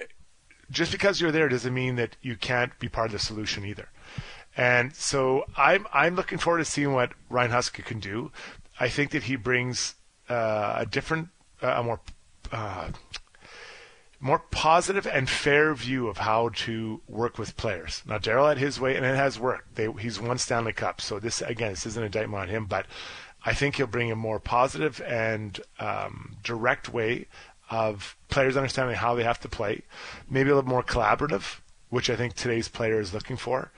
just 0.70 0.92
because 0.92 1.20
you're 1.20 1.32
there 1.32 1.48
doesn't 1.48 1.74
mean 1.74 1.96
that 1.96 2.16
you 2.22 2.36
can't 2.36 2.78
be 2.78 2.88
part 2.88 3.06
of 3.06 3.12
the 3.12 3.18
solution 3.18 3.64
either. 3.64 3.88
And 4.56 4.94
so 4.94 5.44
I'm 5.56 5.86
I'm 5.92 6.16
looking 6.16 6.38
forward 6.38 6.58
to 6.58 6.64
seeing 6.64 6.92
what 6.92 7.12
Ryan 7.28 7.50
Huska 7.50 7.84
can 7.84 8.00
do. 8.00 8.32
I 8.80 8.88
think 8.88 9.10
that 9.10 9.24
he 9.24 9.36
brings 9.36 9.94
uh, 10.28 10.76
a 10.78 10.86
different, 10.86 11.28
uh, 11.62 11.74
a 11.76 11.82
more 11.82 12.00
uh, 12.52 12.90
more 14.18 14.38
positive 14.38 15.06
and 15.06 15.28
fair 15.28 15.74
view 15.74 16.08
of 16.08 16.18
how 16.18 16.48
to 16.48 17.02
work 17.06 17.38
with 17.38 17.56
players. 17.56 18.02
Now 18.06 18.18
Daryl 18.18 18.48
had 18.48 18.58
his 18.58 18.80
way, 18.80 18.96
and 18.96 19.04
it 19.04 19.16
has 19.16 19.38
worked. 19.38 19.74
They, 19.74 19.90
he's 19.92 20.20
won 20.20 20.38
Stanley 20.38 20.72
Cup, 20.72 21.00
so 21.00 21.18
this 21.18 21.42
again, 21.42 21.70
this 21.70 21.86
isn't 21.86 22.02
a 22.02 22.06
indictment 22.06 22.42
on 22.42 22.48
him, 22.48 22.64
but 22.64 22.86
I 23.44 23.52
think 23.52 23.76
he'll 23.76 23.86
bring 23.86 24.10
a 24.10 24.16
more 24.16 24.40
positive 24.40 25.00
and 25.02 25.60
um, 25.78 26.36
direct 26.42 26.92
way 26.92 27.26
of 27.70 28.16
players 28.28 28.56
understanding 28.56 28.96
how 28.96 29.14
they 29.14 29.24
have 29.24 29.40
to 29.40 29.48
play, 29.48 29.82
maybe 30.28 30.50
a 30.50 30.54
little 30.54 30.70
more 30.70 30.82
collaborative, 30.82 31.60
which 31.88 32.10
I 32.10 32.16
think 32.16 32.34
today's 32.34 32.68
player 32.68 33.00
is 33.00 33.14
looking 33.14 33.36
for. 33.36 33.72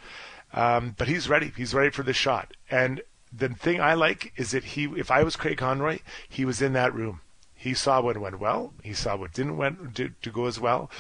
Um, 0.53 0.95
but 0.97 1.09
he's 1.09 1.29
ready. 1.29 1.53
He's 1.57 1.75
ready 1.75 1.91
for 1.91 2.03
this 2.03 2.17
shot. 2.17 2.55
And 2.71 3.03
the 3.33 3.51
thing 3.51 3.81
I 3.81 3.95
like 3.95 4.33
is 4.37 4.53
that 4.53 4.65
he, 4.65 4.85
if 4.97 5.11
I 5.11 5.23
was 5.23 5.37
Craig 5.37 5.59
Conroy, 5.59 5.99
he 6.29 6.45
was 6.45 6.63
in 6.63 6.73
that 6.73 6.95
room. 6.95 7.21
He 7.55 7.75
saw 7.75 8.01
what 8.01 8.17
went 8.17 8.39
well. 8.39 8.73
He 8.83 8.95
saw 8.95 9.17
what 9.17 9.33
didn't 9.33 9.57
went 9.57 9.97
to 9.97 10.31
go 10.31 10.47
as 10.47 10.61
well. 10.61 10.91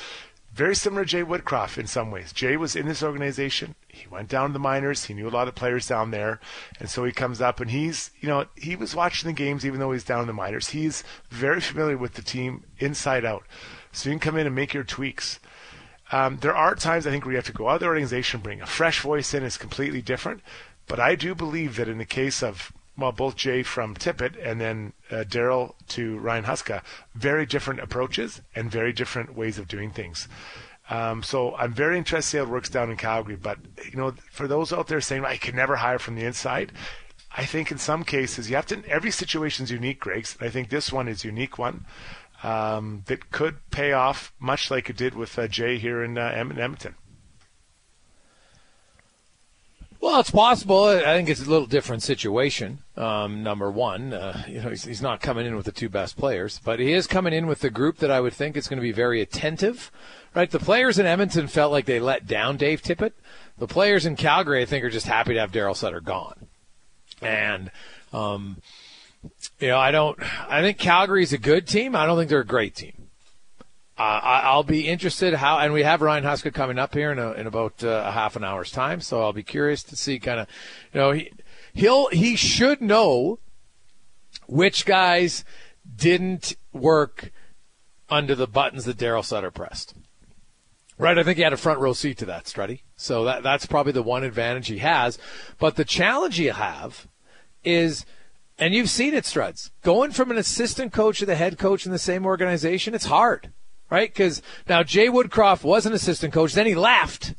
Very 0.59 0.74
similar 0.74 1.04
to 1.04 1.09
Jay 1.09 1.22
Woodcroft 1.22 1.78
in 1.78 1.86
some 1.86 2.11
ways. 2.11 2.32
Jay 2.32 2.56
was 2.56 2.74
in 2.74 2.88
this 2.88 3.00
organization. 3.00 3.76
He 3.86 4.09
went 4.09 4.28
down 4.28 4.48
to 4.48 4.52
the 4.54 4.59
minors. 4.59 5.04
He 5.04 5.14
knew 5.14 5.28
a 5.28 5.30
lot 5.30 5.46
of 5.46 5.54
players 5.54 5.86
down 5.86 6.11
there, 6.11 6.40
and 6.80 6.90
so 6.90 7.04
he 7.04 7.12
comes 7.12 7.40
up 7.40 7.61
and 7.61 7.70
he's, 7.70 8.11
you 8.20 8.28
know, 8.28 8.44
he 8.56 8.74
was 8.74 8.92
watching 8.92 9.28
the 9.28 9.32
games 9.32 9.64
even 9.64 9.78
though 9.78 9.92
he's 9.92 10.02
down 10.02 10.22
in 10.22 10.26
the 10.26 10.32
minors. 10.32 10.70
He's 10.70 11.04
very 11.30 11.61
familiar 11.61 11.96
with 11.96 12.14
the 12.14 12.22
team 12.22 12.64
inside 12.80 13.24
out. 13.24 13.44
So 13.92 14.09
you 14.09 14.14
can 14.14 14.18
come 14.18 14.36
in 14.36 14.48
and 14.48 14.56
make 14.56 14.74
your 14.74 14.82
tweaks. 14.82 15.38
Um, 16.11 16.38
there 16.38 16.56
are 16.56 16.74
times 16.74 17.06
I 17.06 17.11
think 17.11 17.24
where 17.24 17.30
you 17.30 17.38
have 17.38 17.46
to 17.46 17.52
go 17.52 17.68
out 17.68 17.74
of 17.74 17.80
the 17.82 17.86
organization, 17.86 18.40
bring 18.40 18.61
a 18.61 18.66
fresh 18.66 19.00
voice 19.00 19.32
in. 19.34 19.44
It's 19.44 19.59
completely 19.59 20.02
different. 20.02 20.40
But 20.88 20.98
I 20.98 21.14
do 21.14 21.36
believe 21.36 21.76
that 21.76 21.88
in 21.88 21.98
the 21.98 22.04
case 22.04 22.42
of 22.42 22.72
well, 22.99 23.12
both 23.12 23.36
Jay 23.36 23.62
from 23.62 23.94
Tippett 23.94 24.34
and 24.44 24.61
then 24.61 24.92
uh, 25.11 25.24
Daryl 25.26 25.74
to 25.88 26.18
Ryan 26.18 26.44
Huska, 26.44 26.82
very 27.14 27.46
different 27.46 27.80
approaches 27.80 28.42
and 28.55 28.70
very 28.70 28.92
different 28.92 29.36
ways 29.36 29.57
of 29.57 29.68
doing 29.68 29.92
things. 29.92 30.26
Um, 30.90 31.22
so 31.22 31.55
I'm 31.55 31.72
very 31.72 31.96
interested 31.96 32.22
to 32.22 32.30
see 32.30 32.38
how 32.38 32.44
it 32.44 32.51
works 32.51 32.68
down 32.68 32.90
in 32.90 32.96
Calgary. 32.96 33.36
But 33.36 33.59
you 33.90 33.96
know, 33.96 34.14
for 34.32 34.49
those 34.49 34.72
out 34.72 34.88
there 34.88 35.01
saying 35.01 35.24
I 35.24 35.36
can 35.36 35.55
never 35.55 35.76
hire 35.76 35.99
from 35.99 36.16
the 36.16 36.24
inside, 36.24 36.72
I 37.36 37.44
think 37.44 37.70
in 37.70 37.78
some 37.78 38.05
cases 38.05 38.51
you 38.51 38.57
have 38.57 38.66
to. 38.66 38.82
Every 38.88 39.12
situation 39.12 39.64
is 39.64 39.70
unique, 39.70 40.01
Greg. 40.01 40.26
I 40.40 40.49
think 40.49 40.70
this 40.70 40.92
one 40.92 41.07
is 41.07 41.24
unique 41.24 41.57
one 41.57 41.84
um, 42.42 43.05
that 43.07 43.30
could 43.30 43.57
pay 43.70 43.92
off, 43.92 44.32
much 44.40 44.70
like 44.70 44.90
it 44.90 44.96
did 44.96 45.14
with 45.14 45.38
uh, 45.38 45.46
Jay 45.46 45.78
here 45.78 46.03
in 46.03 46.18
uh, 46.18 46.32
Edmonton. 46.34 46.94
Well, 50.01 50.20
it's 50.20 50.30
possible. 50.30 50.84
I 50.84 51.16
think 51.16 51.28
it's 51.28 51.44
a 51.44 51.51
little 51.51 51.66
different 51.66 52.03
situation. 52.03 52.78
Um, 52.99 53.44
number 53.44 53.70
one, 53.70 54.12
uh, 54.12 54.42
you 54.49 54.61
know, 54.61 54.70
he's, 54.70 54.82
he's, 54.82 55.01
not 55.01 55.20
coming 55.20 55.46
in 55.46 55.55
with 55.55 55.66
the 55.66 55.72
two 55.72 55.88
best 55.88 56.16
players, 56.16 56.59
but 56.59 56.80
he 56.80 56.92
is 56.92 57.07
coming 57.07 57.32
in 57.32 57.46
with 57.46 57.61
the 57.61 57.70
group 57.70 57.99
that 57.99 58.11
I 58.11 58.20
would 58.20 58.32
think 58.32 58.57
is 58.57 58.66
going 58.66 58.78
to 58.78 58.82
be 58.82 58.90
very 58.90 59.20
attentive. 59.20 59.92
Right, 60.34 60.51
the 60.51 60.59
players 60.59 60.99
in 60.99 61.07
Edmonton 61.07 61.46
felt 61.46 61.70
like 61.70 61.84
they 61.84 62.01
let 62.01 62.26
down 62.26 62.57
Dave 62.57 62.82
Tippett. 62.82 63.12
The 63.57 63.68
players 63.68 64.05
in 64.05 64.16
Calgary, 64.16 64.62
I 64.62 64.64
think, 64.64 64.84
are 64.84 64.90
just 64.90 65.07
happy 65.07 65.34
to 65.34 65.40
have 65.40 65.53
Daryl 65.53 65.76
Sutter 65.76 66.01
gone. 66.01 66.49
And 67.22 67.70
um, 68.12 68.61
you 69.61 69.68
know, 69.68 69.78
I 69.78 69.92
don't. 69.92 70.18
I 70.51 70.61
think 70.61 70.78
Calgary's 70.78 71.32
a 71.32 71.38
good 71.38 71.68
team. 71.68 71.94
I 71.94 72.05
don't 72.05 72.18
think 72.18 72.30
they're 72.30 72.40
a 72.40 72.46
great 72.46 72.74
team. 72.74 73.09
Uh, 73.96 74.20
I'll 74.22 74.62
be 74.62 74.86
interested 74.86 75.34
how, 75.34 75.59
and 75.59 75.72
we 75.72 75.82
have 75.82 76.03
Ryan 76.03 76.22
Huska 76.22 76.55
coming 76.55 76.78
up 76.78 76.94
here 76.94 77.11
in, 77.11 77.18
a, 77.18 77.32
in 77.32 77.49
about 77.49 77.82
uh, 77.82 78.05
a 78.07 78.12
half 78.12 78.36
an 78.36 78.44
hour's 78.44 78.70
time. 78.70 79.01
So 79.01 79.22
I'll 79.22 79.32
be 79.32 79.42
curious 79.42 79.82
to 79.84 79.96
see 79.96 80.20
kind 80.20 80.38
of, 80.38 80.46
you 80.94 81.01
know, 81.01 81.11
he 81.11 81.32
he'll 81.78 82.08
he 82.08 82.36
should 82.36 82.80
know 82.80 83.38
which 84.46 84.84
guys 84.84 85.44
didn't 85.96 86.56
work 86.72 87.32
under 88.08 88.34
the 88.34 88.46
buttons 88.46 88.84
that 88.84 88.96
Daryl 88.96 89.24
Sutter 89.24 89.50
pressed. 89.50 89.94
Right, 90.96 91.16
I 91.16 91.22
think 91.22 91.36
he 91.36 91.44
had 91.44 91.52
a 91.52 91.58
front 91.58 91.78
row 91.78 91.92
seat 91.92 92.18
to 92.18 92.26
that, 92.26 92.44
Struddy. 92.44 92.80
So 92.96 93.24
that 93.24 93.42
that's 93.42 93.66
probably 93.66 93.92
the 93.92 94.02
one 94.02 94.24
advantage 94.24 94.68
he 94.68 94.78
has. 94.78 95.18
But 95.58 95.76
the 95.76 95.84
challenge 95.84 96.38
you 96.38 96.52
have 96.52 97.06
is 97.64 98.04
and 98.58 98.74
you've 98.74 98.90
seen 98.90 99.14
it, 99.14 99.24
Struds. 99.24 99.70
Going 99.82 100.10
from 100.10 100.32
an 100.32 100.36
assistant 100.36 100.92
coach 100.92 101.20
to 101.20 101.26
the 101.26 101.36
head 101.36 101.58
coach 101.58 101.86
in 101.86 101.92
the 101.92 101.98
same 101.98 102.26
organization, 102.26 102.92
it's 102.92 103.06
hard 103.06 103.52
right? 103.90 104.12
Because 104.12 104.42
now 104.68 104.82
Jay 104.82 105.08
Woodcroft 105.08 105.64
was 105.64 105.86
an 105.86 105.92
assistant 105.92 106.32
coach, 106.32 106.54
then 106.54 106.66
he 106.66 106.74
left, 106.74 107.34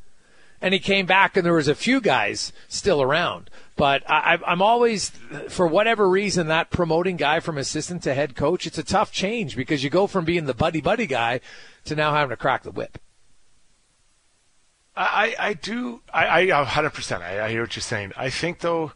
and 0.62 0.74
he 0.74 0.80
came 0.80 1.06
back, 1.06 1.38
and 1.38 1.46
there 1.46 1.54
was 1.54 1.68
a 1.68 1.76
few 1.76 2.02
guys 2.02 2.52
still 2.68 3.02
around. 3.02 3.50
But 3.76 4.04
I, 4.10 4.38
I'm 4.46 4.62
always, 4.62 5.12
for 5.48 5.66
whatever 5.66 6.10
reason, 6.10 6.48
that 6.48 6.70
promoting 6.70 7.16
guy 7.16 7.40
from 7.40 7.58
assistant 7.58 8.04
to 8.04 8.14
head 8.14 8.36
coach, 8.36 8.68
it's 8.68 8.78
a 8.78 8.84
tough 8.84 9.12
change 9.12 9.56
because 9.56 9.84
you 9.84 9.90
go 9.90 10.06
from 10.06 10.26
being 10.26 10.46
the 10.46 10.54
buddy 10.54 10.82
buddy 10.82 11.08
guy 11.08 11.40
to 11.86 11.96
now 11.96 12.14
having 12.14 12.32
to 12.32 12.38
crack 12.38 12.64
the 12.64 12.72
whip. 12.72 12.98
I, 15.00 15.34
I 15.40 15.54
do 15.54 16.02
I, 16.14 16.52
I 16.52 16.66
100% 16.66 17.22
I, 17.22 17.46
I 17.46 17.50
hear 17.50 17.62
what 17.62 17.76
you're 17.76 17.82
saying. 17.82 18.12
I 18.18 18.30
think 18.30 18.60
though 18.60 18.92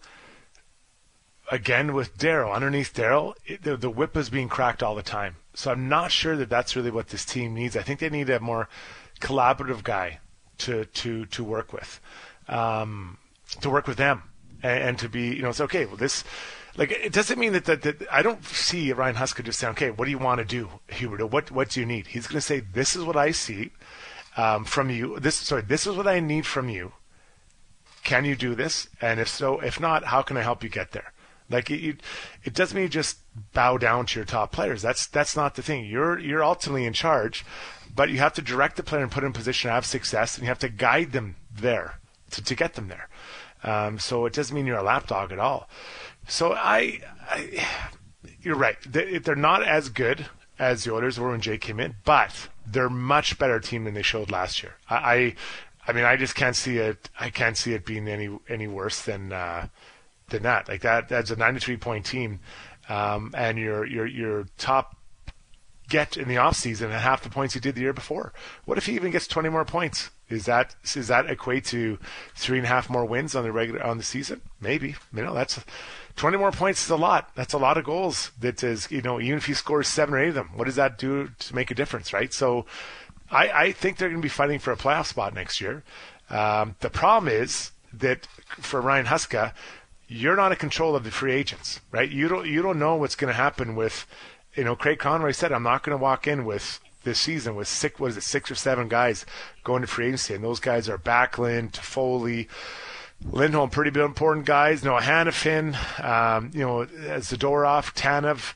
again 1.50 1.94
with 1.94 2.18
Daryl 2.18 2.54
underneath 2.54 2.94
Daryl 2.94 3.36
the, 3.62 3.78
the 3.78 3.90
whip 3.90 4.18
is 4.18 4.30
being 4.30 4.50
cracked 4.50 4.84
all 4.84 4.96
the 4.96 5.02
time 5.02 5.38
so 5.54 5.72
I'm 5.72 5.88
not 5.88 6.12
sure 6.12 6.36
that 6.36 6.50
that's 6.50 6.76
really 6.76 6.92
what 6.92 7.10
this 7.10 7.24
team 7.26 7.54
needs. 7.54 7.78
I 7.78 7.84
think 7.84 8.00
they 8.00 8.10
need 8.10 8.30
a 8.30 8.40
more 8.40 8.68
collaborative 9.22 9.84
guy 9.84 10.20
to 10.64 10.86
to 10.86 11.26
to 11.26 11.44
work 11.44 11.74
with, 11.74 12.00
um, 12.48 13.18
to 13.62 13.70
work 13.70 13.88
with 13.88 13.98
them, 13.98 14.24
and, 14.62 14.84
and, 14.84 15.00
to 15.00 15.10
be 15.10 15.36
you 15.36 15.42
know 15.42 15.50
it's 15.50 15.62
okay. 15.62 15.86
Well, 15.86 15.98
this 15.98 16.24
like 16.78 16.92
it 16.92 17.14
doesn't 17.14 17.40
mean 17.40 17.54
that, 17.54 17.66
that, 17.66 17.82
that 17.84 18.08
I 18.12 18.22
don't 18.22 18.44
see 18.46 18.92
Ryan 18.94 19.16
Huska 19.16 19.44
just 19.44 19.60
saying, 19.60 19.72
okay, 19.72 19.92
what 19.92 20.06
do 20.06 20.12
you 20.12 20.18
want 20.18 20.40
to 20.40 20.46
do, 20.46 20.70
Hubert? 20.88 21.24
What 21.26 21.52
what 21.52 21.70
do 21.70 21.80
you 21.80 21.86
need? 21.86 22.08
He's 22.08 22.28
going 22.28 22.38
to 22.38 22.42
say, 22.42 22.60
this 22.60 22.96
is 22.96 23.04
what 23.04 23.16
I 23.16 23.32
see, 23.32 23.72
um, 24.38 24.66
from 24.66 24.90
you. 24.90 25.20
This 25.20 25.36
sorry, 25.36 25.62
this 25.62 25.86
is 25.86 25.96
what 25.96 26.08
I 26.08 26.20
need 26.20 26.46
from 26.46 26.70
you. 26.70 26.94
Can 28.04 28.26
you 28.26 28.36
do 28.36 28.56
this? 28.56 28.90
And 29.00 29.20
if 29.20 29.30
so, 29.30 29.60
if 29.60 29.80
not, 29.80 30.06
how 30.06 30.22
can 30.22 30.36
I 30.36 30.42
help 30.42 30.64
you 30.64 30.70
get 30.70 30.92
there? 30.92 31.14
Like 31.50 31.70
it, 31.70 32.02
it 32.44 32.54
doesn't 32.54 32.76
mean 32.76 32.90
just 32.90 33.20
bow 33.54 33.78
down 33.78 34.06
to 34.08 34.20
your 34.20 34.26
top 34.26 34.52
players. 34.52 34.82
That's 34.82 35.08
that's 35.08 35.36
not 35.36 35.56
the 35.56 35.62
thing. 35.62 35.86
You're 35.86 36.18
you're 36.20 36.44
ultimately 36.44 36.86
in 36.86 36.94
charge, 36.94 37.46
but 37.96 38.10
you 38.10 38.20
have 38.20 38.34
to 38.34 38.42
direct 38.42 38.76
the 38.76 38.84
player 38.84 39.04
and 39.04 39.12
put 39.12 39.24
in 39.24 39.34
position 39.34 39.70
to 39.70 39.74
have 39.74 39.86
success, 39.86 40.36
and 40.36 40.44
you 40.44 40.48
have 40.48 40.60
to 40.60 40.70
guide 40.70 41.12
them 41.12 41.36
there 41.54 42.00
to, 42.32 42.44
to 42.44 42.56
get 42.56 42.74
them 42.74 42.88
there. 42.88 43.08
Um, 43.64 44.00
so 44.00 44.26
it 44.26 44.34
doesn't 44.34 44.56
mean 44.56 44.66
you're 44.66 44.78
a 44.78 44.84
lapdog 44.84 45.32
at 45.32 45.40
all. 45.40 45.70
So 46.28 46.54
I, 46.54 47.00
I 47.30 47.66
you're 48.42 48.56
right. 48.56 48.78
They, 48.86 49.18
they're 49.20 49.36
not 49.36 49.64
as 49.64 49.90
good 49.90 50.26
as 50.60 50.84
the 50.84 50.94
Oilers 50.94 51.20
were 51.20 51.32
when 51.32 51.42
Jay 51.42 51.58
came 51.58 51.80
in, 51.80 51.96
but 52.04 52.50
they're 52.66 52.90
much 52.90 53.38
better 53.38 53.60
team 53.60 53.84
than 53.86 53.94
they 53.94 54.02
showed 54.02 54.32
last 54.32 54.64
year. 54.64 54.76
I, 54.90 54.96
I, 54.96 55.36
I 55.88 55.94
mean, 55.94 56.06
I 56.06 56.16
just 56.16 56.36
can't 56.36 56.56
see 56.56 56.78
it. 56.78 57.10
I 57.20 57.30
can't 57.30 57.58
see 57.58 57.74
it 57.74 57.86
being 57.86 58.08
any 58.08 58.38
any 58.48 58.68
worse 58.68 59.02
than 59.02 59.32
uh, 59.32 59.68
than 60.30 60.44
that. 60.44 60.68
Like 60.68 60.82
that, 60.82 61.10
that's 61.10 61.32
a 61.32 61.36
93 61.36 61.78
point 61.78 62.06
team, 62.06 62.40
um, 62.90 63.34
and 63.38 63.58
your 63.58 63.86
your 63.86 64.06
your 64.06 64.46
top 64.58 64.96
get 65.94 66.18
in 66.18 66.28
the 66.28 66.38
off 66.38 66.56
season 66.56 66.90
and 66.90 67.00
half 67.00 67.22
the 67.22 67.30
points 67.30 67.54
he 67.54 67.60
did 67.60 67.76
the 67.76 67.82
year 67.82 67.94
before. 67.94 68.34
What 68.66 68.80
if 68.80 68.88
he 68.88 68.96
even 68.96 69.12
gets 69.12 69.28
20 69.28 69.50
more 69.50 69.64
points? 69.64 70.10
Is 70.28 70.46
that 70.46 70.76
does 70.92 71.08
that 71.08 71.30
equate 71.30 71.66
to 71.66 72.00
three 72.36 72.58
and 72.58 72.66
a 72.66 72.70
half 72.70 72.90
more 72.90 73.06
wins 73.06 73.36
on 73.36 73.44
the 73.44 73.52
regular 73.52 73.84
on 73.84 73.98
the 73.98 74.04
season? 74.04 74.42
Maybe. 74.60 74.96
You 75.14 75.22
know, 75.22 75.36
that's 75.36 75.60
20 76.16 76.38
more 76.38 76.52
points 76.52 76.84
is 76.84 76.90
a 76.90 76.96
lot. 76.96 77.30
That's 77.36 77.54
a 77.54 77.60
lot 77.60 77.78
of 77.78 77.84
goals. 77.84 78.32
That 78.40 78.64
is, 78.64 78.90
you 78.92 79.04
know, 79.04 79.22
even 79.22 79.38
if 79.38 79.46
he 79.46 79.54
scores 79.54 79.88
seven 79.88 80.16
or 80.16 80.20
eight 80.24 80.30
of 80.30 80.34
them, 80.34 80.50
what 80.56 80.66
does 80.66 80.78
that 80.78 80.98
do 80.98 81.30
to 81.38 81.56
make 81.56 81.70
a 81.70 81.76
difference, 81.76 82.12
right? 82.12 82.34
So, 82.34 82.66
I, 83.30 83.50
I 83.50 83.72
think 83.72 83.98
they're 83.98 84.10
going 84.10 84.22
to 84.22 84.26
be 84.26 84.30
fighting 84.30 84.60
for 84.60 84.72
a 84.72 84.76
playoff 84.76 85.06
spot 85.06 85.36
next 85.36 85.62
year. 85.62 85.84
Um, 86.30 86.76
the 86.80 86.90
problem 86.90 87.32
is 87.32 87.72
that 87.94 88.28
for 88.60 88.82
Ryan 88.82 89.06
Huska, 89.06 89.54
you're 90.08 90.36
not 90.36 90.52
in 90.52 90.58
control 90.58 90.96
of 90.96 91.04
the 91.04 91.12
free 91.12 91.34
agents, 91.34 91.80
right? 91.92 92.10
You 92.10 92.28
don't 92.28 92.48
you 92.48 92.62
don't 92.62 92.80
know 92.80 92.96
what's 92.96 93.16
going 93.16 93.32
to 93.32 93.38
happen 93.38 93.76
with, 93.76 94.06
you 94.56 94.64
know, 94.64 94.76
Craig 94.76 95.00
Conroy 95.00 95.32
said, 95.32 95.52
I'm 95.52 95.64
not 95.64 95.84
going 95.84 95.98
to 95.98 96.02
walk 96.02 96.28
in 96.28 96.46
with 96.46 96.80
this 97.04 97.20
season 97.20 97.56
with 97.56 97.68
six, 97.68 98.00
what 98.00 98.12
is 98.12 98.18
it, 98.18 98.24
six 98.24 98.50
or 98.50 98.56
seven 98.56 98.88
guys 98.88 99.26
going 99.64 99.82
to 99.82 99.88
free 99.88 100.08
agency, 100.08 100.34
and 100.34 100.44
those 100.44 100.60
guys 100.60 100.88
are 100.88 100.98
Backlund, 100.98 101.72
Toffoli, 101.72 102.48
Lindholm, 103.26 103.70
pretty 103.70 103.98
important 104.00 104.46
guys. 104.46 104.84
Noah 104.84 105.02
Hanifin, 105.02 105.76
um, 106.04 106.52
you 106.54 106.62
know, 106.62 106.86
Zadorov, 106.86 107.94
Tanev. 107.94 108.54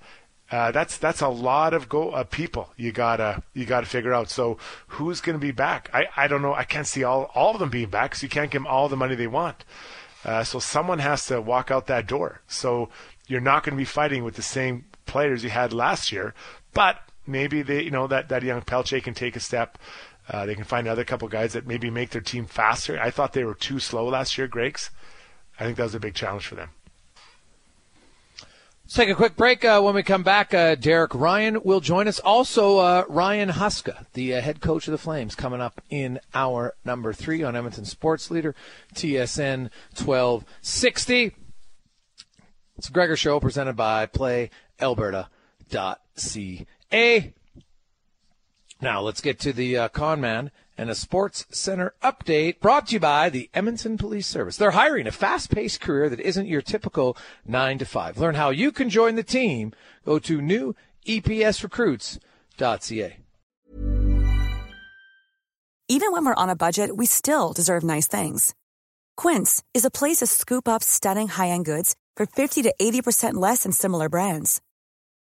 Uh, 0.50 0.72
that's 0.72 0.98
that's 0.98 1.20
a 1.20 1.28
lot 1.28 1.74
of 1.74 1.90
go 1.90 2.12
uh, 2.12 2.24
people 2.24 2.70
you 2.78 2.94
gotta 2.94 3.44
you 3.54 3.66
gotta 3.66 3.86
figure 3.86 4.14
out. 4.14 4.30
So 4.30 4.58
who's 4.88 5.20
going 5.20 5.38
to 5.38 5.46
be 5.46 5.52
back? 5.52 5.90
I, 5.94 6.08
I 6.16 6.28
don't 6.28 6.42
know. 6.42 6.54
I 6.54 6.64
can't 6.64 6.88
see 6.88 7.04
all 7.04 7.32
all 7.36 7.54
of 7.54 7.60
them 7.60 7.70
being 7.70 7.90
back 7.90 8.12
because 8.12 8.24
you 8.24 8.30
can't 8.30 8.50
give 8.50 8.62
them 8.62 8.68
all 8.68 8.88
the 8.88 8.96
money 8.96 9.16
they 9.16 9.28
want. 9.28 9.66
Uh, 10.24 10.44
so 10.44 10.60
someone 10.60 11.00
has 11.00 11.26
to 11.28 11.42
walk 11.42 11.70
out 11.70 11.88
that 11.88 12.08
door. 12.08 12.42
So 12.48 12.90
you're 13.28 13.42
not 13.42 13.64
going 13.64 13.76
to 13.76 13.78
be 13.78 13.86
fighting 13.86 14.24
with 14.24 14.36
the 14.36 14.42
same 14.42 14.86
players 15.08 15.42
he 15.42 15.50
had 15.50 15.74
last 15.74 16.12
year, 16.12 16.34
but 16.74 17.00
maybe 17.26 17.62
they 17.62 17.84
you 17.84 17.92
know 17.92 18.08
that 18.08 18.30
that 18.30 18.44
young 18.44 18.62
Pelletier 18.62 19.02
can 19.02 19.14
take 19.14 19.36
a 19.36 19.40
step. 19.40 19.78
Uh, 20.30 20.46
they 20.46 20.56
can 20.56 20.66
find 20.66 20.86
another 20.86 21.06
couple 21.06 21.28
guys 21.30 21.54
that 21.54 21.66
maybe 21.66 21.90
make 21.90 22.10
their 22.10 22.22
team 22.22 22.46
faster. 22.46 23.00
I 23.00 23.12
thought 23.12 23.34
they 23.34 23.46
were 23.46 23.54
too 23.54 23.80
slow 23.80 24.08
last 24.08 24.38
year, 24.38 24.48
Greg's. 24.48 24.90
I 25.60 25.64
think 25.64 25.78
that 25.78 25.84
was 25.84 25.96
a 25.96 26.00
big 26.00 26.16
challenge 26.16 26.46
for 26.46 26.56
them. 26.56 26.70
Let's 28.88 28.96
take 28.96 29.10
a 29.10 29.16
quick 29.16 29.36
break. 29.36 29.66
Uh, 29.66 29.82
when 29.82 29.96
we 29.96 30.04
come 30.04 30.24
back, 30.24 30.54
uh, 30.54 30.76
Derek 30.76 31.14
Ryan 31.14 31.62
will 31.64 31.82
join 31.82 32.08
us. 32.08 32.20
Also, 32.20 32.78
uh, 32.78 33.04
Ryan 33.10 33.50
Huska, 33.50 34.06
the 34.14 34.36
uh, 34.36 34.42
head 34.42 34.62
coach 34.62 34.88
of 34.88 34.94
the 34.94 34.98
Flames, 34.98 35.36
coming 35.36 35.60
up 35.60 35.82
in 35.90 36.22
hour 36.34 36.74
number 36.86 37.12
three 37.12 37.44
on 37.44 37.56
Edmonton 37.58 37.84
Sports 37.84 38.32
Leader, 38.32 38.56
TSN 38.96 39.72
1260. 39.94 41.36
It's 42.78 42.90
Gregor 42.90 43.18
Show 43.18 43.42
presented 43.42 43.76
by 43.76 44.06
PlayAlberta.ca. 44.80 47.34
Now, 48.80 49.02
let's 49.02 49.22
get 49.22 49.40
to 49.40 49.52
the 49.52 49.76
uh, 49.78 49.88
con 49.90 50.22
man 50.22 50.52
and 50.78 50.92
a 50.92 50.96
Sports 50.96 51.46
Center 51.50 51.96
update 52.04 52.60
brought 52.60 52.88
to 52.88 52.94
you 52.94 53.00
by 53.00 53.30
the 53.30 53.50
Edmonton 53.54 53.98
Police 53.98 54.28
Service. 54.28 54.58
They're 54.58 54.72
hiring 54.72 55.08
a 55.08 55.12
fast 55.12 55.50
paced 55.50 55.80
career 55.82 56.10
that 56.10 56.20
isn't 56.20 56.48
your 56.48 56.62
typical 56.62 57.18
9 57.46 57.78
to 57.80 57.86
5. 57.86 58.18
Learn 58.20 58.36
how 58.36 58.52
you 58.52 58.72
can 58.72 58.90
join 58.90 59.16
the 59.16 59.24
team. 59.24 59.74
Go 60.06 60.20
to 60.20 60.40
newepsrecruits.ca. 60.40 63.18
Even 65.90 66.12
when 66.12 66.26
we're 66.26 66.36
on 66.36 66.50
a 66.50 66.56
budget, 66.56 66.98
we 66.98 67.06
still 67.06 67.54
deserve 67.54 67.82
nice 67.82 68.08
things. 68.08 68.54
Quince 69.16 69.64
is 69.74 69.86
a 69.86 69.90
place 69.90 70.18
to 70.18 70.28
scoop 70.28 70.68
up 70.68 70.84
stunning 70.84 71.30
high 71.30 71.48
end 71.48 71.66
goods 71.66 71.96
for 72.16 72.26
50 72.26 72.62
to 72.64 72.74
80% 72.80 73.36
less 73.36 73.64
than 73.64 73.72
similar 73.72 74.10
brands. 74.10 74.62